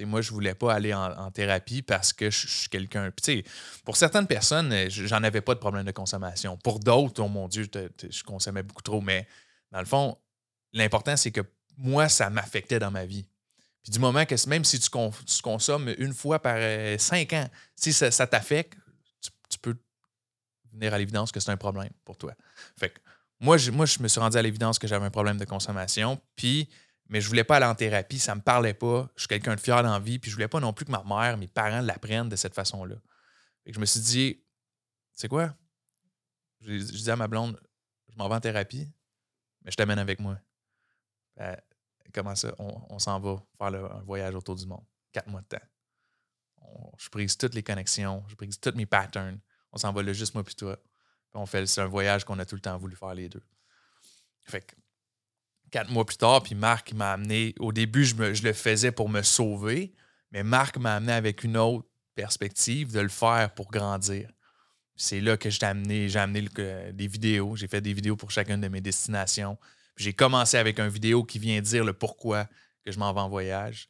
Moi, 0.04 0.20
je 0.20 0.30
voulais 0.30 0.54
pas 0.54 0.74
aller 0.74 0.92
en, 0.92 1.30
thérapie 1.30 1.82
parce 1.82 2.12
que 2.12 2.30
je, 2.30 2.46
suis 2.46 2.68
quelqu'un. 2.68 3.10
Pour 3.84 3.96
certaines 3.96 4.26
personnes, 4.26 4.72
euh, 4.72 4.86
j'en 4.88 5.22
avais 5.22 5.40
pas 5.40 5.54
de 5.54 5.60
problème 5.60 5.84
de 5.84 5.92
consommation. 5.92 6.56
Pour 6.58 6.80
d'autres, 6.80 7.22
oh 7.22 7.28
mon 7.28 7.48
Dieu, 7.48 7.66
je 7.72 8.22
consommais 8.22 8.62
beaucoup 8.62 8.82
trop. 8.82 9.00
Mais 9.00 9.26
dans 9.72 9.80
le 9.80 9.86
fond, 9.86 10.18
l'important, 10.72 11.16
c'est 11.16 11.30
que 11.30 11.40
moi, 11.78 12.08
ça 12.08 12.30
m'affectait 12.30 12.78
dans 12.78 12.90
ma 12.90 13.06
vie. 13.06 13.26
Puis 13.82 13.92
du 13.92 13.98
moment 13.98 14.24
que 14.26 14.48
même 14.48 14.64
si 14.64 14.80
tu, 14.80 14.90
consommes 15.42 15.94
une 15.98 16.12
fois 16.12 16.40
par 16.40 16.56
euh, 16.58 16.98
cinq 16.98 17.32
ans, 17.32 17.48
si 17.76 17.92
ça, 17.92 18.10
ça 18.10 18.26
t'affecte, 18.26 18.76
tu, 19.48 19.58
peux 19.58 19.76
venir 20.72 20.92
à 20.92 20.98
l'évidence 20.98 21.32
que 21.32 21.40
c'est 21.40 21.52
un 21.52 21.56
problème 21.56 21.90
pour 22.04 22.16
toi. 22.18 22.34
Fait 22.78 22.90
que 22.90 22.98
moi, 23.40 23.56
je, 23.56 23.70
moi, 23.70 23.86
je 23.86 24.00
me 24.00 24.08
suis 24.08 24.20
rendu 24.20 24.36
à 24.36 24.42
l'évidence 24.42 24.78
que 24.78 24.88
j'avais 24.88 25.06
un 25.06 25.10
problème 25.10 25.38
de 25.38 25.44
consommation, 25.44 26.20
puis, 26.34 26.68
mais 27.08 27.20
je 27.20 27.28
voulais 27.28 27.44
pas 27.44 27.56
aller 27.56 27.66
en 27.66 27.74
thérapie, 27.74 28.18
ça 28.18 28.34
me 28.34 28.40
parlait 28.40 28.74
pas. 28.74 29.08
Je 29.16 29.22
suis 29.22 29.28
quelqu'un 29.28 29.54
de 29.54 29.60
fier 29.60 29.82
dans 29.82 29.92
la 29.92 30.00
vie, 30.00 30.18
puis 30.18 30.30
je 30.30 30.36
voulais 30.36 30.48
pas 30.48 30.60
non 30.60 30.72
plus 30.72 30.84
que 30.84 30.90
ma 30.90 31.02
mère, 31.04 31.36
mes 31.38 31.48
parents 31.48 31.80
l'apprennent 31.80 32.28
de 32.28 32.36
cette 32.36 32.54
façon-là. 32.54 32.96
Que 33.64 33.72
je 33.72 33.80
me 33.80 33.86
suis 33.86 34.00
dit, 34.00 34.44
c'est 35.12 35.28
quoi? 35.28 35.54
Je, 36.60 36.72
disais 36.72 37.12
à 37.12 37.16
ma 37.16 37.28
blonde, 37.28 37.60
je 38.08 38.16
m'en 38.16 38.28
vais 38.28 38.34
en 38.34 38.40
thérapie, 38.40 38.88
mais 39.62 39.70
je 39.70 39.76
t'amène 39.76 39.98
avec 39.98 40.20
moi. 40.20 40.38
Ben, 41.36 41.56
comment 42.12 42.34
ça? 42.34 42.54
On, 42.58 42.98
s'en 42.98 43.20
va 43.20 43.42
faire 43.58 43.84
un 43.92 44.02
voyage 44.02 44.34
autour 44.34 44.56
du 44.56 44.66
monde. 44.66 44.84
Quatre 45.12 45.28
mois 45.28 45.42
de 45.42 45.46
temps. 45.46 45.66
je 46.98 47.08
prise 47.08 47.36
toutes 47.36 47.54
les 47.54 47.62
connexions, 47.62 48.24
je 48.28 48.34
prise 48.34 48.58
tous 48.58 48.74
mes 48.74 48.86
patterns 48.86 49.40
on 49.76 49.78
s'en 49.78 49.92
va 49.92 50.02
là 50.02 50.14
juste 50.14 50.32
moi 50.34 50.42
puis 50.42 50.54
toi. 50.54 50.78
on 51.34 51.44
fait, 51.44 51.66
c'est 51.66 51.82
un 51.82 51.86
voyage 51.86 52.24
qu'on 52.24 52.38
a 52.38 52.46
tout 52.46 52.54
le 52.54 52.62
temps 52.62 52.78
voulu 52.78 52.96
faire 52.96 53.14
les 53.14 53.28
deux. 53.28 53.42
Fait 54.44 54.62
que 54.62 54.74
quatre 55.76 55.90
mois 55.90 56.06
plus 56.06 56.16
tard, 56.16 56.42
puis 56.42 56.54
Marc 56.54 56.94
m'a 56.94 57.12
amené. 57.12 57.54
Au 57.58 57.70
début, 57.70 58.06
je, 58.06 58.14
le 58.14 58.52
faisais 58.54 58.92
pour 58.92 59.10
me 59.10 59.20
sauver, 59.20 59.92
mais 60.32 60.42
Marc 60.42 60.78
m'a 60.78 60.96
amené 60.96 61.12
avec 61.12 61.44
une 61.44 61.58
autre 61.58 61.86
perspective 62.14 62.92
de 62.92 63.00
le 63.00 63.10
faire 63.10 63.52
pour 63.54 63.70
grandir. 63.70 64.30
C'est 64.94 65.20
là 65.20 65.36
que 65.36 65.50
j'ai 65.50 65.66
amené, 65.66 66.08
j'ai 66.08 66.18
amené 66.18 66.48
des 66.94 67.06
vidéos. 67.06 67.56
J'ai 67.56 67.68
fait 67.68 67.82
des 67.82 67.92
vidéos 67.92 68.16
pour 68.16 68.30
chacune 68.30 68.58
de 68.58 68.68
mes 68.68 68.80
destinations. 68.80 69.58
J'ai 69.98 70.14
commencé 70.14 70.56
avec 70.56 70.80
une 70.80 70.88
vidéo 70.88 71.24
qui 71.24 71.38
vient 71.38 71.60
dire 71.60 71.84
le 71.84 71.92
pourquoi 71.92 72.48
que 72.82 72.90
je 72.90 72.98
m'en 72.98 73.12
vais 73.12 73.20
en 73.20 73.28
voyage. 73.28 73.86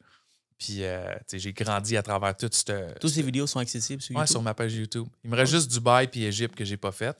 Puis, 0.57 0.83
euh, 0.83 1.15
j'ai 1.31 1.53
grandi 1.53 1.95
à 1.95 2.03
travers 2.03 2.35
tout 2.35 2.49
ce. 2.51 2.99
Toutes 2.99 3.11
ces 3.11 3.21
vidéos 3.21 3.47
sont 3.47 3.59
accessibles 3.59 4.01
sur 4.01 4.13
YouTube? 4.13 4.27
Sur 4.27 4.41
ma 4.41 4.53
page 4.53 4.73
YouTube. 4.73 5.07
Il 5.23 5.29
me 5.29 5.37
reste 5.37 5.53
juste 5.53 5.71
Dubaï 5.71 6.09
puis 6.09 6.25
Égypte 6.25 6.55
que 6.55 6.65
j'ai 6.65 6.75
pas 6.75 6.91
fait. 6.91 7.17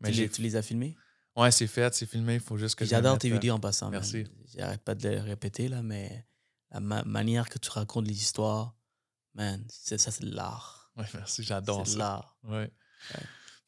Mais 0.00 0.10
tu, 0.10 0.16
les, 0.22 0.28
tu 0.28 0.42
les 0.42 0.56
as 0.56 0.62
filmés? 0.62 0.96
Oui, 1.38 1.52
c'est 1.52 1.68
fait, 1.68 1.94
c'est 1.94 2.06
filmé. 2.06 2.34
Il 2.34 2.40
faut 2.40 2.56
juste 2.56 2.74
que 2.74 2.84
J'adore 2.84 3.16
tes 3.16 3.30
vidéos 3.30 3.54
en 3.54 3.60
passant. 3.60 3.90
Merci. 3.90 4.26
J'arrête 4.56 4.82
pas 4.82 4.96
de 4.96 5.08
le 5.08 5.20
répéter, 5.20 5.68
là, 5.68 5.82
mais 5.82 6.26
la 6.72 6.80
manière 6.80 7.48
que 7.48 7.58
tu 7.58 7.70
racontes 7.70 8.08
les 8.08 8.16
histoires, 8.16 8.74
man, 9.34 9.64
ça, 9.68 9.96
c'est 9.98 10.24
de 10.24 10.34
l'art. 10.34 10.90
Oui, 10.96 11.04
merci, 11.14 11.44
j'adore 11.44 11.86
ça. 11.86 11.92
C'est 11.92 11.98
l'art. 11.98 12.36
Oui. 12.42 12.64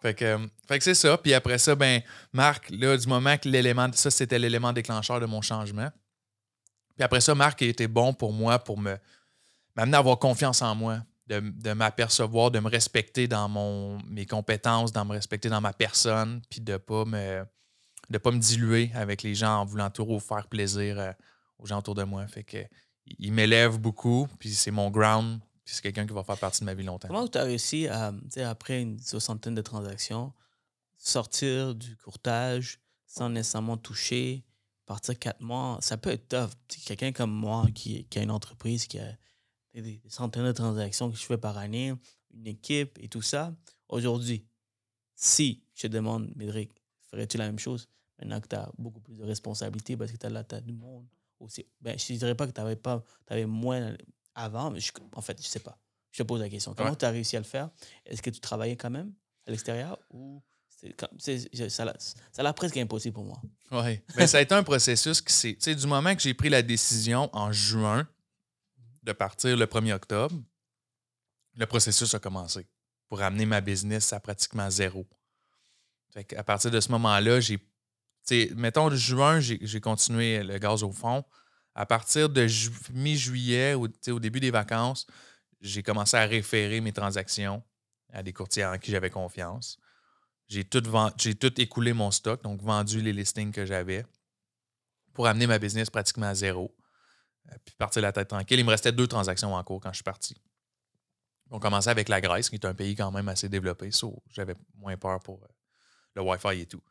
Fait 0.03 0.15
que, 0.15 0.25
euh, 0.25 0.47
fait 0.67 0.79
que 0.79 0.85
c'est 0.85 0.95
ça. 0.95 1.17
Puis 1.17 1.33
après 1.33 1.59
ça, 1.59 1.77
ben, 1.77 2.03
Marc, 2.33 2.71
là, 2.71 2.97
du 2.97 3.07
moment 3.07 3.37
que 3.37 3.49
l'élément, 3.49 3.89
ça, 3.93 4.11
c'était 4.11 4.41
l'élément 4.41 4.73
déclencheur 4.73 5.21
de 5.21 5.27
mon 5.27 5.41
changement. 5.41 5.91
Puis 6.97 7.05
après 7.05 7.21
ça, 7.21 7.37
Marc 7.37 7.63
a 7.63 7.67
été 7.67 7.87
bon 7.87 8.13
pour 8.13 8.33
moi 8.33 8.59
pour 8.59 8.79
me 8.79 8.97
m'amener 9.77 9.97
à 9.97 10.01
avoir 10.01 10.19
confiance 10.19 10.61
en 10.63 10.75
moi, 10.75 11.05
de, 11.29 11.39
de 11.39 11.73
m'apercevoir, 11.73 12.51
de 12.51 12.59
me 12.59 12.69
respecter 12.69 13.29
dans 13.29 13.49
mon, 13.49 13.99
mes 14.09 14.27
compétences, 14.27 14.91
de 14.93 15.01
me 15.01 15.13
respecter 15.13 15.49
dans 15.49 15.61
ma 15.61 15.73
personne, 15.73 16.43
puis 16.51 16.61
de 16.61 16.77
pas 16.77 17.05
me 17.05 17.45
de 18.11 18.19
pas 18.19 18.33
me 18.33 18.39
diluer 18.39 18.91
avec 18.95 19.23
les 19.23 19.35
gens 19.35 19.61
en 19.61 19.65
voulant 19.65 19.91
trop 19.91 20.19
faire 20.19 20.49
plaisir 20.49 20.99
euh, 20.99 21.13
aux 21.59 21.67
gens 21.67 21.79
autour 21.79 21.95
de 21.95 22.03
moi. 22.03 22.27
Fait 22.27 22.45
que 22.45 22.59
il 23.19 23.33
m'élève 23.33 23.79
beaucoup, 23.79 24.29
puis 24.39 24.53
c'est 24.53 24.71
mon 24.71 24.91
ground, 24.91 25.41
puis 25.65 25.75
c'est 25.75 25.83
quelqu'un 25.83 26.07
qui 26.07 26.13
va 26.13 26.23
faire 26.23 26.39
partie 26.39 26.61
de 26.61 26.65
ma 26.65 26.75
vie 26.75 26.85
longtemps. 26.85 27.09
Comment 27.09 27.27
tu 27.27 27.39
as 27.39 27.45
réussi 27.45 27.89
à, 27.89 28.13
après 28.45 28.83
une 28.83 28.99
soixantaine 28.99 29.55
de 29.55 29.63
transactions, 29.63 30.33
sortir 30.97 31.75
du 31.75 31.97
courtage 31.97 32.81
sans 33.07 33.31
nécessairement 33.31 33.77
toucher, 33.77 34.45
partir 34.87 35.19
quatre 35.19 35.41
mois? 35.41 35.79
Ça 35.81 35.97
peut 35.97 36.11
être 36.11 36.29
tough. 36.29 36.51
Quelqu'un 36.85 37.13
comme 37.13 37.33
moi 37.33 37.67
qui, 37.75 38.05
qui, 38.05 38.19
a 38.19 38.23
une 38.23 38.31
entreprise, 38.31 38.87
qui 38.87 38.99
a 38.99 39.17
des, 39.75 40.01
centaines 40.09 40.47
de 40.47 40.53
transactions 40.53 41.11
que 41.11 41.17
je 41.17 41.25
fais 41.25 41.39
par 41.39 41.59
année, 41.59 41.95
une 42.33 42.47
équipe 42.47 42.99
et 43.01 43.09
tout 43.09 43.23
ça. 43.23 43.55
Aujourd'hui, 43.89 44.47
si 45.15 45.65
je 45.75 45.83
te 45.83 45.87
demande, 45.89 46.33
Médric, 46.37 46.71
ferais-tu 47.11 47.39
la 47.39 47.47
même 47.47 47.59
chose? 47.59 47.89
Maintenant 48.21 48.41
que 48.41 48.49
tu 48.49 48.57
as 48.57 48.71
beaucoup 48.77 49.01
plus 49.01 49.15
de 49.15 49.25
responsabilités 49.25 49.97
parce 49.97 50.13
que 50.13 50.17
tu 50.17 50.27
as 50.27 50.31
la 50.31 50.43
du 50.43 50.73
monde 50.73 51.07
aussi. 51.39 51.67
Ben, 51.81 51.99
je 51.99 52.13
ne 52.13 52.19
dirais 52.19 52.35
pas 52.35 52.47
que 52.47 52.53
tu 52.53 52.61
avais, 52.61 52.77
pas, 52.77 53.03
avais 53.29 53.47
moins 53.47 53.97
avant, 54.35 54.71
mais 54.71 54.81
en 55.15 55.23
fait, 55.23 55.39
je 55.39 55.47
ne 55.47 55.49
sais 55.49 55.61
pas. 55.61 55.79
Je 56.11 56.23
te 56.23 56.27
pose 56.27 56.41
la 56.41 56.49
question. 56.49 56.75
Comment 56.75 56.95
tu 56.95 57.05
as 57.05 57.11
réussi 57.11 57.37
à 57.37 57.41
le 57.41 57.45
faire? 57.45 57.71
Est-ce 58.05 58.21
que 58.21 58.31
tu 58.31 58.41
travaillais 58.41 58.77
quand 58.77 58.91
même 58.91 59.13
à 59.47 59.51
l'extérieur 59.51 59.99
ou 60.11 60.43
ça 61.19 62.43
l'a 62.43 62.53
presque 62.53 62.77
impossible 62.77 63.15
pour 63.15 63.25
moi? 63.25 63.41
Oui. 63.71 64.01
Mais 64.17 64.27
ça 64.27 64.39
a 64.39 64.41
été 64.41 64.55
un 64.55 64.63
processus 64.63 65.21
qui 65.21 65.33
s'est. 65.33 65.55
Tu 65.55 65.61
sais, 65.61 65.75
du 65.75 65.87
moment 65.87 66.15
que 66.15 66.23
j'ai 66.23 66.35
pris 66.35 66.49
la 66.49 66.63
décision 66.63 67.31
en 67.33 67.53
juin 67.53 68.09
de 69.03 69.13
partir 69.13 69.57
le 69.57 69.67
1er 69.67 69.93
octobre, 69.93 70.35
le 71.55 71.67
processus 71.67 72.15
a 72.15 72.19
commencé 72.19 72.67
pour 73.09 73.23
amener 73.23 73.47
ma 73.47 73.61
business 73.61 74.13
à 74.13 74.21
pratiquement 74.21 74.71
zéro. 74.71 75.07
Fait 76.11 76.35
à 76.35 76.43
partir 76.43 76.71
de 76.71 76.81
ce 76.81 76.91
moment-là, 76.93 77.41
j'ai 77.41 77.59
mettons, 78.57 78.91
juin, 78.91 79.41
j'ai 79.41 79.81
continué 79.81 80.43
le 80.43 80.59
gaz 80.59 80.83
au 80.83 80.93
fond. 80.93 81.25
À 81.75 81.87
partir 81.87 82.29
de 82.29 82.47
mi-juillet, 82.93 83.75
au, 83.75 83.89
début 84.19 84.41
des 84.41 84.51
vacances, 84.51 85.07
j'ai 85.61 85.83
commencé 85.83 86.17
à 86.17 86.25
référer 86.25 86.81
mes 86.81 86.93
transactions 86.93 87.63
à 88.13 88.23
des 88.23 88.33
courtiers 88.33 88.65
en 88.65 88.79
qui 88.79 88.91
j'avais 88.91 89.11
confiance. 89.11 89.79
J'ai 90.49 90.65
tout, 90.65 90.81
tout 90.81 91.61
écoulé 91.61 91.93
mon 91.93 92.11
stock, 92.11 92.43
donc 92.43 92.61
vendu 92.61 93.01
les 93.01 93.13
listings 93.13 93.53
que 93.53 93.65
j'avais 93.65 94.05
pour 95.13 95.27
amener 95.27 95.47
ma 95.47 95.59
business 95.59 95.91
pratiquement 95.91 96.27
à 96.27 96.35
zéro. 96.35 96.75
Euh, 97.51 97.57
puis 97.65 97.75
partir 97.77 98.03
la 98.03 98.13
tête 98.13 98.29
tranquille. 98.29 98.59
Il 98.59 98.65
me 98.65 98.71
restait 98.71 98.93
deux 98.93 99.07
transactions 99.07 99.55
en 99.55 99.63
cours 99.65 99.81
quand 99.81 99.91
je 99.91 99.97
suis 99.97 100.05
parti. 100.05 100.35
On 101.51 101.59
commençait 101.59 101.91
avec 101.91 102.09
la 102.09 102.21
Grèce, 102.21 102.49
qui 102.49 102.57
est 102.57 102.65
un 102.65 102.75
pays 102.75 102.95
quand 102.95 103.11
même 103.11 103.29
assez 103.29 103.49
développé. 103.49 103.91
j'avais 104.29 104.55
moins 104.75 104.97
peur 104.97 105.21
pour 105.21 105.43
euh, 105.43 105.49
le 106.15 106.23
Wi-Fi 106.23 106.61
et 106.61 106.67
tout. 106.67 106.83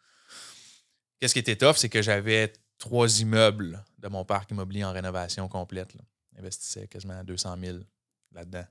Qu'est-ce 1.19 1.33
qui 1.33 1.39
était 1.39 1.55
tough, 1.55 1.75
c'est 1.75 1.89
que 1.89 2.01
j'avais 2.01 2.53
trois 2.77 3.19
immeubles 3.19 3.83
de 3.97 4.07
mon 4.07 4.23
parc 4.23 4.51
immobilier 4.51 4.85
en 4.85 4.93
rénovation 4.93 5.47
complète. 5.47 5.95
J'investissais 6.35 6.87
quasiment 6.87 7.23
200 7.23 7.57
000 7.61 7.77
là-dedans. 8.31 8.65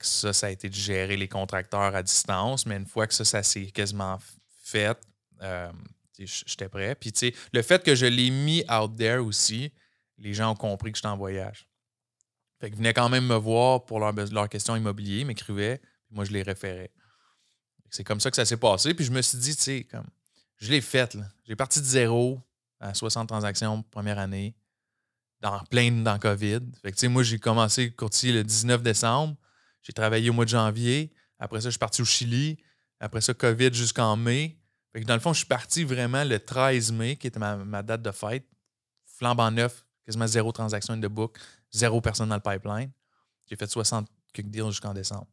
ça, 0.00 0.32
ça 0.32 0.46
a 0.46 0.50
été 0.50 0.68
de 0.68 0.74
gérer 0.74 1.16
les 1.16 1.28
contracteurs 1.28 1.94
à 1.94 2.02
distance, 2.02 2.64
mais 2.66 2.76
une 2.76 2.86
fois 2.86 3.06
que 3.06 3.14
ça, 3.14 3.24
ça 3.24 3.42
s'est 3.42 3.66
quasiment 3.66 4.18
fait, 4.62 4.98
euh, 5.42 5.70
j'étais 6.18 6.68
prêt. 6.68 6.94
Puis, 6.94 7.12
le 7.52 7.62
fait 7.62 7.84
que 7.84 7.94
je 7.94 8.06
l'ai 8.06 8.30
mis 8.30 8.64
out 8.70 8.96
there 8.96 9.18
aussi, 9.18 9.70
les 10.18 10.32
gens 10.32 10.52
ont 10.52 10.56
compris 10.56 10.92
que 10.92 10.98
j'étais 10.98 11.08
en 11.08 11.18
voyage. 11.18 11.68
Fait 12.58 12.70
qu'ils 12.70 12.78
venaient 12.78 12.94
quand 12.94 13.10
même 13.10 13.26
me 13.26 13.36
voir 13.36 13.84
pour 13.84 14.00
leurs 14.00 14.14
leur 14.14 14.48
questions 14.48 14.74
immobilier, 14.76 15.24
m'écrivaient, 15.24 15.78
puis 16.06 16.14
moi, 16.14 16.24
je 16.24 16.32
les 16.32 16.42
référais. 16.42 16.90
C'est 17.90 18.02
comme 18.04 18.20
ça 18.20 18.30
que 18.30 18.36
ça 18.36 18.46
s'est 18.46 18.56
passé. 18.56 18.94
Puis 18.94 19.04
je 19.04 19.12
me 19.12 19.20
suis 19.20 19.38
dit, 19.38 19.54
tu 19.54 19.62
sais, 19.62 19.84
comme 19.84 20.06
je 20.58 20.70
l'ai 20.70 20.80
faite. 20.80 21.16
J'ai 21.44 21.56
parti 21.56 21.80
de 21.80 21.84
zéro 21.84 22.40
à 22.80 22.94
60 22.94 23.28
transactions 23.28 23.82
première 23.82 24.18
année, 24.18 24.54
dans 25.40 25.58
plein 25.70 25.90
dans 25.90 26.18
COVID. 26.18 26.60
Moi, 27.08 27.22
j'ai 27.22 27.38
commencé 27.38 27.90
courtier 27.90 28.32
le 28.32 28.44
19 28.44 28.82
décembre. 28.82 29.36
J'ai 29.82 29.92
travaillé 29.92 30.30
au 30.30 30.32
mois 30.32 30.44
de 30.44 30.50
janvier. 30.50 31.12
Après 31.38 31.60
ça, 31.60 31.68
je 31.68 31.72
suis 31.72 31.78
parti 31.78 32.02
au 32.02 32.04
Chili. 32.04 32.58
Après 33.00 33.20
ça, 33.20 33.34
COVID 33.34 33.72
jusqu'en 33.72 34.16
mai. 34.16 34.58
Dans 35.04 35.14
le 35.14 35.20
fond, 35.20 35.32
je 35.32 35.38
suis 35.38 35.46
parti 35.46 35.84
vraiment 35.84 36.24
le 36.24 36.40
13 36.40 36.92
mai, 36.92 37.16
qui 37.16 37.26
était 37.26 37.38
ma, 37.38 37.82
date 37.82 38.02
de 38.02 38.10
fête. 38.10 38.46
Flambant 39.04 39.50
neuf, 39.50 39.84
quasiment 40.04 40.26
zéro 40.26 40.52
transaction 40.52 40.96
de 40.96 41.08
book, 41.08 41.38
zéro 41.70 42.00
personne 42.00 42.28
dans 42.28 42.34
le 42.34 42.40
pipeline. 42.40 42.90
J'ai 43.46 43.56
fait 43.56 43.66
60 43.66 44.08
quick 44.34 44.50
deals 44.50 44.70
jusqu'en 44.70 44.92
décembre. 44.92 45.26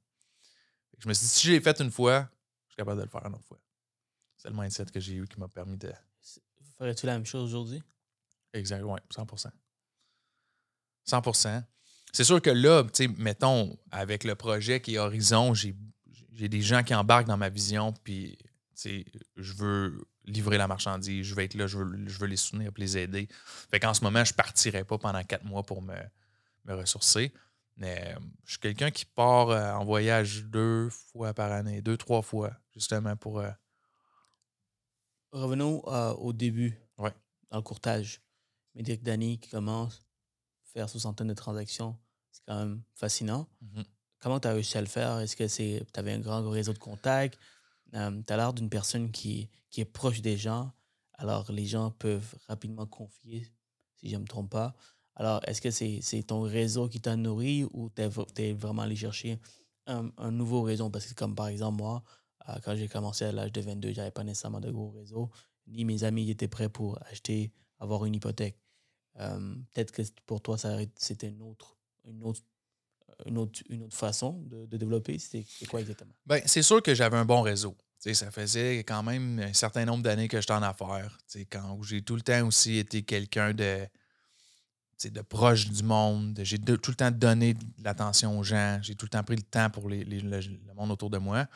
je 0.99 1.07
me 1.07 1.13
suis 1.13 1.25
dit, 1.25 1.33
si 1.33 1.47
j'ai 1.47 1.59
fait 1.59 1.79
une 1.81 1.91
fois, 1.91 2.29
je 2.67 2.73
suis 2.73 2.77
capable 2.77 2.99
de 2.99 3.03
le 3.03 3.09
faire 3.09 3.25
une 3.25 3.33
autre 3.33 3.45
fois. 3.45 3.59
C'est 4.43 4.49
le 4.49 4.55
mindset 4.55 4.87
que 4.87 4.99
j'ai 4.99 5.13
eu 5.13 5.25
qui 5.25 5.39
m'a 5.39 5.47
permis 5.47 5.77
de. 5.77 5.89
Ferais-tu 6.77 7.05
la 7.05 7.13
même 7.13 7.25
chose 7.25 7.45
aujourd'hui? 7.45 7.81
Exactement, 8.53 8.95
oui, 8.95 8.99
100% 9.09 9.47
100% 11.07 11.63
C'est 12.11 12.25
sûr 12.25 12.41
que 12.41 12.49
là, 12.49 12.83
mettons, 13.17 13.77
avec 13.89 14.25
le 14.25 14.35
projet 14.35 14.81
qui 14.81 14.95
est 14.95 14.97
Horizon, 14.97 15.53
j'ai 15.53 15.75
des 16.49 16.61
gens 16.61 16.83
qui 16.83 16.93
embarquent 16.93 17.27
dans 17.27 17.37
ma 17.37 17.47
vision, 17.47 17.93
puis 18.03 18.37
je 19.37 19.53
veux 19.53 20.03
livrer 20.25 20.57
la 20.57 20.67
marchandise, 20.67 21.25
je 21.25 21.35
veux 21.35 21.43
être 21.43 21.53
là, 21.53 21.67
je 21.67 21.77
veux, 21.77 22.27
les 22.27 22.35
soutenir, 22.35 22.73
puis 22.73 22.83
les 22.83 22.97
aider. 22.97 23.29
Fait 23.71 23.79
qu'en 23.79 23.93
ce 23.93 24.03
moment, 24.03 24.25
je 24.25 24.33
ne 24.33 24.35
partirai 24.35 24.83
pas 24.83 24.97
pendant 24.97 25.23
quatre 25.23 25.45
mois 25.45 25.63
pour 25.63 25.81
me, 25.81 25.95
me 26.65 26.73
ressourcer. 26.73 27.33
Mais 27.77 28.13
je 28.43 28.51
suis 28.51 28.59
quelqu'un 28.59 28.91
qui 28.91 29.05
part 29.05 29.49
euh, 29.49 29.71
en 29.71 29.85
voyage 29.85 30.43
deux 30.45 30.89
fois 30.89 31.33
par 31.33 31.51
année, 31.51 31.81
deux, 31.81 31.97
trois 31.97 32.21
fois, 32.21 32.51
justement 32.73 33.15
pour 33.15 33.39
euh, 33.39 33.49
Revenons 35.33 35.81
euh, 35.87 36.13
au 36.13 36.31
début, 36.31 36.77
ouais. 36.99 37.11
dans 37.49 37.57
le 37.57 37.63
courtage. 37.63 38.21
Médéric 38.75 39.01
Dany 39.01 39.39
qui 39.39 39.49
commence 39.49 40.05
à 40.61 40.65
faire 40.73 40.89
soixantaine 40.89 41.27
de 41.27 41.33
transactions, 41.33 41.97
c'est 42.31 42.43
quand 42.47 42.59
même 42.59 42.83
fascinant. 42.93 43.47
Mm-hmm. 43.63 43.83
Comment 44.19 44.39
tu 44.39 44.47
as 44.47 44.53
réussi 44.53 44.77
à 44.77 44.81
le 44.81 44.87
faire? 44.87 45.19
Est-ce 45.19 45.35
que 45.35 45.83
tu 45.83 45.99
avais 45.99 46.13
un 46.13 46.19
grand 46.19 46.47
réseau 46.47 46.71
de 46.71 46.77
contacts? 46.77 47.39
Euh, 47.95 48.21
tu 48.25 48.31
as 48.31 48.37
l'air 48.37 48.53
d'une 48.53 48.69
personne 48.69 49.09
qui, 49.11 49.49
qui 49.71 49.81
est 49.81 49.85
proche 49.85 50.21
des 50.21 50.37
gens, 50.37 50.71
alors 51.13 51.51
les 51.51 51.65
gens 51.65 51.89
peuvent 51.89 52.35
rapidement 52.47 52.85
confier, 52.85 53.51
si 53.95 54.09
je 54.09 54.15
ne 54.15 54.21
me 54.21 54.27
trompe 54.27 54.51
pas. 54.51 54.75
Alors, 55.15 55.41
est-ce 55.47 55.61
que 55.61 55.71
c'est 55.71 56.23
ton 56.23 56.41
réseau 56.41 56.87
qui 56.87 57.01
t'a 57.01 57.15
nourri 57.15 57.65
ou 57.71 57.89
tu 57.89 58.03
es, 58.03 58.53
vraiment 58.53 58.83
allé 58.83 58.95
chercher 58.95 59.39
un, 59.87 60.11
un, 60.17 60.31
nouveau 60.31 60.61
réseau? 60.61 60.91
Parce 60.91 61.07
que, 61.07 61.13
comme 61.15 61.33
par 61.33 61.47
exemple, 61.47 61.77
moi, 61.77 62.03
quand 62.63 62.75
j'ai 62.75 62.87
commencé 62.87 63.25
à 63.25 63.31
l'âge 63.31 63.51
de 63.51 63.61
22, 63.61 63.93
je 63.93 63.97
n'avais 63.97 64.11
pas 64.11 64.23
nécessairement 64.23 64.59
de 64.59 64.71
gros 64.71 64.91
réseau, 64.91 65.29
ni 65.67 65.85
mes 65.85 66.03
amis 66.03 66.29
étaient 66.29 66.47
prêts 66.47 66.69
pour 66.69 66.99
acheter, 67.09 67.53
avoir 67.79 68.05
une 68.05 68.15
hypothèque. 68.15 68.57
Euh, 69.19 69.55
peut-être 69.73 69.91
que 69.91 70.01
pour 70.25 70.41
toi, 70.41 70.57
c'était 70.95 71.27
une 71.27 71.41
autre, 71.41 71.77
une, 72.05 72.23
autre, 72.23 72.41
une, 73.25 73.37
autre, 73.37 73.61
une 73.69 73.83
autre 73.83 73.95
façon 73.95 74.41
de, 74.45 74.65
développer. 74.77 75.19
C'était 75.19 75.45
quoi 75.67 75.79
exactement? 75.79 76.13
Ben, 76.25 76.41
c'est 76.45 76.63
sûr 76.63 76.81
que 76.81 76.93
j'avais 76.95 77.17
un 77.17 77.25
bon 77.25 77.41
réseau. 77.41 77.75
ça 77.99 78.31
faisait 78.31 78.79
quand 78.79 79.03
même 79.03 79.39
un 79.39 79.53
certain 79.53 79.85
nombre 79.85 80.03
d'années 80.03 80.27
que 80.27 80.39
j'étais 80.41 80.53
en 80.53 80.63
affaires. 80.63 81.17
Quand 81.49 81.81
j'ai 81.83 82.01
tout 82.01 82.15
le 82.15 82.21
temps 82.21 82.47
aussi 82.47 82.77
été 82.77 83.03
quelqu'un 83.03 83.53
de, 83.53 83.87
de 85.09 85.21
proche 85.21 85.69
du 85.69 85.83
monde. 85.83 86.39
J'ai 86.43 86.57
tout 86.59 86.91
le 86.91 86.95
temps 86.95 87.11
donné 87.11 87.53
de 87.53 87.83
l'attention 87.83 88.37
aux 88.39 88.43
gens. 88.43 88.79
J'ai 88.81 88.95
tout 88.95 89.05
le 89.05 89.09
temps 89.09 89.23
pris 89.23 89.35
le 89.35 89.43
temps 89.43 89.69
pour 89.69 89.89
le 89.89 90.73
monde 90.75 90.91
autour 90.91 91.09
de 91.09 91.17
moi. 91.17 91.47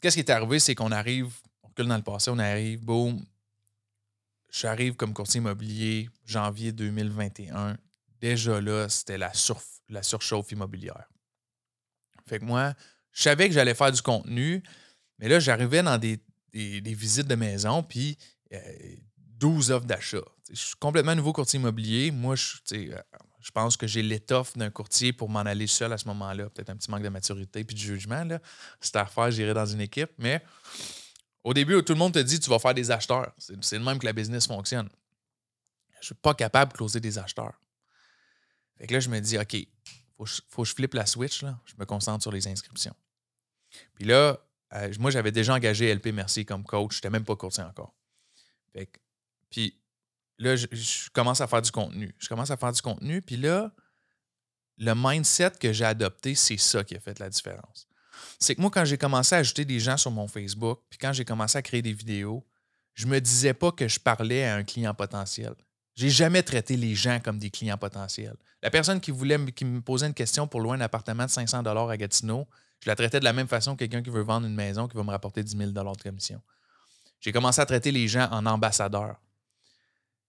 Qu'est-ce 0.00 0.16
qui 0.16 0.20
est 0.20 0.30
arrivé, 0.30 0.58
c'est 0.58 0.74
qu'on 0.74 0.92
arrive, 0.92 1.32
on 1.62 1.68
recule 1.68 1.86
dans 1.86 1.96
le 1.96 2.02
passé, 2.02 2.30
on 2.30 2.38
arrive, 2.38 2.84
boum, 2.84 3.24
j'arrive 4.50 4.94
comme 4.94 5.12
courtier 5.12 5.38
immobilier 5.38 6.10
janvier 6.24 6.72
2021. 6.72 7.76
Déjà 8.20 8.60
là, 8.60 8.88
c'était 8.88 9.18
la, 9.18 9.32
la 9.88 10.02
surchauffe 10.02 10.52
immobilière. 10.52 11.08
Fait 12.26 12.38
que 12.38 12.44
moi, 12.44 12.74
je 13.12 13.22
savais 13.22 13.48
que 13.48 13.54
j'allais 13.54 13.74
faire 13.74 13.92
du 13.92 14.02
contenu, 14.02 14.62
mais 15.18 15.28
là, 15.28 15.38
j'arrivais 15.40 15.82
dans 15.82 15.98
des, 15.98 16.20
visites 16.52 17.26
de 17.26 17.34
maison, 17.34 17.82
puis 17.82 18.18
12 19.16 19.70
euh, 19.70 19.74
offres 19.76 19.86
d'achat. 19.86 20.22
Je 20.50 20.54
suis 20.54 20.76
complètement 20.76 21.14
nouveau 21.14 21.32
courtier 21.32 21.58
immobilier. 21.58 22.10
Moi, 22.10 22.36
je, 22.36 22.56
euh, 22.72 23.00
je 23.46 23.52
pense 23.52 23.76
que 23.76 23.86
j'ai 23.86 24.02
l'étoffe 24.02 24.56
d'un 24.56 24.70
courtier 24.70 25.12
pour 25.12 25.28
m'en 25.28 25.38
aller 25.38 25.68
seul 25.68 25.92
à 25.92 25.98
ce 25.98 26.08
moment-là. 26.08 26.50
Peut-être 26.50 26.70
un 26.70 26.76
petit 26.76 26.90
manque 26.90 27.04
de 27.04 27.08
maturité 27.08 27.62
puis 27.62 27.76
de 27.76 27.80
jugement. 27.80 28.26
C'est 28.80 28.96
à 28.96 29.06
faire, 29.06 29.30
j'irai 29.30 29.54
dans 29.54 29.66
une 29.66 29.80
équipe. 29.80 30.10
Mais 30.18 30.42
au 31.44 31.54
début, 31.54 31.80
tout 31.84 31.92
le 31.92 31.98
monde 32.00 32.12
te 32.12 32.18
dit 32.18 32.40
tu 32.40 32.50
vas 32.50 32.58
faire 32.58 32.74
des 32.74 32.90
acheteurs. 32.90 33.32
C'est 33.38 33.78
le 33.78 33.84
même 33.84 34.00
que 34.00 34.04
la 34.04 34.12
business 34.12 34.48
fonctionne. 34.48 34.88
Je 35.92 35.98
ne 35.98 36.04
suis 36.06 36.14
pas 36.16 36.34
capable 36.34 36.72
de 36.72 36.76
closer 36.76 36.98
des 36.98 37.18
acheteurs. 37.18 37.54
Fait 38.78 38.88
que 38.88 38.94
là, 38.94 38.98
je 38.98 39.08
me 39.08 39.20
dis, 39.20 39.38
OK, 39.38 39.56
faut, 40.16 40.26
faut 40.48 40.62
que 40.62 40.68
je 40.68 40.74
flippe 40.74 40.94
la 40.94 41.06
switch. 41.06 41.42
Là. 41.42 41.56
Je 41.66 41.74
me 41.78 41.84
concentre 41.84 42.22
sur 42.22 42.32
les 42.32 42.48
inscriptions. 42.48 42.96
Puis 43.94 44.06
là, 44.06 44.40
euh, 44.72 44.92
moi, 44.98 45.12
j'avais 45.12 45.30
déjà 45.30 45.54
engagé 45.54 45.94
LP 45.94 46.06
Mercier 46.08 46.44
comme 46.44 46.64
coach. 46.64 46.94
Je 46.94 46.98
n'étais 46.98 47.10
même 47.10 47.24
pas 47.24 47.36
courtier 47.36 47.62
encore. 47.62 47.94
Fait 48.72 48.86
que, 48.86 48.98
puis 49.50 49.78
là, 50.38 50.56
je, 50.56 50.66
commence 51.12 51.40
à 51.40 51.46
faire 51.46 51.62
du 51.62 51.70
contenu. 51.70 52.14
Je 52.18 52.28
commence 52.28 52.50
à 52.50 52.56
faire 52.56 52.72
du 52.72 52.82
contenu, 52.82 53.22
puis 53.22 53.36
là, 53.36 53.72
le 54.78 54.94
mindset 54.94 55.52
que 55.60 55.72
j'ai 55.72 55.84
adopté, 55.84 56.34
c'est 56.34 56.58
ça 56.58 56.84
qui 56.84 56.96
a 56.96 57.00
fait 57.00 57.18
la 57.18 57.30
différence. 57.30 57.88
C'est 58.38 58.54
que 58.54 58.60
moi, 58.60 58.70
quand 58.70 58.84
j'ai 58.84 58.98
commencé 58.98 59.34
à 59.34 59.38
ajouter 59.38 59.64
des 59.64 59.80
gens 59.80 59.96
sur 59.96 60.10
mon 60.10 60.28
Facebook, 60.28 60.80
puis 60.90 60.98
quand 60.98 61.12
j'ai 61.12 61.24
commencé 61.24 61.56
à 61.56 61.62
créer 61.62 61.82
des 61.82 61.92
vidéos, 61.92 62.46
je 62.94 63.06
me 63.06 63.20
disais 63.20 63.54
pas 63.54 63.72
que 63.72 63.88
je 63.88 64.00
parlais 64.00 64.44
à 64.44 64.56
un 64.56 64.64
client 64.64 64.94
potentiel. 64.94 65.54
J'ai 65.94 66.10
jamais 66.10 66.42
traité 66.42 66.76
les 66.76 66.94
gens 66.94 67.20
comme 67.20 67.38
des 67.38 67.50
clients 67.50 67.78
potentiels. 67.78 68.36
La 68.62 68.70
personne 68.70 69.00
qui 69.00 69.10
voulait 69.10 69.38
me 69.38 69.80
posait 69.80 70.06
une 70.06 70.14
question 70.14 70.46
pour 70.46 70.60
louer 70.60 70.76
un 70.76 70.80
appartement 70.80 71.24
de 71.24 71.30
500 71.30 71.62
dollars 71.62 71.88
à 71.88 71.96
Gatineau, 71.96 72.46
je 72.80 72.90
la 72.90 72.96
traitais 72.96 73.20
de 73.20 73.24
la 73.24 73.32
même 73.32 73.48
façon 73.48 73.74
que 73.74 73.80
quelqu'un 73.80 74.02
qui 74.02 74.10
veut 74.10 74.22
vendre 74.22 74.46
une 74.46 74.54
maison 74.54 74.88
qui 74.88 74.96
va 74.96 75.02
me 75.02 75.10
rapporter 75.10 75.42
10 75.42 75.56
000 75.56 75.70
de 75.70 76.02
commission. 76.02 76.40
J'ai 77.20 77.32
commencé 77.32 77.60
à 77.60 77.66
traiter 77.66 77.90
les 77.90 78.08
gens 78.08 78.28
en 78.30 78.44
ambassadeurs. 78.44 79.16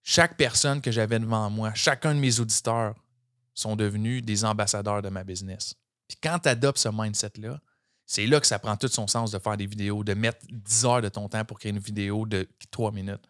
Chaque 0.09 0.37
personne 0.37 0.79
que 0.79 0.89
j'avais 0.89 1.19
devant 1.19 1.49
moi, 1.49 1.73
chacun 1.73 2.15
de 2.15 2.19
mes 2.21 2.39
auditeurs 2.39 2.95
sont 3.53 3.75
devenus 3.75 4.23
des 4.23 4.45
ambassadeurs 4.45 5.01
de 5.01 5.09
ma 5.09 5.25
business. 5.25 5.75
Puis 6.07 6.17
quand 6.23 6.39
tu 6.39 6.47
adoptes 6.47 6.77
ce 6.77 6.87
mindset-là, 6.87 7.59
c'est 8.05 8.25
là 8.25 8.39
que 8.39 8.47
ça 8.47 8.57
prend 8.57 8.77
tout 8.77 8.87
son 8.87 9.05
sens 9.07 9.31
de 9.31 9.39
faire 9.39 9.57
des 9.57 9.65
vidéos, 9.65 10.05
de 10.05 10.13
mettre 10.13 10.39
10 10.49 10.85
heures 10.85 11.01
de 11.01 11.09
ton 11.09 11.27
temps 11.27 11.43
pour 11.43 11.59
créer 11.59 11.73
une 11.73 11.79
vidéo 11.79 12.25
de 12.25 12.47
3 12.71 12.93
minutes. 12.93 13.27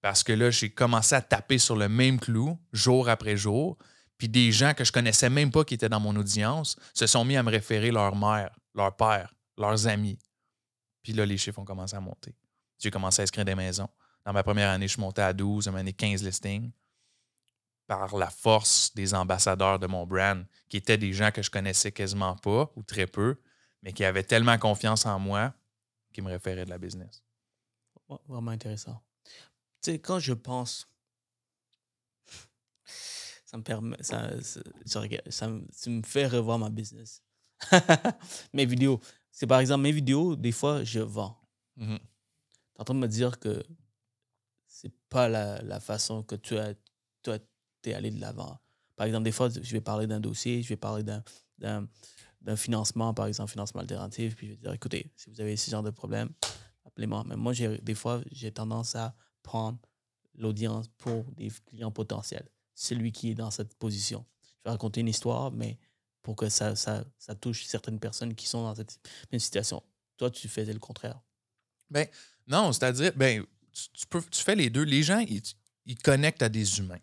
Parce 0.00 0.22
que 0.22 0.32
là, 0.32 0.52
j'ai 0.52 0.70
commencé 0.70 1.16
à 1.16 1.22
taper 1.22 1.58
sur 1.58 1.74
le 1.74 1.88
même 1.88 2.20
clou 2.20 2.56
jour 2.72 3.08
après 3.08 3.36
jour. 3.36 3.76
Puis 4.16 4.28
des 4.28 4.52
gens 4.52 4.74
que 4.74 4.84
je 4.84 4.92
connaissais 4.92 5.28
même 5.28 5.50
pas 5.50 5.64
qui 5.64 5.74
étaient 5.74 5.88
dans 5.88 5.98
mon 5.98 6.14
audience 6.14 6.76
se 6.94 7.08
sont 7.08 7.24
mis 7.24 7.36
à 7.36 7.42
me 7.42 7.50
référer 7.50 7.90
leur 7.90 8.14
mère, 8.14 8.56
leur 8.76 8.94
père, 8.94 9.34
leurs 9.58 9.88
amis. 9.88 10.20
Puis 11.02 11.14
là, 11.14 11.26
les 11.26 11.36
chiffres 11.36 11.58
ont 11.58 11.64
commencé 11.64 11.96
à 11.96 12.00
monter. 12.00 12.36
J'ai 12.78 12.92
commencé 12.92 13.22
à 13.22 13.24
inscrire 13.24 13.44
des 13.44 13.56
maisons. 13.56 13.88
Dans 14.24 14.32
ma 14.32 14.42
première 14.42 14.70
année, 14.70 14.86
je 14.86 14.92
suis 14.92 15.00
monté 15.00 15.22
à 15.22 15.32
12, 15.32 15.68
à 15.68 15.72
année 15.72 15.92
15 15.92 16.22
listings 16.22 16.70
par 17.86 18.16
la 18.16 18.30
force 18.30 18.94
des 18.94 19.14
ambassadeurs 19.14 19.78
de 19.80 19.88
mon 19.88 20.06
brand, 20.06 20.46
qui 20.68 20.76
étaient 20.76 20.98
des 20.98 21.12
gens 21.12 21.32
que 21.32 21.42
je 21.42 21.50
connaissais 21.50 21.90
quasiment 21.90 22.36
pas 22.36 22.70
ou 22.76 22.84
très 22.84 23.06
peu, 23.06 23.40
mais 23.82 23.92
qui 23.92 24.04
avaient 24.04 24.22
tellement 24.22 24.56
confiance 24.58 25.06
en 25.06 25.18
moi 25.18 25.52
qu'ils 26.12 26.22
me 26.22 26.30
référaient 26.30 26.64
de 26.64 26.70
la 26.70 26.78
business. 26.78 27.24
Vraiment 28.28 28.52
intéressant. 28.52 29.00
Tu 29.82 29.92
sais, 29.92 29.98
quand 29.98 30.20
je 30.20 30.34
pense, 30.34 30.88
ça 33.44 33.56
me 33.56 33.62
permet, 33.64 33.96
ça, 34.00 34.30
ça, 34.84 35.48
me 35.48 36.02
fait 36.02 36.28
revoir 36.28 36.58
ma 36.58 36.70
business. 36.70 37.24
mes 38.52 38.66
vidéos. 38.66 39.00
C'est 39.32 39.46
par 39.46 39.58
exemple, 39.58 39.82
mes 39.82 39.92
vidéos, 39.92 40.36
des 40.36 40.52
fois, 40.52 40.84
je 40.84 41.00
vends. 41.00 41.40
Mm-hmm 41.76 41.98
en 42.80 42.84
train 42.84 42.94
de 42.94 43.00
me 43.00 43.08
dire 43.08 43.38
que 43.38 43.62
c'est 44.80 44.92
pas 45.10 45.28
la, 45.28 45.60
la, 45.62 45.78
façon 45.78 46.22
que 46.22 46.34
tu 46.36 46.56
as, 46.56 46.74
toi, 47.22 47.36
es 47.84 47.92
allé 47.92 48.10
de 48.10 48.20
l'avant. 48.20 48.58
Par 48.96 49.06
exemple, 49.06 49.24
des 49.24 49.32
fois, 49.32 49.50
je 49.50 49.72
vais 49.72 49.80
parler 49.80 50.06
d'un 50.06 50.20
dossier, 50.20 50.62
je 50.62 50.68
vais 50.70 50.76
parler 50.76 51.04
d'un 51.60 52.56
financement, 52.56 53.12
par 53.12 53.26
exemple, 53.26 53.50
financement 53.50 53.82
alternatif, 53.82 54.36
puis 54.36 54.46
je 54.46 54.52
vais 54.52 54.58
dire, 54.58 54.72
écoutez, 54.72 55.12
si 55.16 55.28
vous 55.28 55.40
avez 55.40 55.56
ce 55.56 55.70
genre 55.70 55.82
de 55.82 55.90
problème, 55.90 56.30
appelez-moi. 56.86 57.24
Mais 57.26 57.36
moi, 57.36 57.52
des 57.54 57.94
fois, 57.94 58.22
j'ai 58.32 58.52
tendance 58.52 58.96
à 58.96 59.14
prendre 59.42 59.78
l'audience 60.34 60.88
pour 60.96 61.24
des 61.32 61.50
clients 61.66 61.90
potentiels, 61.90 62.48
celui 62.74 63.12
qui 63.12 63.30
est 63.30 63.34
dans 63.34 63.50
cette 63.50 63.74
position. 63.74 64.24
Je 64.42 64.64
vais 64.64 64.70
raconter 64.70 65.02
une 65.02 65.08
histoire, 65.08 65.52
mais 65.52 65.78
pour 66.22 66.36
que 66.36 66.48
ça, 66.48 66.74
ça, 66.74 67.04
ça 67.18 67.34
touche 67.34 67.64
certaines 67.64 68.00
personnes 68.00 68.34
qui 68.34 68.46
sont 68.46 68.62
dans 68.62 68.74
cette 68.74 68.98
situation. 69.38 69.82
Toi, 70.16 70.30
tu 70.30 70.48
faisais 70.48 70.72
le 70.72 70.78
contraire. 70.78 71.20
Bien, 71.90 72.06
non, 72.46 72.72
c'est-à-dire, 72.72 73.12
ben, 73.16 73.44
tu, 73.72 74.06
peux, 74.08 74.22
tu 74.30 74.42
fais 74.42 74.56
les 74.56 74.70
deux. 74.70 74.82
Les 74.82 75.02
gens, 75.02 75.18
ils, 75.18 75.98
connectent 75.98 76.42
à 76.42 76.48
des 76.48 76.78
humains. 76.78 77.00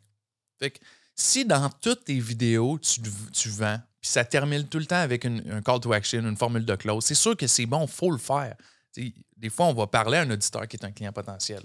Fait 0.59 0.71
que 0.71 0.79
si 1.15 1.45
dans 1.45 1.69
toutes 1.69 2.05
tes 2.05 2.19
vidéos, 2.19 2.79
tu, 2.79 3.01
tu 3.31 3.49
vends, 3.49 3.79
puis 3.99 4.09
ça 4.09 4.23
termine 4.23 4.67
tout 4.67 4.79
le 4.79 4.85
temps 4.85 5.01
avec 5.01 5.23
une, 5.25 5.43
un 5.51 5.61
call 5.61 5.79
to 5.79 5.91
action, 5.91 6.19
une 6.19 6.37
formule 6.37 6.65
de 6.65 6.75
close, 6.75 7.03
c'est 7.03 7.15
sûr 7.15 7.35
que 7.35 7.47
c'est 7.47 7.65
bon, 7.65 7.83
il 7.83 7.91
faut 7.91 8.11
le 8.11 8.17
faire. 8.17 8.55
des 8.95 9.49
fois, 9.49 9.67
on 9.67 9.73
va 9.73 9.87
parler 9.87 10.17
à 10.17 10.21
un 10.21 10.29
auditeur 10.29 10.67
qui 10.67 10.77
est 10.77 10.85
un 10.85 10.91
client 10.91 11.11
potentiel. 11.11 11.63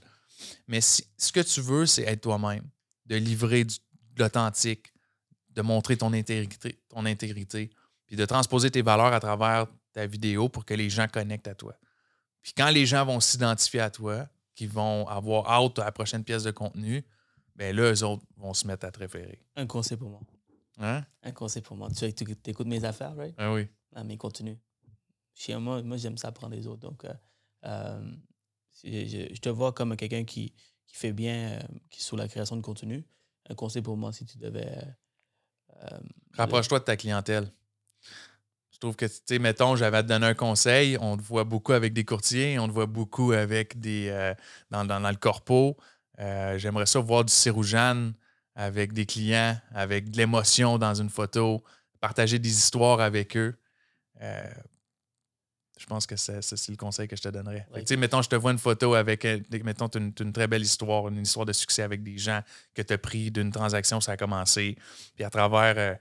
Mais 0.66 0.80
si, 0.80 1.06
ce 1.16 1.30
que 1.32 1.40
tu 1.40 1.60
veux, 1.60 1.86
c'est 1.86 2.02
être 2.02 2.22
toi-même, 2.22 2.64
de 3.06 3.16
livrer 3.16 3.64
de 3.64 3.72
l'authentique, 4.16 4.92
de 5.50 5.62
montrer 5.62 5.96
ton 5.96 6.12
intégrité, 6.12 6.80
ton 6.88 7.04
intégrité, 7.06 7.70
puis 8.06 8.16
de 8.16 8.24
transposer 8.24 8.70
tes 8.70 8.82
valeurs 8.82 9.12
à 9.12 9.20
travers 9.20 9.66
ta 9.92 10.06
vidéo 10.06 10.48
pour 10.48 10.64
que 10.64 10.74
les 10.74 10.90
gens 10.90 11.06
connectent 11.08 11.48
à 11.48 11.54
toi. 11.54 11.76
Puis 12.42 12.52
quand 12.56 12.70
les 12.70 12.86
gens 12.86 13.04
vont 13.04 13.20
s'identifier 13.20 13.80
à 13.80 13.90
toi, 13.90 14.26
qui 14.54 14.66
vont 14.66 15.06
avoir 15.08 15.48
hâte 15.48 15.78
à 15.78 15.84
la 15.84 15.92
prochaine 15.92 16.24
pièce 16.24 16.44
de 16.44 16.50
contenu, 16.50 17.04
ben 17.56 17.74
là, 17.74 17.92
eux 17.92 18.04
autres 18.04 18.24
vont 18.36 18.54
se 18.54 18.66
mettre 18.66 18.86
à 18.86 18.90
te 18.90 18.98
référer. 18.98 19.40
Un 19.56 19.66
conseil 19.66 19.96
pour 19.96 20.10
moi. 20.10 20.20
Hein? 20.78 21.04
Un 21.22 21.32
conseil 21.32 21.62
pour 21.62 21.76
moi. 21.76 21.88
Tu 21.90 22.04
écoutes 22.04 22.66
mes 22.66 22.84
affaires, 22.84 23.14
right? 23.16 23.34
Ah 23.38 23.52
oui. 23.52 23.68
Ah, 23.94 24.04
mes 24.04 24.16
contenus. 24.16 24.56
Chez 25.34 25.56
moi, 25.56 25.82
moi 25.82 25.96
j'aime 25.96 26.16
ça 26.16 26.28
apprendre 26.28 26.54
les 26.54 26.66
autres. 26.66 26.80
Donc, 26.80 27.04
euh, 27.04 27.14
euh, 27.64 28.12
je, 28.84 29.40
te 29.40 29.48
vois 29.48 29.72
comme 29.72 29.96
quelqu'un 29.96 30.24
qui, 30.24 30.54
qui 30.86 30.96
fait 30.96 31.12
bien, 31.12 31.52
euh, 31.52 31.60
qui 31.90 32.00
est 32.00 32.02
sur 32.02 32.16
la 32.16 32.28
création 32.28 32.56
de 32.56 32.62
contenu. 32.62 33.04
Un 33.48 33.54
conseil 33.54 33.82
pour 33.82 33.96
moi, 33.96 34.12
si 34.12 34.24
tu 34.24 34.38
devais. 34.38 34.78
Rapproche-toi 36.34 36.78
de 36.78 36.84
ta 36.84 36.96
clientèle 36.96 37.50
trouve 38.82 38.96
que, 38.96 39.06
tu 39.06 39.20
sais, 39.26 39.38
mettons, 39.38 39.76
j'avais 39.76 39.98
à 39.98 40.02
te 40.02 40.08
donner 40.08 40.26
un 40.26 40.34
conseil. 40.34 40.98
On 41.00 41.16
te 41.16 41.22
voit 41.22 41.44
beaucoup 41.44 41.72
avec 41.72 41.92
des 41.92 42.04
courtiers, 42.04 42.58
on 42.58 42.66
te 42.66 42.72
voit 42.72 42.86
beaucoup 42.86 43.32
avec 43.32 43.78
des. 43.78 44.08
Euh, 44.10 44.34
dans, 44.70 44.84
dans, 44.84 44.98
le 45.08 45.16
corpo. 45.16 45.76
Euh, 46.18 46.58
j'aimerais 46.58 46.86
ça 46.86 46.98
voir 46.98 47.24
du 47.24 47.32
Siroujane 47.32 48.12
avec 48.54 48.92
des 48.92 49.06
clients, 49.06 49.56
avec 49.72 50.10
de 50.10 50.18
l'émotion 50.18 50.78
dans 50.78 50.94
une 50.94 51.08
photo, 51.10 51.62
partager 52.00 52.38
des 52.38 52.50
histoires 52.50 53.00
avec 53.00 53.36
eux. 53.36 53.54
Euh, 54.20 54.42
je 55.78 55.86
pense 55.86 56.06
que 56.06 56.16
c'est, 56.16 56.40
le 56.68 56.76
conseil 56.76 57.08
que 57.08 57.16
je 57.16 57.22
te 57.22 57.28
donnerais. 57.28 57.66
Tu 57.74 57.82
sais, 57.86 57.96
mettons, 57.96 58.20
je 58.20 58.28
te 58.28 58.36
vois 58.36 58.52
une 58.52 58.58
photo 58.58 58.94
avec, 58.94 59.24
mettons, 59.64 59.88
une, 59.88 60.12
une, 60.20 60.32
très 60.32 60.46
belle 60.46 60.62
histoire, 60.62 61.08
une 61.08 61.22
histoire 61.22 61.46
de 61.46 61.52
succès 61.52 61.82
avec 61.82 62.02
des 62.02 62.18
gens 62.18 62.40
que 62.74 62.82
tu 62.82 62.92
as 62.92 62.98
pris 62.98 63.30
d'une 63.30 63.50
transaction, 63.50 64.00
ça 64.00 64.12
a 64.12 64.16
commencé. 64.16 64.76
Puis 65.14 65.24
à 65.24 65.30
travers 65.30 65.98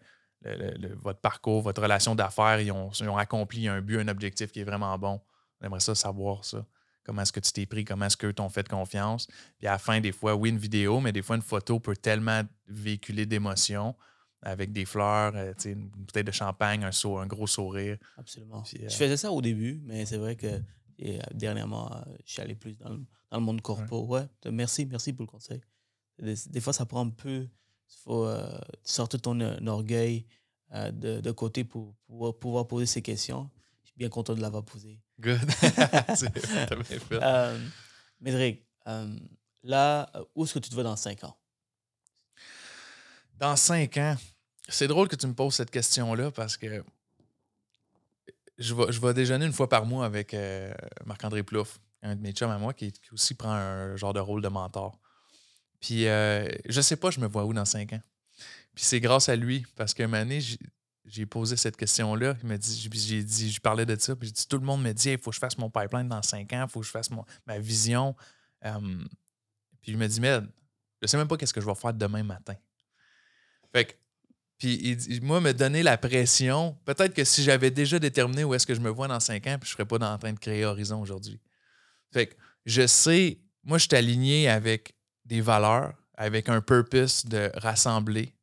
votre 0.95 1.19
parcours, 1.19 1.61
votre 1.61 1.81
relation 1.81 2.15
d'affaires, 2.15 2.59
ils 2.59 2.71
ont, 2.71 3.17
accompli 3.17 3.67
un 3.67 3.81
but, 3.81 3.99
un 3.99 4.07
objectif 4.07 4.51
qui 4.51 4.61
est 4.61 4.63
vraiment 4.63 4.97
bon. 4.97 5.21
J'aimerais 5.61 5.79
ça 5.79 5.95
savoir 5.95 6.43
ça. 6.43 6.65
Comment 7.03 7.23
est-ce 7.23 7.33
que 7.33 7.39
tu 7.39 7.51
t'es 7.51 7.65
pris, 7.65 7.83
comment 7.83 8.05
est-ce 8.05 8.17
qu'eux 8.17 8.33
t'ont 8.33 8.49
fait 8.49 8.67
confiance? 8.67 9.27
Puis 9.57 9.67
à 9.67 9.71
la 9.71 9.77
fin, 9.77 9.99
des 9.99 10.11
fois, 10.11 10.35
oui, 10.35 10.49
une 10.49 10.57
vidéo, 10.57 10.99
mais 10.99 11.11
des 11.11 11.21
fois, 11.21 11.35
une 11.35 11.41
photo 11.41 11.79
peut 11.79 11.95
tellement 11.95 12.43
véhiculer 12.67 13.25
d'émotions 13.25 13.95
avec 14.43 14.71
des 14.71 14.85
fleurs, 14.85 15.35
euh, 15.35 15.53
une 15.65 15.89
bouteille 15.89 16.23
de 16.23 16.31
champagne, 16.31 16.83
un, 16.83 16.89
un 16.89 17.27
gros 17.27 17.47
sourire. 17.47 17.97
Absolument. 18.17 18.63
je 18.63 18.83
euh, 18.83 18.89
faisais 18.89 19.17
ça 19.17 19.31
au 19.31 19.41
début, 19.41 19.81
mais 19.83 20.05
c'est 20.05 20.17
vrai 20.17 20.35
que 20.35 20.47
euh, 20.47 21.19
dernièrement, 21.33 22.03
je 22.25 22.33
suis 22.33 22.41
allé 22.41 22.55
plus 22.55 22.77
dans 22.77 22.89
le, 22.89 23.39
monde 23.39 23.61
corpo. 23.61 24.05
Ouais. 24.05 24.27
merci, 24.51 24.85
merci 24.85 25.13
pour 25.13 25.23
le 25.23 25.31
conseil. 25.31 25.61
des 26.19 26.59
fois, 26.59 26.73
ça 26.73 26.85
prend 26.85 27.05
un 27.05 27.09
peu 27.09 27.47
faut 28.03 28.25
euh, 28.25 28.59
sortir 28.83 29.21
ton 29.21 29.39
euh, 29.39 29.65
orgueil 29.67 30.25
euh, 30.73 30.91
de, 30.91 31.21
de, 31.21 31.31
côté 31.31 31.63
pour, 31.63 31.95
pour, 32.07 32.37
pouvoir 32.39 32.67
poser 32.67 32.85
ces 32.85 33.01
questions. 33.01 33.49
Je 33.83 33.89
suis 33.89 33.97
bien 33.97 34.09
content 34.09 34.33
de 34.33 34.41
l'avoir 34.41 34.63
posé. 34.63 34.99
Good. 35.19 35.39
euh, 37.11 37.67
Médric, 38.19 38.65
là, 39.63 40.11
où 40.35 40.43
est-ce 40.43 40.53
que 40.53 40.59
tu 40.59 40.69
te 40.69 40.75
vois 40.75 40.83
dans 40.83 40.95
cinq 40.95 41.23
ans? 41.23 41.35
Dans 43.37 43.55
cinq 43.55 43.97
ans, 43.97 44.15
c'est 44.67 44.87
drôle 44.87 45.07
que 45.07 45.15
tu 45.15 45.27
me 45.27 45.33
poses 45.33 45.55
cette 45.55 45.71
question-là 45.71 46.31
parce 46.31 46.57
que 46.57 46.83
je 48.57 48.75
vais, 48.75 48.91
je 48.91 49.01
vais 49.01 49.13
déjeuner 49.13 49.45
une 49.45 49.53
fois 49.53 49.67
par 49.67 49.85
mois 49.85 50.05
avec 50.05 50.35
Marc-André 51.05 51.43
Plouffe, 51.43 51.79
un 52.03 52.15
de 52.15 52.21
mes 52.21 52.31
chums 52.31 52.51
à 52.51 52.59
moi 52.59 52.73
qui, 52.73 52.91
qui, 52.91 53.11
aussi 53.11 53.33
prend 53.33 53.51
un 53.51 53.95
genre 53.95 54.13
de 54.13 54.19
rôle 54.19 54.41
de 54.41 54.47
mentor. 54.47 54.99
Puis 55.81 56.07
euh, 56.07 56.47
je 56.69 56.79
sais 56.79 56.95
pas, 56.95 57.11
je 57.11 57.19
me 57.19 57.27
vois 57.27 57.45
où 57.45 57.53
dans 57.53 57.65
cinq 57.65 57.93
ans. 57.93 58.01
Puis 58.73 58.85
c'est 58.85 58.99
grâce 59.01 59.27
à 59.27 59.35
lui, 59.35 59.65
parce 59.75 59.93
qu'un 59.93 60.07
donné, 60.07 60.39
j'ai 61.05 61.25
posé 61.25 61.57
cette 61.57 61.75
question-là. 61.75 62.37
Il 62.41 62.47
m'a 62.47 62.57
dit, 62.57 62.89
j'ai 62.93 63.23
dit, 63.23 63.51
je 63.51 63.59
parlais 63.59 63.85
de 63.85 63.99
ça, 63.99 64.15
puis 64.15 64.27
j'ai 64.29 64.33
dit, 64.33 64.47
tout 64.47 64.57
le 64.57 64.65
monde 64.65 64.81
me 64.81 64.93
dit, 64.93 65.09
il 65.09 65.17
faut 65.17 65.31
que 65.31 65.35
je 65.35 65.39
fasse 65.39 65.57
mon 65.57 65.69
pipeline 65.69 66.07
dans 66.07 66.21
cinq 66.21 66.53
ans, 66.53 66.65
il 66.67 66.71
faut 66.71 66.79
que 66.79 66.85
je 66.85 66.91
fasse 66.91 67.09
ma 67.45 67.59
vision. 67.59 68.15
puis 68.61 69.91
il 69.91 69.97
me 69.97 70.07
dit, 70.07 70.21
mais 70.21 70.39
je 71.01 71.07
sais 71.07 71.17
même 71.17 71.27
pas 71.27 71.35
qu'est-ce 71.35 71.53
que 71.53 71.61
je 71.61 71.65
vais 71.65 71.75
faire 71.75 71.93
demain 71.93 72.23
matin. 72.23 72.55
Fait 73.73 73.85
que, 73.85 73.93
puis 74.57 74.75
il, 74.75 75.23
moi, 75.23 75.41
me 75.41 75.53
donner 75.53 75.81
la 75.81 75.97
pression, 75.97 76.77
peut-être 76.85 77.15
que 77.15 77.23
si 77.23 77.43
j'avais 77.43 77.71
déjà 77.71 77.97
déterminé 77.97 78.43
où 78.43 78.53
est-ce 78.53 78.67
que 78.67 78.75
je 78.75 78.79
me 78.79 78.89
vois 78.89 79.07
dans 79.07 79.19
cinq 79.19 79.47
ans, 79.47 79.57
puis 79.59 79.67
je 79.67 79.73
serais 79.73 79.85
pas 79.85 79.97
en 79.97 80.17
train 80.19 80.33
de 80.33 80.39
créer 80.39 80.65
Horizon 80.65 81.01
aujourd'hui. 81.01 81.41
Fait 82.13 82.27
que 82.27 82.35
je 82.65 82.85
sais, 82.85 83.39
moi, 83.63 83.79
je 83.79 83.87
suis 83.87 83.95
aligné 83.95 84.47
avec 84.47 84.93
des 85.31 85.39
valeurs 85.39 85.93
avec 86.15 86.49
un 86.49 86.59
purpose 86.59 87.25
de 87.25 87.49
rassembler, 87.55 88.33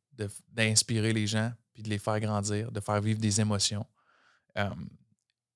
d'inspirer 0.51 1.13
les 1.13 1.27
gens, 1.27 1.53
puis 1.71 1.83
de 1.83 1.89
les 1.89 1.99
faire 1.99 2.19
grandir, 2.19 2.71
de 2.71 2.79
faire 2.79 2.99
vivre 2.99 3.19
des 3.19 3.39
émotions. 3.39 3.85
Euh, 4.57 4.69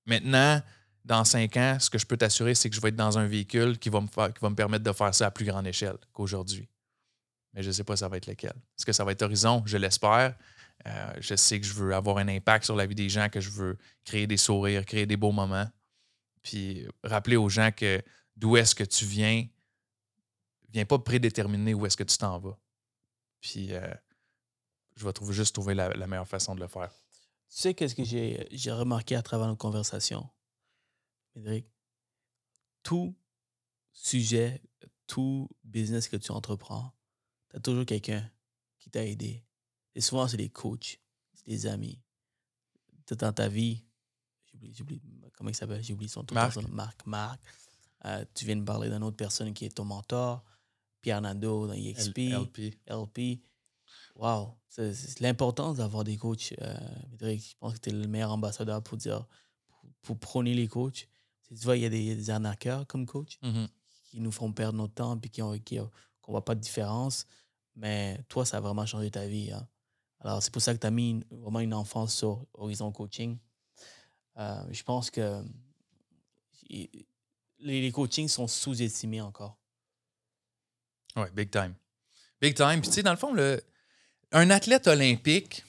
maintenant, 0.05 0.61
dans 1.03 1.25
cinq 1.25 1.57
ans, 1.57 1.77
ce 1.79 1.89
que 1.89 1.97
je 1.97 2.05
peux 2.05 2.17
t'assurer, 2.17 2.53
c'est 2.53 2.69
que 2.69 2.75
je 2.75 2.81
vais 2.81 2.89
être 2.89 2.95
dans 2.95 3.17
un 3.17 3.25
véhicule 3.25 3.79
qui 3.79 3.89
va 3.89 3.99
me, 3.99 4.07
faire, 4.07 4.31
qui 4.31 4.39
va 4.41 4.51
me 4.51 4.55
permettre 4.55 4.83
de 4.83 4.93
faire 4.93 5.13
ça 5.13 5.25
à 5.25 5.31
plus 5.31 5.43
grande 5.43 5.65
échelle 5.65 5.97
qu'aujourd'hui. 6.13 6.69
Mais 7.53 7.63
je 7.63 7.69
ne 7.69 7.73
sais 7.73 7.83
pas 7.83 7.97
ça 7.97 8.07
va 8.07 8.17
être 8.17 8.27
lequel. 8.27 8.53
Est-ce 8.77 8.85
que 8.85 8.93
ça 8.93 9.03
va 9.03 9.11
être 9.11 9.23
Horizon? 9.23 9.63
Je 9.65 9.77
l'espère. 9.77 10.35
Euh, 10.85 11.13
je 11.19 11.35
sais 11.35 11.59
que 11.59 11.65
je 11.65 11.73
veux 11.73 11.95
avoir 11.95 12.19
un 12.19 12.27
impact 12.27 12.65
sur 12.65 12.75
la 12.75 12.85
vie 12.85 12.95
des 12.95 13.09
gens, 13.09 13.27
que 13.29 13.41
je 13.41 13.49
veux 13.49 13.77
créer 14.05 14.27
des 14.27 14.37
sourires, 14.37 14.85
créer 14.85 15.07
des 15.07 15.17
beaux 15.17 15.31
moments. 15.31 15.67
Puis 16.43 16.87
rappeler 17.03 17.37
aux 17.37 17.49
gens 17.49 17.71
que 17.71 18.01
d'où 18.37 18.55
est-ce 18.55 18.75
que 18.75 18.83
tu 18.83 19.05
viens, 19.05 19.47
viens 20.73 20.85
pas 20.85 20.99
prédéterminer 20.99 21.73
où 21.73 21.85
est-ce 21.85 21.95
que 21.95 22.03
tu 22.03 22.17
t'en 22.17 22.39
vas. 22.39 22.57
Puis 23.39 23.73
euh, 23.73 23.93
je 24.95 25.05
vais 25.05 25.13
trouver, 25.13 25.33
juste 25.33 25.53
trouver 25.53 25.75
la, 25.75 26.07
meilleure 26.07 26.27
façon 26.27 26.55
de 26.55 26.59
le 26.59 26.67
faire. 26.67 26.91
Tu 27.49 27.59
sais, 27.59 27.73
qu'est-ce 27.73 27.95
que 27.95 28.03
j'ai, 28.03 28.71
remarqué 28.71 29.15
à 29.15 29.21
travers 29.21 29.47
nos 29.47 29.55
conversations, 29.55 30.27
Médéric? 31.35 31.67
Tout 32.81 33.15
sujet, 33.91 34.61
tout 35.05 35.47
business 35.63 36.09
que 36.09 36.17
tu 36.17 36.31
entreprends, 36.31 36.93
tu 37.49 37.57
as 37.57 37.59
toujours 37.59 37.85
quelqu'un 37.85 38.29
qui 38.79 38.89
t'a 38.89 39.05
aidé. 39.05 39.45
Et 39.93 40.01
souvent, 40.01 40.27
c'est 40.27 40.37
des 40.37 40.49
coachs, 40.49 40.99
c'est 41.33 41.45
des 41.45 41.67
amis. 41.67 42.01
Dans 43.07 43.31
ta 43.31 43.47
vie, 43.47 43.85
j'oublie, 44.71 45.01
comment 45.37 45.49
il 45.49 45.55
s'appelle, 45.55 45.83
j'ai 45.83 45.93
oublié 45.93 46.09
son 46.09 46.21
nom. 46.21 46.33
Marc. 46.69 47.05
Marc. 47.05 47.39
Euh, 48.05 48.25
tu 48.33 48.45
viens 48.45 48.55
de 48.55 48.63
parler 48.63 48.89
d'une 48.89 49.03
autre 49.03 49.15
personne 49.15 49.53
qui 49.53 49.65
est 49.65 49.75
ton 49.75 49.85
mentor, 49.85 50.43
Pierre 51.03 51.21
Nando 51.21 51.67
dans 51.67 51.73
EXP, 51.73 52.17
LP. 52.31 52.79
LP. 52.87 53.41
Wow, 54.15 54.55
c'est 54.69 55.19
l'importance 55.19 55.77
d'avoir 55.77 56.03
des 56.03 56.17
coachs. 56.17 56.53
Euh, 56.61 56.75
je 57.21 57.53
pense 57.59 57.73
que 57.73 57.79
tu 57.79 57.89
es 57.89 57.91
le 57.91 58.07
meilleur 58.07 58.31
ambassadeur 58.31 58.81
pour 58.81 58.97
dire, 58.97 59.27
pour, 60.01 60.17
prôner 60.17 60.53
les 60.55 60.67
coachs. 60.67 61.07
Tu 61.49 61.55
vois, 61.65 61.75
il 61.75 61.83
y 61.83 61.85
a 61.85 61.89
des, 61.89 62.29
arnaqueurs 62.29 62.87
comme 62.87 63.05
coach 63.05 63.37
mm-hmm. 63.43 63.67
qui 64.05 64.21
nous 64.21 64.31
font 64.31 64.51
perdre 64.53 64.77
notre 64.77 64.93
temps 64.93 65.19
et 65.21 65.29
qu'on 65.29 65.59
qui, 65.59 65.77
ne 65.77 65.83
voit 66.27 66.45
pas 66.45 66.55
de 66.55 66.61
différence. 66.61 67.27
Mais 67.75 68.19
toi, 68.29 68.45
ça 68.45 68.57
a 68.57 68.59
vraiment 68.61 68.85
changé 68.85 69.11
ta 69.11 69.27
vie. 69.27 69.51
Hein. 69.51 69.67
Alors, 70.21 70.41
c'est 70.41 70.53
pour 70.53 70.61
ça 70.61 70.73
que 70.73 70.79
tu 70.79 70.87
as 70.87 70.91
mis 70.91 71.21
vraiment 71.31 71.59
une 71.59 71.73
enfance 71.73 72.15
sur 72.15 72.45
Horizon 72.53 72.91
Coaching. 72.93 73.37
Euh, 74.37 74.63
je 74.71 74.83
pense 74.83 75.11
que 75.11 75.43
les, 76.69 76.89
les 77.59 77.91
coachings 77.91 78.29
sont 78.29 78.47
sous-estimés 78.47 79.21
encore. 79.21 79.57
Oui, 81.15 81.25
big 81.33 81.49
time. 81.49 81.73
Big 82.41 82.55
time. 82.55 82.81
Puis, 82.81 82.89
tu 82.89 82.95
sais, 82.95 83.03
dans 83.03 83.11
le 83.11 83.17
fond, 83.17 83.33
le, 83.33 83.61
un 84.31 84.49
athlète 84.49 84.87
olympique 84.87 85.63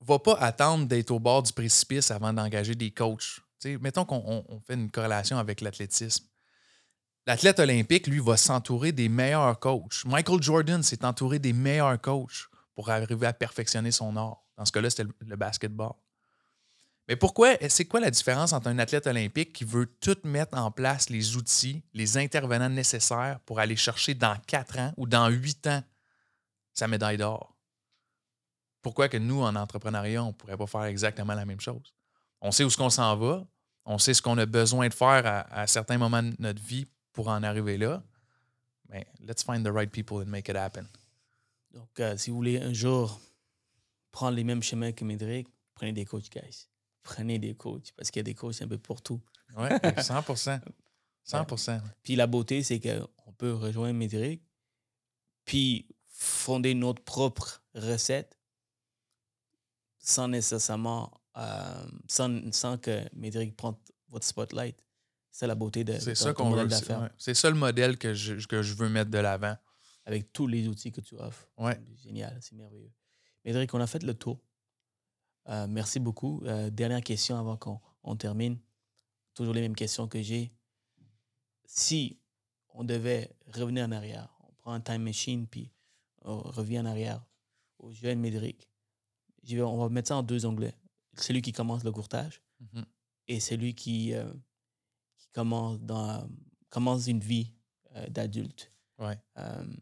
va 0.00 0.18
pas 0.18 0.34
attendre 0.34 0.86
d'être 0.86 1.10
au 1.10 1.18
bord 1.18 1.42
du 1.42 1.52
précipice 1.52 2.10
avant 2.10 2.32
d'engager 2.32 2.74
des 2.74 2.90
coachs. 2.90 3.40
sais, 3.58 3.76
mettons 3.78 4.04
qu'on 4.04 4.62
fait 4.66 4.74
une 4.74 4.90
corrélation 4.90 5.38
avec 5.38 5.60
l'athlétisme. 5.60 6.24
L'athlète 7.26 7.60
olympique, 7.60 8.06
lui, 8.06 8.18
va 8.18 8.36
s'entourer 8.36 8.92
des 8.92 9.08
meilleurs 9.08 9.58
coachs. 9.60 10.04
Michael 10.06 10.42
Jordan 10.42 10.82
s'est 10.82 11.04
entouré 11.04 11.38
des 11.38 11.52
meilleurs 11.52 12.00
coachs 12.00 12.48
pour 12.74 12.88
arriver 12.88 13.26
à 13.26 13.32
perfectionner 13.32 13.90
son 13.90 14.16
art. 14.16 14.42
Dans 14.56 14.64
ce 14.64 14.72
cas-là, 14.72 14.90
c'était 14.90 15.10
le 15.20 15.36
basketball. 15.36 15.92
Mais 17.10 17.16
pourquoi, 17.16 17.56
c'est 17.68 17.86
quoi 17.86 17.98
la 17.98 18.12
différence 18.12 18.52
entre 18.52 18.68
un 18.68 18.78
athlète 18.78 19.08
olympique 19.08 19.52
qui 19.52 19.64
veut 19.64 19.86
tout 20.00 20.16
mettre 20.22 20.56
en 20.56 20.70
place 20.70 21.10
les 21.10 21.34
outils, 21.34 21.82
les 21.92 22.16
intervenants 22.16 22.68
nécessaires 22.68 23.40
pour 23.46 23.58
aller 23.58 23.74
chercher 23.74 24.14
dans 24.14 24.38
quatre 24.46 24.78
ans 24.78 24.94
ou 24.96 25.08
dans 25.08 25.28
huit 25.28 25.66
ans 25.66 25.82
sa 26.72 26.86
médaille 26.86 27.16
d'or? 27.16 27.56
Pourquoi 28.80 29.08
que 29.08 29.16
nous, 29.16 29.42
en 29.42 29.56
entrepreneuriat, 29.56 30.22
on 30.22 30.28
ne 30.28 30.32
pourrait 30.32 30.56
pas 30.56 30.68
faire 30.68 30.84
exactement 30.84 31.34
la 31.34 31.44
même 31.44 31.58
chose? 31.58 31.92
On 32.40 32.52
sait 32.52 32.62
où 32.62 32.70
ce 32.70 32.76
qu'on 32.76 32.90
s'en 32.90 33.16
va, 33.16 33.44
on 33.84 33.98
sait 33.98 34.14
ce 34.14 34.22
qu'on 34.22 34.38
a 34.38 34.46
besoin 34.46 34.86
de 34.88 34.94
faire 34.94 35.46
à, 35.50 35.66
certains 35.66 35.98
moments 35.98 36.22
de 36.22 36.36
notre 36.38 36.62
vie 36.62 36.86
pour 37.12 37.26
en 37.26 37.42
arriver 37.42 37.76
là. 37.76 38.04
Mais 38.88 39.04
let's 39.18 39.42
find 39.42 39.66
the 39.66 39.72
right 39.72 39.90
people 39.90 40.18
and 40.18 40.26
make 40.26 40.48
it 40.48 40.54
happen. 40.54 40.86
Donc, 41.72 41.88
euh, 41.98 42.16
si 42.16 42.30
vous 42.30 42.36
voulez 42.36 42.60
un 42.60 42.72
jour 42.72 43.20
prendre 44.12 44.36
les 44.36 44.44
mêmes 44.44 44.62
chemins 44.62 44.92
que 44.92 45.04
Médéric, 45.04 45.48
prenez 45.74 45.92
des 45.92 46.04
coachs, 46.04 46.30
guys 46.30 46.68
prenez 47.02 47.38
des 47.38 47.54
coachs 47.54 47.92
parce 47.96 48.10
qu'il 48.10 48.20
y 48.20 48.24
a 48.24 48.24
des 48.24 48.34
coachs 48.34 48.60
un 48.62 48.68
peu 48.68 48.78
pour 48.78 49.02
tout. 49.02 49.20
Oui, 49.56 49.68
100% 49.68 50.60
100 51.24 51.46
Puis 52.02 52.16
la 52.16 52.26
beauté, 52.26 52.62
c'est 52.62 52.80
qu'on 52.80 53.32
peut 53.32 53.52
rejoindre 53.52 53.98
Médéric, 53.98 54.42
puis 55.44 55.86
fonder 56.08 56.74
notre 56.74 57.02
propre 57.02 57.62
recette 57.74 58.38
sans 59.98 60.28
nécessairement, 60.28 61.20
euh, 61.36 61.86
sans, 62.08 62.52
sans, 62.52 62.78
que 62.78 63.04
Médéric 63.14 63.56
prenne 63.56 63.74
votre 64.08 64.26
spotlight. 64.26 64.76
C'est 65.30 65.46
la 65.46 65.54
beauté 65.54 65.84
de, 65.84 65.98
c'est 65.98 66.16
ça 66.16 66.32
qu'on 66.32 66.50
veut, 66.50 66.68
C'est 67.16 67.34
ça 67.34 67.50
le 67.50 67.56
modèle 67.56 67.96
que 67.98 68.14
je, 68.14 68.46
que 68.46 68.62
je 68.62 68.74
veux 68.74 68.88
mettre 68.88 69.10
de 69.10 69.18
l'avant. 69.18 69.56
Avec 70.06 70.32
tous 70.32 70.46
les 70.46 70.66
outils 70.66 70.90
que 70.90 71.00
tu 71.00 71.14
offres. 71.16 71.48
Ouais. 71.56 71.78
C'est 71.86 72.08
génial, 72.08 72.36
c'est 72.40 72.56
merveilleux. 72.56 72.90
Médéric, 73.44 73.72
on 73.74 73.80
a 73.80 73.86
fait 73.86 74.02
le 74.02 74.14
tour. 74.14 74.40
Euh, 75.48 75.66
merci 75.68 76.00
beaucoup. 76.00 76.42
Euh, 76.44 76.70
dernière 76.70 77.02
question 77.02 77.38
avant 77.38 77.56
qu'on 77.56 78.16
termine. 78.16 78.58
Toujours 79.34 79.54
les 79.54 79.60
mêmes 79.60 79.76
questions 79.76 80.06
que 80.08 80.20
j'ai. 80.20 80.52
Si 81.64 82.18
on 82.74 82.84
devait 82.84 83.30
revenir 83.52 83.86
en 83.86 83.92
arrière, 83.92 84.36
on 84.40 84.52
prend 84.54 84.72
un 84.72 84.80
time 84.80 85.02
machine 85.02 85.46
puis 85.46 85.70
on 86.22 86.38
revient 86.38 86.80
en 86.80 86.86
arrière 86.86 87.24
au 87.78 87.92
jeune 87.92 88.20
Médéric, 88.20 88.68
on 89.52 89.78
va 89.78 89.88
mettre 89.88 90.08
ça 90.08 90.16
en 90.16 90.22
deux 90.22 90.44
onglets. 90.44 90.76
Celui 91.16 91.40
qui 91.40 91.52
commence 91.52 91.82
le 91.82 91.92
courtage 91.92 92.42
mm-hmm. 92.62 92.84
et 93.28 93.40
celui 93.40 93.74
qui, 93.74 94.12
euh, 94.12 94.30
qui 95.16 95.28
commence, 95.30 95.80
dans, 95.80 96.28
commence 96.68 97.06
une 97.06 97.20
vie 97.20 97.52
d'adulte. 98.08 98.70
Ouais. 98.98 99.18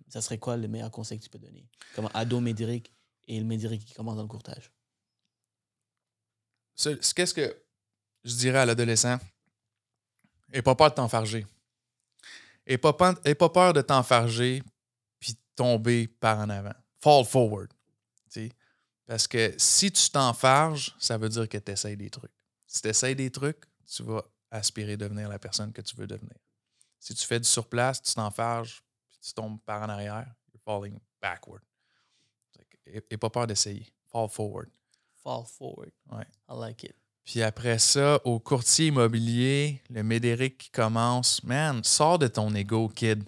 ça 0.08 0.20
serait 0.20 0.38
quoi 0.38 0.56
le 0.56 0.68
meilleur 0.68 0.92
conseil 0.92 1.18
que 1.18 1.24
tu 1.24 1.28
peux 1.28 1.40
donner? 1.40 1.68
Comme 1.96 2.08
ado 2.14 2.40
Médéric 2.40 2.94
et 3.26 3.38
le 3.38 3.44
Médéric 3.44 3.84
qui 3.84 3.92
commence 3.92 4.16
dans 4.16 4.22
le 4.22 4.28
courtage 4.28 4.70
qu'est-ce 6.78 7.34
que 7.34 7.56
je 8.24 8.34
dirais 8.34 8.60
à 8.60 8.66
l'adolescent? 8.66 9.18
N'aie 10.48 10.62
pas 10.62 10.74
peur 10.74 10.90
de 10.90 10.94
t'enfarger. 10.94 11.46
Pas, 12.80 12.92
pas 12.92 13.48
peur 13.48 13.72
de 13.72 13.80
t'enfarger 13.80 14.62
puis 15.18 15.34
tomber 15.56 16.06
par 16.06 16.38
en 16.38 16.48
avant. 16.48 16.74
Fall 17.00 17.24
forward. 17.24 17.72
Parce 19.06 19.26
que 19.26 19.54
si 19.56 19.90
tu 19.90 20.10
t'enfarges, 20.10 20.94
ça 20.98 21.16
veut 21.16 21.28
dire 21.28 21.48
que 21.48 21.58
tu 21.58 21.72
essayes 21.72 21.96
des 21.96 22.10
trucs. 22.10 22.30
Si 22.66 22.82
tu 22.82 22.88
essayes 22.88 23.16
des 23.16 23.30
trucs, 23.30 23.64
tu 23.86 24.02
vas 24.02 24.22
aspirer 24.50 24.92
à 24.92 24.96
devenir 24.96 25.28
la 25.28 25.38
personne 25.38 25.72
que 25.72 25.80
tu 25.80 25.96
veux 25.96 26.06
devenir. 26.06 26.36
Si 26.98 27.14
tu 27.14 27.26
fais 27.26 27.40
du 27.40 27.48
surplace, 27.48 28.02
tu 28.02 28.12
t'enfarges, 28.12 28.82
puis 29.06 29.18
tu 29.22 29.32
tombes 29.32 29.58
par 29.62 29.82
en 29.82 29.88
arrière, 29.88 30.26
you're 30.52 30.62
falling 30.62 30.98
backward. 31.20 31.62
Et 32.86 33.16
pas 33.16 33.30
peur 33.30 33.46
d'essayer. 33.46 33.86
Fall 34.10 34.28
forward 34.28 34.68
fall 35.22 35.44
forward. 35.46 35.90
Ouais. 36.10 36.26
I 36.48 36.54
like 36.54 36.84
it. 36.84 36.94
Puis 37.28 37.42
après 37.42 37.78
ça, 37.78 38.20
au 38.24 38.38
courtier 38.38 38.86
immobilier, 38.86 39.82
le 39.90 40.02
Médéric 40.02 40.56
qui 40.56 40.70
commence, 40.70 41.44
man, 41.44 41.84
sors 41.84 42.18
de 42.18 42.26
ton 42.26 42.54
ego, 42.54 42.88
kid. 42.88 43.22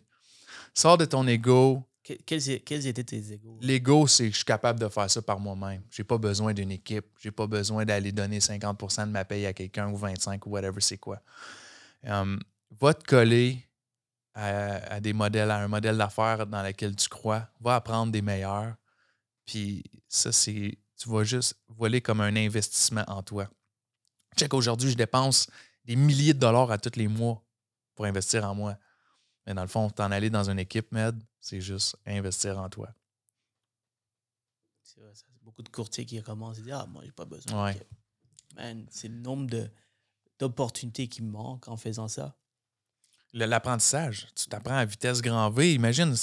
Sors 0.72 0.96
de 0.96 1.04
ton 1.04 1.26
ego. 1.26 1.84
quels, 2.02 2.48
étaient 2.48 3.04
tes 3.04 3.32
égos? 3.32 3.58
L'ego, 3.60 4.06
c'est 4.06 4.24
que 4.24 4.30
je 4.30 4.36
suis 4.36 4.44
capable 4.46 4.80
de 4.80 4.88
faire 4.88 5.10
ça 5.10 5.20
par 5.20 5.38
moi-même. 5.38 5.82
J'ai 5.90 6.02
pas 6.02 6.16
besoin 6.16 6.54
d'une 6.54 6.70
équipe. 6.70 7.04
J'ai 7.20 7.30
pas 7.30 7.46
besoin 7.46 7.84
d'aller 7.84 8.10
donner 8.10 8.38
50% 8.38 9.06
de 9.06 9.10
ma 9.10 9.26
paye 9.26 9.44
à 9.44 9.52
quelqu'un 9.52 9.90
ou 9.90 9.96
25 9.98 10.46
ou 10.46 10.50
whatever 10.50 10.80
c'est 10.80 10.96
quoi. 10.96 11.20
Um, 12.02 12.40
va 12.80 12.94
te 12.94 13.04
coller 13.04 13.68
à, 14.32 14.94
à, 14.94 15.00
des 15.00 15.12
modèles, 15.12 15.50
à 15.50 15.58
un 15.58 15.68
modèle 15.68 15.98
d'affaires 15.98 16.46
dans 16.46 16.62
lequel 16.62 16.96
tu 16.96 17.10
crois. 17.10 17.50
Va 17.60 17.74
apprendre 17.74 18.12
des 18.12 18.22
meilleurs. 18.22 18.76
Puis 19.44 19.84
ça, 20.08 20.32
c'est 20.32 20.78
tu 21.00 21.08
vas 21.08 21.24
juste 21.24 21.58
voler 21.68 22.02
comme 22.02 22.20
un 22.20 22.36
investissement 22.36 23.04
en 23.08 23.22
toi. 23.22 23.48
Check, 24.36 24.52
aujourd'hui, 24.52 24.90
je 24.90 24.96
dépense 24.96 25.50
des 25.84 25.96
milliers 25.96 26.34
de 26.34 26.38
dollars 26.38 26.70
à 26.70 26.78
tous 26.78 26.96
les 26.96 27.08
mois 27.08 27.42
pour 27.94 28.04
investir 28.04 28.44
en 28.44 28.54
moi. 28.54 28.76
Mais 29.46 29.54
dans 29.54 29.62
le 29.62 29.68
fond, 29.68 29.88
t'en 29.88 30.10
aller 30.10 30.28
dans 30.28 30.50
une 30.50 30.58
équipe, 30.58 30.92
Med, 30.92 31.18
c'est 31.40 31.62
juste 31.62 31.96
investir 32.06 32.58
en 32.58 32.68
toi. 32.68 32.90
C'est 34.82 35.00
vrai, 35.00 35.14
ça. 35.14 35.24
Beaucoup 35.42 35.62
de 35.62 35.70
courtiers 35.70 36.04
qui 36.04 36.22
commencent 36.22 36.58
à 36.58 36.62
dire 36.62 36.78
Ah, 36.78 36.86
moi, 36.86 37.02
j'ai 37.02 37.12
pas 37.12 37.24
besoin. 37.24 37.64
Ouais. 37.64 37.88
Man, 38.54 38.86
c'est 38.90 39.08
le 39.08 39.16
nombre 39.16 39.50
d'opportunités 40.38 41.08
qui 41.08 41.22
me 41.22 41.30
manquent 41.30 41.68
en 41.68 41.78
faisant 41.78 42.08
ça. 42.08 42.36
L'apprentissage, 43.32 44.26
tu 44.34 44.46
t'apprends 44.46 44.76
à 44.76 44.84
vitesse 44.84 45.22
grand 45.22 45.50
V. 45.50 45.74
Imagine, 45.74 46.14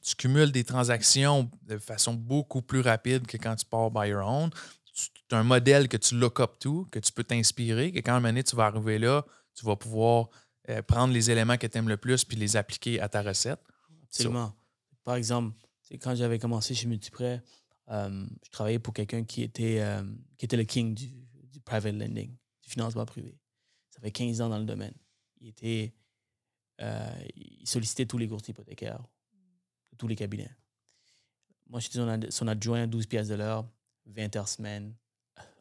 tu 0.00 0.14
cumules 0.14 0.52
des 0.52 0.62
transactions 0.62 1.50
de 1.62 1.76
façon 1.76 2.14
beaucoup 2.14 2.62
plus 2.62 2.80
rapide 2.80 3.26
que 3.26 3.36
quand 3.36 3.56
tu 3.56 3.66
pars 3.66 3.90
by 3.90 4.08
your 4.08 4.24
own. 4.24 4.50
Tu 4.94 5.34
as 5.34 5.38
un 5.38 5.42
modèle 5.42 5.88
que 5.88 5.96
tu 5.96 6.16
look 6.16 6.38
up 6.38 6.58
to, 6.60 6.86
que 6.92 6.98
tu 6.98 7.10
peux 7.10 7.24
t'inspirer, 7.24 7.90
que 7.90 7.98
quand 7.98 8.14
un 8.14 8.20
donné, 8.20 8.44
tu 8.44 8.54
vas 8.54 8.66
arriver 8.66 8.98
là, 8.98 9.24
tu 9.54 9.64
vas 9.64 9.74
pouvoir 9.74 10.28
euh, 10.68 10.82
prendre 10.82 11.12
les 11.12 11.30
éléments 11.30 11.56
que 11.56 11.66
tu 11.66 11.78
aimes 11.78 11.88
le 11.88 11.96
plus 11.96 12.24
puis 12.24 12.36
les 12.36 12.56
appliquer 12.56 13.00
à 13.00 13.08
ta 13.08 13.22
recette. 13.22 13.60
Absolument. 14.04 14.54
Par 15.02 15.16
exemple, 15.16 15.56
quand 16.00 16.14
j'avais 16.14 16.38
commencé 16.38 16.74
chez 16.74 16.86
Multiprêt, 16.86 17.42
euh, 17.88 18.26
je 18.44 18.50
travaillais 18.50 18.78
pour 18.78 18.94
quelqu'un 18.94 19.24
qui 19.24 19.42
était, 19.42 19.80
euh, 19.80 20.02
qui 20.38 20.44
était 20.44 20.56
le 20.56 20.64
king 20.64 20.94
du, 20.94 21.08
du 21.50 21.60
private 21.60 21.94
lending, 21.94 22.30
du 22.62 22.70
financement 22.70 23.04
privé. 23.04 23.36
Ça 23.90 24.00
fait 24.00 24.12
15 24.12 24.40
ans 24.40 24.48
dans 24.48 24.58
le 24.58 24.64
domaine. 24.64 24.94
Il 25.40 25.48
était 25.48 25.92
euh, 26.80 27.24
il 27.36 27.66
sollicitait 27.66 28.06
tous 28.06 28.18
les 28.18 28.28
courtiers 28.28 28.52
hypothécaires, 28.52 29.02
tous 29.98 30.08
les 30.08 30.16
cabinets. 30.16 30.50
Moi, 31.68 31.80
j'étais 31.80 31.98
son, 31.98 32.20
son 32.30 32.48
adjoint, 32.48 32.86
12 32.86 33.06
pièces 33.06 33.28
de 33.28 33.34
l'heure, 33.34 33.66
20 34.06 34.36
heures 34.36 34.48
semaine, 34.48 34.94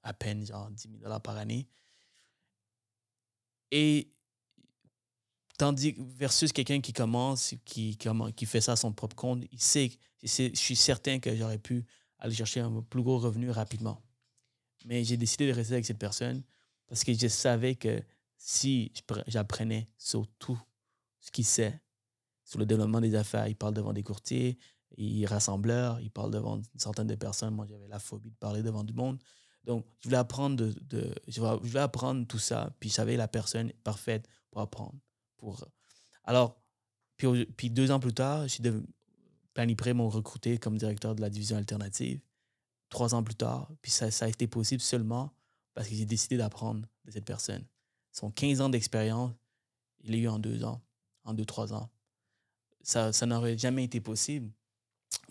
à 0.03 0.13
peine, 0.13 0.45
genre 0.45 0.69
10 0.71 0.89
000 0.89 1.03
dollars 1.03 1.21
par 1.21 1.37
année. 1.37 1.67
Et 3.71 4.11
tandis 5.57 5.93
que 5.93 6.01
versus 6.01 6.51
quelqu'un 6.51 6.81
qui 6.81 6.91
commence, 6.91 7.53
qui, 7.65 7.97
qui, 8.35 8.45
fait 8.45 8.61
ça 8.61 8.73
à 8.73 8.75
son 8.75 8.91
propre 8.91 9.15
compte, 9.15 9.43
il 9.51 9.61
sait, 9.61 9.91
je 10.23 10.51
suis 10.55 10.75
certain 10.75 11.19
que 11.19 11.35
j'aurais 11.35 11.59
pu 11.59 11.85
aller 12.19 12.35
chercher 12.35 12.59
un 12.59 12.81
plus 12.81 13.03
gros 13.03 13.19
revenu 13.19 13.49
rapidement. 13.49 14.01
Mais 14.85 15.03
j'ai 15.03 15.17
décidé 15.17 15.47
de 15.47 15.53
rester 15.53 15.73
avec 15.73 15.85
cette 15.85 15.99
personne 15.99 16.43
parce 16.87 17.03
que 17.03 17.13
je 17.13 17.27
savais 17.27 17.75
que 17.75 18.01
si 18.37 18.91
j'apprenais 19.27 19.87
sur 19.97 20.27
tout 20.39 20.59
ce 21.21 21.31
qu'il 21.31 21.45
sait, 21.45 21.81
sur 22.43 22.59
le 22.59 22.65
développement 22.65 22.99
des 22.99 23.15
affaires, 23.15 23.47
il 23.47 23.55
parle 23.55 23.73
devant 23.73 23.93
des 23.93 24.03
courtiers, 24.03 24.57
il 24.97 25.25
rassembleur, 25.25 25.99
il 26.01 26.11
parle 26.11 26.31
devant 26.31 26.57
une 26.57 26.79
centaine 26.79 27.07
de 27.07 27.15
personnes. 27.15 27.55
Moi, 27.55 27.65
j'avais 27.69 27.87
la 27.87 27.99
phobie 27.99 28.31
de 28.31 28.35
parler 28.35 28.61
devant 28.61 28.83
du 28.83 28.93
monde. 28.93 29.19
Donc, 29.63 29.85
je 29.99 30.09
voulais 30.09 30.17
apprendre 30.17 30.55
de, 30.57 31.13
je, 31.27 31.39
voulais, 31.39 31.59
je 31.63 31.77
apprendre 31.77 32.27
tout 32.27 32.39
ça, 32.39 32.75
puis 32.79 32.89
je 32.89 32.95
savais 32.95 33.15
la 33.15 33.27
personne 33.27 33.71
parfaite 33.83 34.27
pour 34.49 34.61
apprendre. 34.61 34.95
Pour... 35.37 35.65
Alors, 36.25 36.59
puis, 37.15 37.45
puis 37.45 37.69
deux 37.69 37.91
ans 37.91 37.99
plus 37.99 38.13
tard, 38.13 38.47
j'ai 38.47 38.63
devenu- 38.63 38.87
Planipré 39.53 39.93
m'ont 39.93 40.09
recruté 40.09 40.57
comme 40.57 40.77
directeur 40.77 41.13
de 41.13 41.21
la 41.21 41.29
division 41.29 41.57
alternative. 41.57 42.21
Trois 42.89 43.13
ans 43.13 43.23
plus 43.23 43.35
tard, 43.35 43.69
puis 43.81 43.91
ça, 43.91 44.09
ça 44.11 44.25
a 44.25 44.27
été 44.29 44.47
possible 44.47 44.81
seulement 44.81 45.33
parce 45.73 45.87
que 45.87 45.95
j'ai 45.95 46.05
décidé 46.05 46.37
d'apprendre 46.37 46.87
de 47.05 47.11
cette 47.11 47.25
personne. 47.25 47.65
Son 48.11 48.31
15 48.31 48.61
ans 48.61 48.69
d'expérience, 48.69 49.31
il 50.01 50.11
l'a 50.11 50.17
eu 50.17 50.27
en 50.27 50.39
deux 50.39 50.63
ans, 50.63 50.81
en 51.23 51.33
deux, 51.33 51.45
trois 51.45 51.73
ans. 51.73 51.89
Ça, 52.83 53.13
ça 53.13 53.25
n'aurait 53.25 53.57
jamais 53.57 53.83
été 53.83 53.99
possible. 54.01 54.51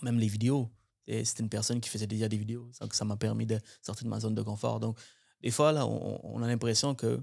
Même 0.03 0.18
les 0.18 0.28
vidéos. 0.28 0.70
C'était 1.07 1.43
une 1.43 1.49
personne 1.49 1.80
qui 1.80 1.88
faisait 1.88 2.07
déjà 2.07 2.28
des 2.28 2.36
vidéos. 2.36 2.70
Donc, 2.80 2.95
ça 2.95 3.05
m'a 3.05 3.16
permis 3.16 3.47
de 3.47 3.59
sortir 3.82 4.05
de 4.05 4.11
ma 4.11 4.20
zone 4.20 4.34
de 4.34 4.43
confort. 4.43 4.78
Donc, 4.78 4.97
des 5.41 5.51
fois, 5.51 5.72
là, 5.72 5.86
on, 5.86 6.43
a 6.43 6.47
l'impression 6.47 6.95
que 6.95 7.20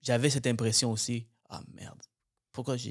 j'avais 0.00 0.30
cette 0.30 0.46
impression 0.46 0.90
aussi. 0.90 1.28
Ah 1.48 1.62
merde, 1.74 2.00
pourquoi 2.50 2.76
je 2.76 2.88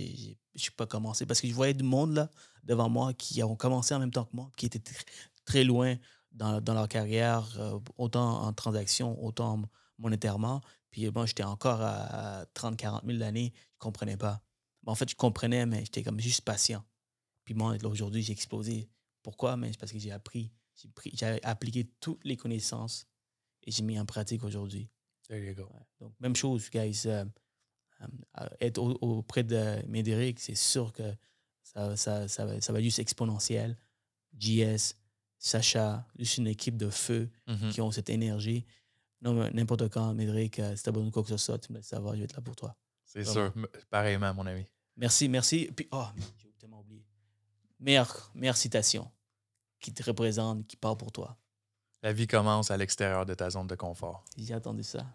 suis 0.55 0.71
pas 0.77 0.85
commencé? 0.85 1.25
Parce 1.25 1.41
que 1.41 1.47
je 1.47 1.53
voyais 1.53 1.73
du 1.73 1.83
monde 1.83 2.13
là 2.13 2.29
devant 2.63 2.87
moi 2.87 3.13
qui 3.13 3.43
ont 3.43 3.55
commencé 3.55 3.93
en 3.93 3.99
même 3.99 4.11
temps 4.11 4.25
que 4.25 4.35
moi, 4.35 4.49
qui 4.55 4.67
étaient 4.67 4.79
tr- 4.79 5.05
très 5.43 5.63
loin 5.63 5.95
dans, 6.31 6.61
dans 6.61 6.73
leur 6.73 6.87
carrière, 6.87 7.45
euh, 7.59 7.79
autant 7.97 8.43
en 8.43 8.53
transaction, 8.53 9.21
autant 9.23 9.53
en 9.53 9.61
monétairement. 9.97 10.61
Puis 10.91 11.09
moi, 11.09 11.25
j'étais 11.25 11.43
encore 11.43 11.81
à 11.81 12.45
30, 12.53 12.77
40 12.77 13.03
000 13.05 13.17
d'années, 13.17 13.53
je 13.73 13.79
comprenais 13.79 14.17
pas. 14.17 14.44
Mais 14.85 14.91
en 14.91 14.95
fait, 14.95 15.09
je 15.09 15.15
comprenais, 15.15 15.65
mais 15.65 15.79
j'étais 15.85 16.03
comme 16.03 16.19
juste 16.19 16.41
patient. 16.41 16.83
Puis 17.43 17.53
moi, 17.53 17.75
aujourd'hui, 17.85 18.21
j'ai 18.23 18.33
explosé. 18.33 18.89
Pourquoi? 19.23 19.57
Mais 19.57 19.71
c'est 19.71 19.79
parce 19.79 19.91
que 19.91 19.99
j'ai 19.99 20.11
appris, 20.11 20.51
j'ai 20.75 20.87
pris- 20.89 21.11
j'ai 21.13 21.43
appliqué 21.43 21.89
toutes 21.99 22.23
les 22.23 22.37
connaissances 22.37 23.07
et 23.63 23.71
j'ai 23.71 23.83
mis 23.83 23.99
en 23.99 24.05
pratique 24.05 24.43
aujourd'hui. 24.43 24.89
There 25.27 25.43
you 25.43 25.55
go. 25.55 25.63
Ouais. 25.73 25.81
Donc, 25.99 26.13
même 26.19 26.35
chose, 26.35 26.69
guys. 26.69 27.03
euh, 27.05 27.25
euh, 28.01 28.47
être 28.59 28.77
au- 28.77 28.97
auprès 29.01 29.43
de 29.43 29.81
Médéric, 29.87 30.39
c'est 30.39 30.53
sûr 30.55 30.91
que 30.93 31.15
ça, 31.63 31.95
ça, 31.97 32.27
ça, 32.27 32.45
va, 32.45 32.59
ça 32.61 32.73
va 32.73 32.81
juste 32.81 32.99
exponentiel. 32.99 33.77
JS, 34.37 34.95
Sacha, 35.37 36.05
juste 36.19 36.37
une 36.37 36.47
équipe 36.47 36.77
de 36.77 36.89
feu 36.89 37.29
Mhm. 37.47 37.69
qui 37.71 37.81
ont 37.81 37.91
cette 37.91 38.09
énergie. 38.09 38.65
Non, 39.21 39.33
n'importe 39.51 39.89
quand, 39.89 40.13
Médéric, 40.13 40.59
euh, 40.59 40.75
si 40.75 40.83
tu 40.83 40.89
as 40.89 40.91
besoin 40.91 41.07
de 41.07 41.11
quoi 41.13 41.23
que 41.23 41.29
ce 41.29 41.37
soit, 41.37 41.57
tu 41.57 41.71
me 41.71 41.77
laisses 41.77 41.87
savoir, 41.87 42.13
je 42.15 42.19
vais 42.19 42.25
être 42.25 42.35
là 42.35 42.41
pour 42.41 42.55
toi. 42.55 42.75
C'est 43.05 43.21
Vraiment. 43.23 43.51
sûr. 43.53 43.67
Pareillement, 43.89 44.33
mon 44.33 44.45
ami. 44.45 44.65
Merci, 44.97 45.27
merci. 45.29 45.69
Puis, 45.75 45.87
oh, 45.91 46.05
j'ai 46.41 46.51
tellement 46.59 46.79
oublié. 46.79 47.03
Meilleure, 47.79 48.31
meilleure 48.33 48.57
citation 48.57 49.09
qui 49.79 49.93
te 49.93 50.03
représente, 50.03 50.65
qui 50.67 50.75
parle 50.77 50.97
pour 50.97 51.11
toi. 51.11 51.37
La 52.01 52.13
vie 52.13 52.27
commence 52.27 52.71
à 52.71 52.77
l'extérieur 52.77 53.25
de 53.25 53.33
ta 53.33 53.49
zone 53.49 53.67
de 53.67 53.75
confort. 53.75 54.23
J'ai 54.37 54.53
attendu 54.53 54.83
ça. 54.83 55.05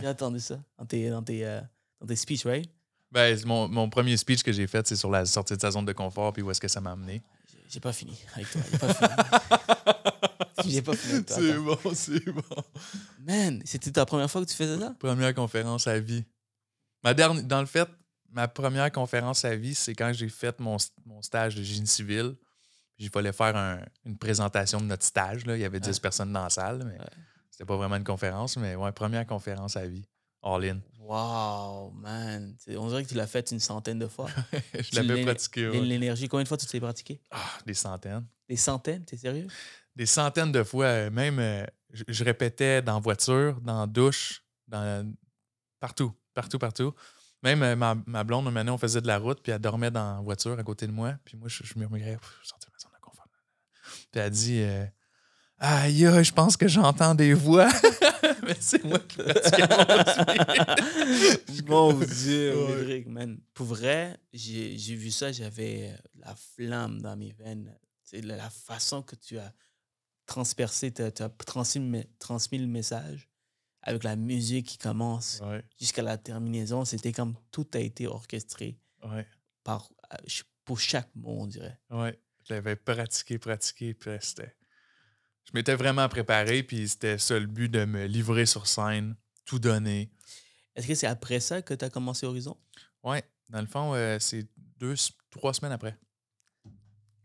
J'ai 0.00 0.06
attendu 0.06 0.38
ça 0.40 0.58
dans 0.78 0.86
tes, 0.86 1.10
dans 1.10 1.22
tes, 1.22 1.44
euh, 1.46 1.60
dans 2.00 2.06
tes 2.06 2.16
speeches, 2.16 2.44
right? 2.46 2.68
Ben, 3.10 3.38
mon, 3.46 3.68
mon 3.68 3.90
premier 3.90 4.16
speech 4.16 4.42
que 4.42 4.52
j'ai 4.52 4.66
fait, 4.66 4.86
c'est 4.86 4.96
sur 4.96 5.10
la 5.10 5.24
sortie 5.26 5.54
de 5.56 5.60
sa 5.60 5.70
zone 5.70 5.84
de 5.84 5.92
confort, 5.92 6.32
puis 6.32 6.42
où 6.42 6.50
est-ce 6.50 6.60
que 6.60 6.68
ça 6.68 6.80
m'a 6.80 6.92
amené. 6.92 7.22
J'ai- 7.68 7.80
pas 7.80 7.92
fini 7.92 8.18
avec 8.34 8.50
toi. 8.50 8.60
J'ai 8.70 8.78
pas 8.78 8.94
fini. 8.94 9.10
J'ai 10.72 10.82
pas 10.82 10.94
fini 10.94 11.14
avec 11.14 11.26
toi. 11.26 11.36
C'est 11.36 11.58
bon, 11.58 11.78
c'est 11.94 12.30
bon. 12.32 12.42
Man, 13.20 13.62
c'était 13.64 13.90
ta 13.92 14.04
première 14.06 14.30
fois 14.30 14.44
que 14.44 14.50
tu 14.50 14.54
faisais 14.56 14.78
ça? 14.78 14.94
Première 14.98 15.34
conférence 15.34 15.86
à 15.86 15.98
vie. 15.98 16.24
Ma 17.02 17.14
dernière, 17.14 17.42
dans 17.44 17.60
le 17.60 17.66
fait, 17.66 17.88
ma 18.32 18.48
première 18.48 18.90
conférence 18.90 19.44
à 19.44 19.54
vie, 19.54 19.74
c'est 19.74 19.94
quand 19.94 20.12
j'ai 20.12 20.28
fait 20.28 20.58
mon, 20.60 20.76
mon 21.06 21.22
stage 21.22 21.54
de 21.54 21.62
génie 21.62 21.86
civil. 21.86 22.34
Il 22.98 23.08
fallait 23.10 23.32
faire 23.32 23.56
un- 23.56 23.80
une 24.04 24.16
présentation 24.16 24.80
de 24.80 24.86
notre 24.86 25.04
stage. 25.04 25.44
Là. 25.46 25.56
Il 25.56 25.60
y 25.60 25.64
avait 25.64 25.80
10 25.80 25.88
Ouais. 25.96 26.00
personnes 26.00 26.32
dans 26.32 26.42
la 26.44 26.50
salle, 26.50 26.84
mais 26.84 26.98
Ouais. 26.98 27.06
c'était 27.50 27.64
pas 27.64 27.76
vraiment 27.76 27.96
une 27.96 28.04
conférence. 28.04 28.56
Mais 28.56 28.74
ouais, 28.76 28.92
première 28.92 29.26
conférence 29.26 29.76
à 29.76 29.86
vie. 29.86 30.04
All 30.42 30.64
in. 30.64 30.80
Wow, 31.00 31.90
man. 31.92 32.56
On 32.76 32.88
dirait 32.88 33.02
que 33.04 33.08
tu 33.08 33.14
l'as 33.14 33.26
fait 33.26 33.50
une 33.50 33.60
centaine 33.60 33.98
de 33.98 34.06
fois. 34.08 34.28
je 34.74 34.96
l'avais 35.00 35.22
pratiqué. 35.24 35.68
ouais. 35.68 35.80
L'énergie, 35.80 36.28
combien 36.28 36.42
de 36.44 36.48
fois 36.48 36.56
tu 36.56 36.66
t'es 36.66 36.80
pratiqué? 36.80 37.20
Ah, 37.30 37.38
des 37.66 37.74
centaines. 37.74 38.26
Des 38.48 38.56
centaines, 38.56 39.04
t'es 39.04 39.16
sérieux? 39.16 39.46
Des 39.96 40.06
centaines 40.06 40.52
de 40.52 40.62
fois. 40.62 40.86
euh, 40.86 41.10
Même, 41.10 41.38
euh, 41.38 41.64
je, 41.90 42.04
je 42.08 42.24
répétais 42.24 42.82
dans 42.82 43.00
voiture, 43.00 43.60
dans 43.60 43.86
douche, 43.86 44.42
dans, 44.68 45.12
partout, 45.80 46.12
partout, 46.34 46.58
partout. 46.58 46.94
Même 47.42 47.62
euh, 47.62 47.76
ma, 47.76 47.96
ma 48.06 48.24
blonde, 48.24 48.56
année, 48.56 48.70
on 48.70 48.78
faisait 48.78 49.00
de 49.00 49.06
la 49.06 49.18
route, 49.18 49.40
puis 49.42 49.52
elle 49.52 49.58
dormait 49.58 49.90
dans 49.90 50.16
la 50.16 50.20
voiture 50.20 50.58
à 50.58 50.62
côté 50.62 50.86
de 50.86 50.92
moi. 50.92 51.14
Puis 51.24 51.36
moi, 51.36 51.48
je, 51.48 51.64
je 51.64 51.78
murmurais, 51.78 52.18
je 52.42 52.48
sentais 52.48 52.68
ma 52.72 52.78
zone 52.78 52.92
de 52.94 53.00
confort. 53.00 53.26
Puis 54.10 54.20
elle 54.20 54.30
dit, 54.30 54.60
euh, 54.60 54.86
aïe, 55.58 56.06
je 56.22 56.32
pense 56.32 56.56
que 56.56 56.68
j'entends 56.68 57.14
des 57.14 57.34
voix. 57.34 57.68
Mais 58.44 58.56
c'est 58.58 58.84
moi 58.84 58.98
qui 59.00 59.18
pratiquais 59.18 59.66
mon. 61.66 61.92
Mon 61.92 61.92
Dieu, 61.92 63.04
man. 63.06 63.38
Pour 63.54 63.66
vrai, 63.66 64.18
j'ai 64.32 64.94
vu 64.94 65.10
ça, 65.10 65.32
j'avais 65.32 65.90
euh, 65.90 65.96
la 66.16 66.34
flamme 66.34 67.00
dans 67.00 67.16
mes 67.16 67.32
veines. 67.32 67.72
C'est 68.02 68.20
la, 68.20 68.36
la 68.36 68.50
façon 68.50 69.02
que 69.02 69.14
tu 69.14 69.38
as 69.38 69.52
transpercé, 70.26 70.92
tu 70.92 71.02
as, 71.02 71.28
transmis 71.28 72.58
le 72.58 72.66
message 72.66 73.31
avec 73.82 74.04
la 74.04 74.16
musique 74.16 74.66
qui 74.66 74.78
commence 74.78 75.40
Ouais, 75.42 75.64
jusqu'à 75.78 76.02
la 76.02 76.16
terminaison. 76.18 76.84
C'était 76.84 77.12
comme 77.12 77.34
tout 77.50 77.66
a 77.74 77.78
été 77.78 78.06
orchestré 78.06 78.78
ouais, 79.04 79.26
par, 79.64 79.88
euh, 80.12 80.16
pour 80.64 80.78
chaque 80.80 81.14
mot, 81.14 81.36
on 81.40 81.46
dirait. 81.46 81.78
ouais. 81.90 82.18
Je 82.48 82.54
l'avais 82.54 82.74
pratiqué, 82.74 83.38
pratiqué, 83.38 83.94
puis 83.94 84.10
c'était. 84.20 84.56
Je 85.44 85.52
m'étais 85.54 85.76
vraiment 85.76 86.08
préparé, 86.08 86.64
puis 86.64 86.88
c'était 86.88 87.16
ça 87.18 87.38
le 87.38 87.46
but 87.46 87.68
de 87.68 87.84
me 87.84 88.06
livrer 88.06 88.46
sur 88.46 88.66
scène, 88.66 89.14
tout 89.44 89.60
donner. 89.60 90.10
Est-ce 90.74 90.88
que 90.88 90.94
c'est 90.96 91.06
après 91.06 91.38
ça 91.38 91.62
que 91.62 91.72
tu 91.74 91.84
as 91.84 91.90
commencé 91.90 92.26
Horizon? 92.26 92.56
Ouais, 93.04 93.22
dans 93.48 93.60
le 93.60 93.66
fond, 93.68 93.94
euh, 93.94 94.18
c'est 94.18 94.48
deux, 94.76 94.94
trois 95.30 95.54
semaines 95.54 95.70
après. 95.72 95.96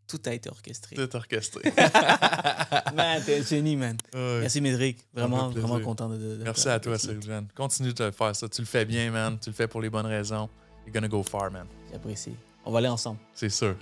Tout 0.08 0.22
a 0.26 0.34
été 0.34 0.50
orchestré. 0.50 0.96
Tout 0.96 1.16
orchestré. 1.16 1.74
man, 2.96 3.22
t'es 3.26 3.40
un 3.40 3.44
génie, 3.44 3.76
man. 3.76 3.98
Merci, 4.14 4.62
Médéric. 4.62 5.00
Vraiment, 5.14 5.50
vraiment 5.50 5.80
content 5.82 6.08
de, 6.10 6.16
de- 6.18 6.44
Merci 6.44 6.70
à 6.70 6.80
toi. 6.80 6.98
Sylvain. 6.98 7.44
Continue 7.56 7.94
de 7.94 8.12
faire 8.12 8.36
ça. 8.36 8.48
Tu 8.48 8.62
le 8.62 8.68
fais 8.68 8.86
bien, 8.86 9.12
man. 9.12 9.38
Tu 9.42 9.50
le 9.50 9.56
fais 9.56 9.68
pour 9.68 9.82
les 9.82 9.90
bonnes 9.90 10.06
raisons. 10.06 10.50
You're 10.86 10.94
gonna 10.94 11.10
go 11.10 11.22
far, 11.24 11.52
man. 11.52 11.68
J'apprécie. 11.92 12.36
On 12.66 12.72
va 12.72 12.80
aller 12.80 12.88
ensemble. 12.88 13.20
C'est 13.34 13.50
sûr. 13.50 13.76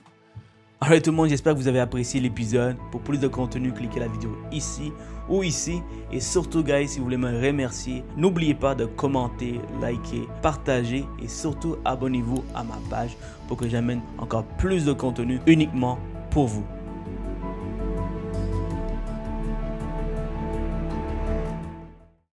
Alright 0.81 1.03
tout 1.03 1.11
le 1.11 1.15
monde, 1.15 1.29
j'espère 1.29 1.53
que 1.53 1.59
vous 1.59 1.67
avez 1.67 1.79
apprécié 1.79 2.19
l'épisode. 2.19 2.75
Pour 2.91 3.01
plus 3.01 3.17
de 3.19 3.27
contenu, 3.27 3.71
cliquez 3.71 3.99
la 3.99 4.07
vidéo 4.07 4.35
ici 4.51 4.91
ou 5.29 5.41
ici. 5.41 5.81
Et 6.11 6.19
surtout, 6.19 6.63
guys, 6.63 6.87
si 6.89 6.97
vous 6.99 7.05
voulez 7.05 7.17
me 7.17 7.41
remercier, 7.41 8.03
n'oubliez 8.17 8.53
pas 8.53 8.75
de 8.75 8.85
commenter, 8.85 9.59
liker, 9.81 10.27
partager 10.41 11.05
et 11.23 11.27
surtout 11.27 11.77
abonnez-vous 11.85 12.43
à 12.53 12.63
ma 12.63 12.77
page 12.89 13.15
pour 13.47 13.57
que 13.57 13.69
j'amène 13.69 14.01
encore 14.17 14.43
plus 14.57 14.83
de 14.85 14.93
contenu 14.93 15.39
uniquement 15.47 15.97
pour 16.35 16.47
vous. 16.47 16.74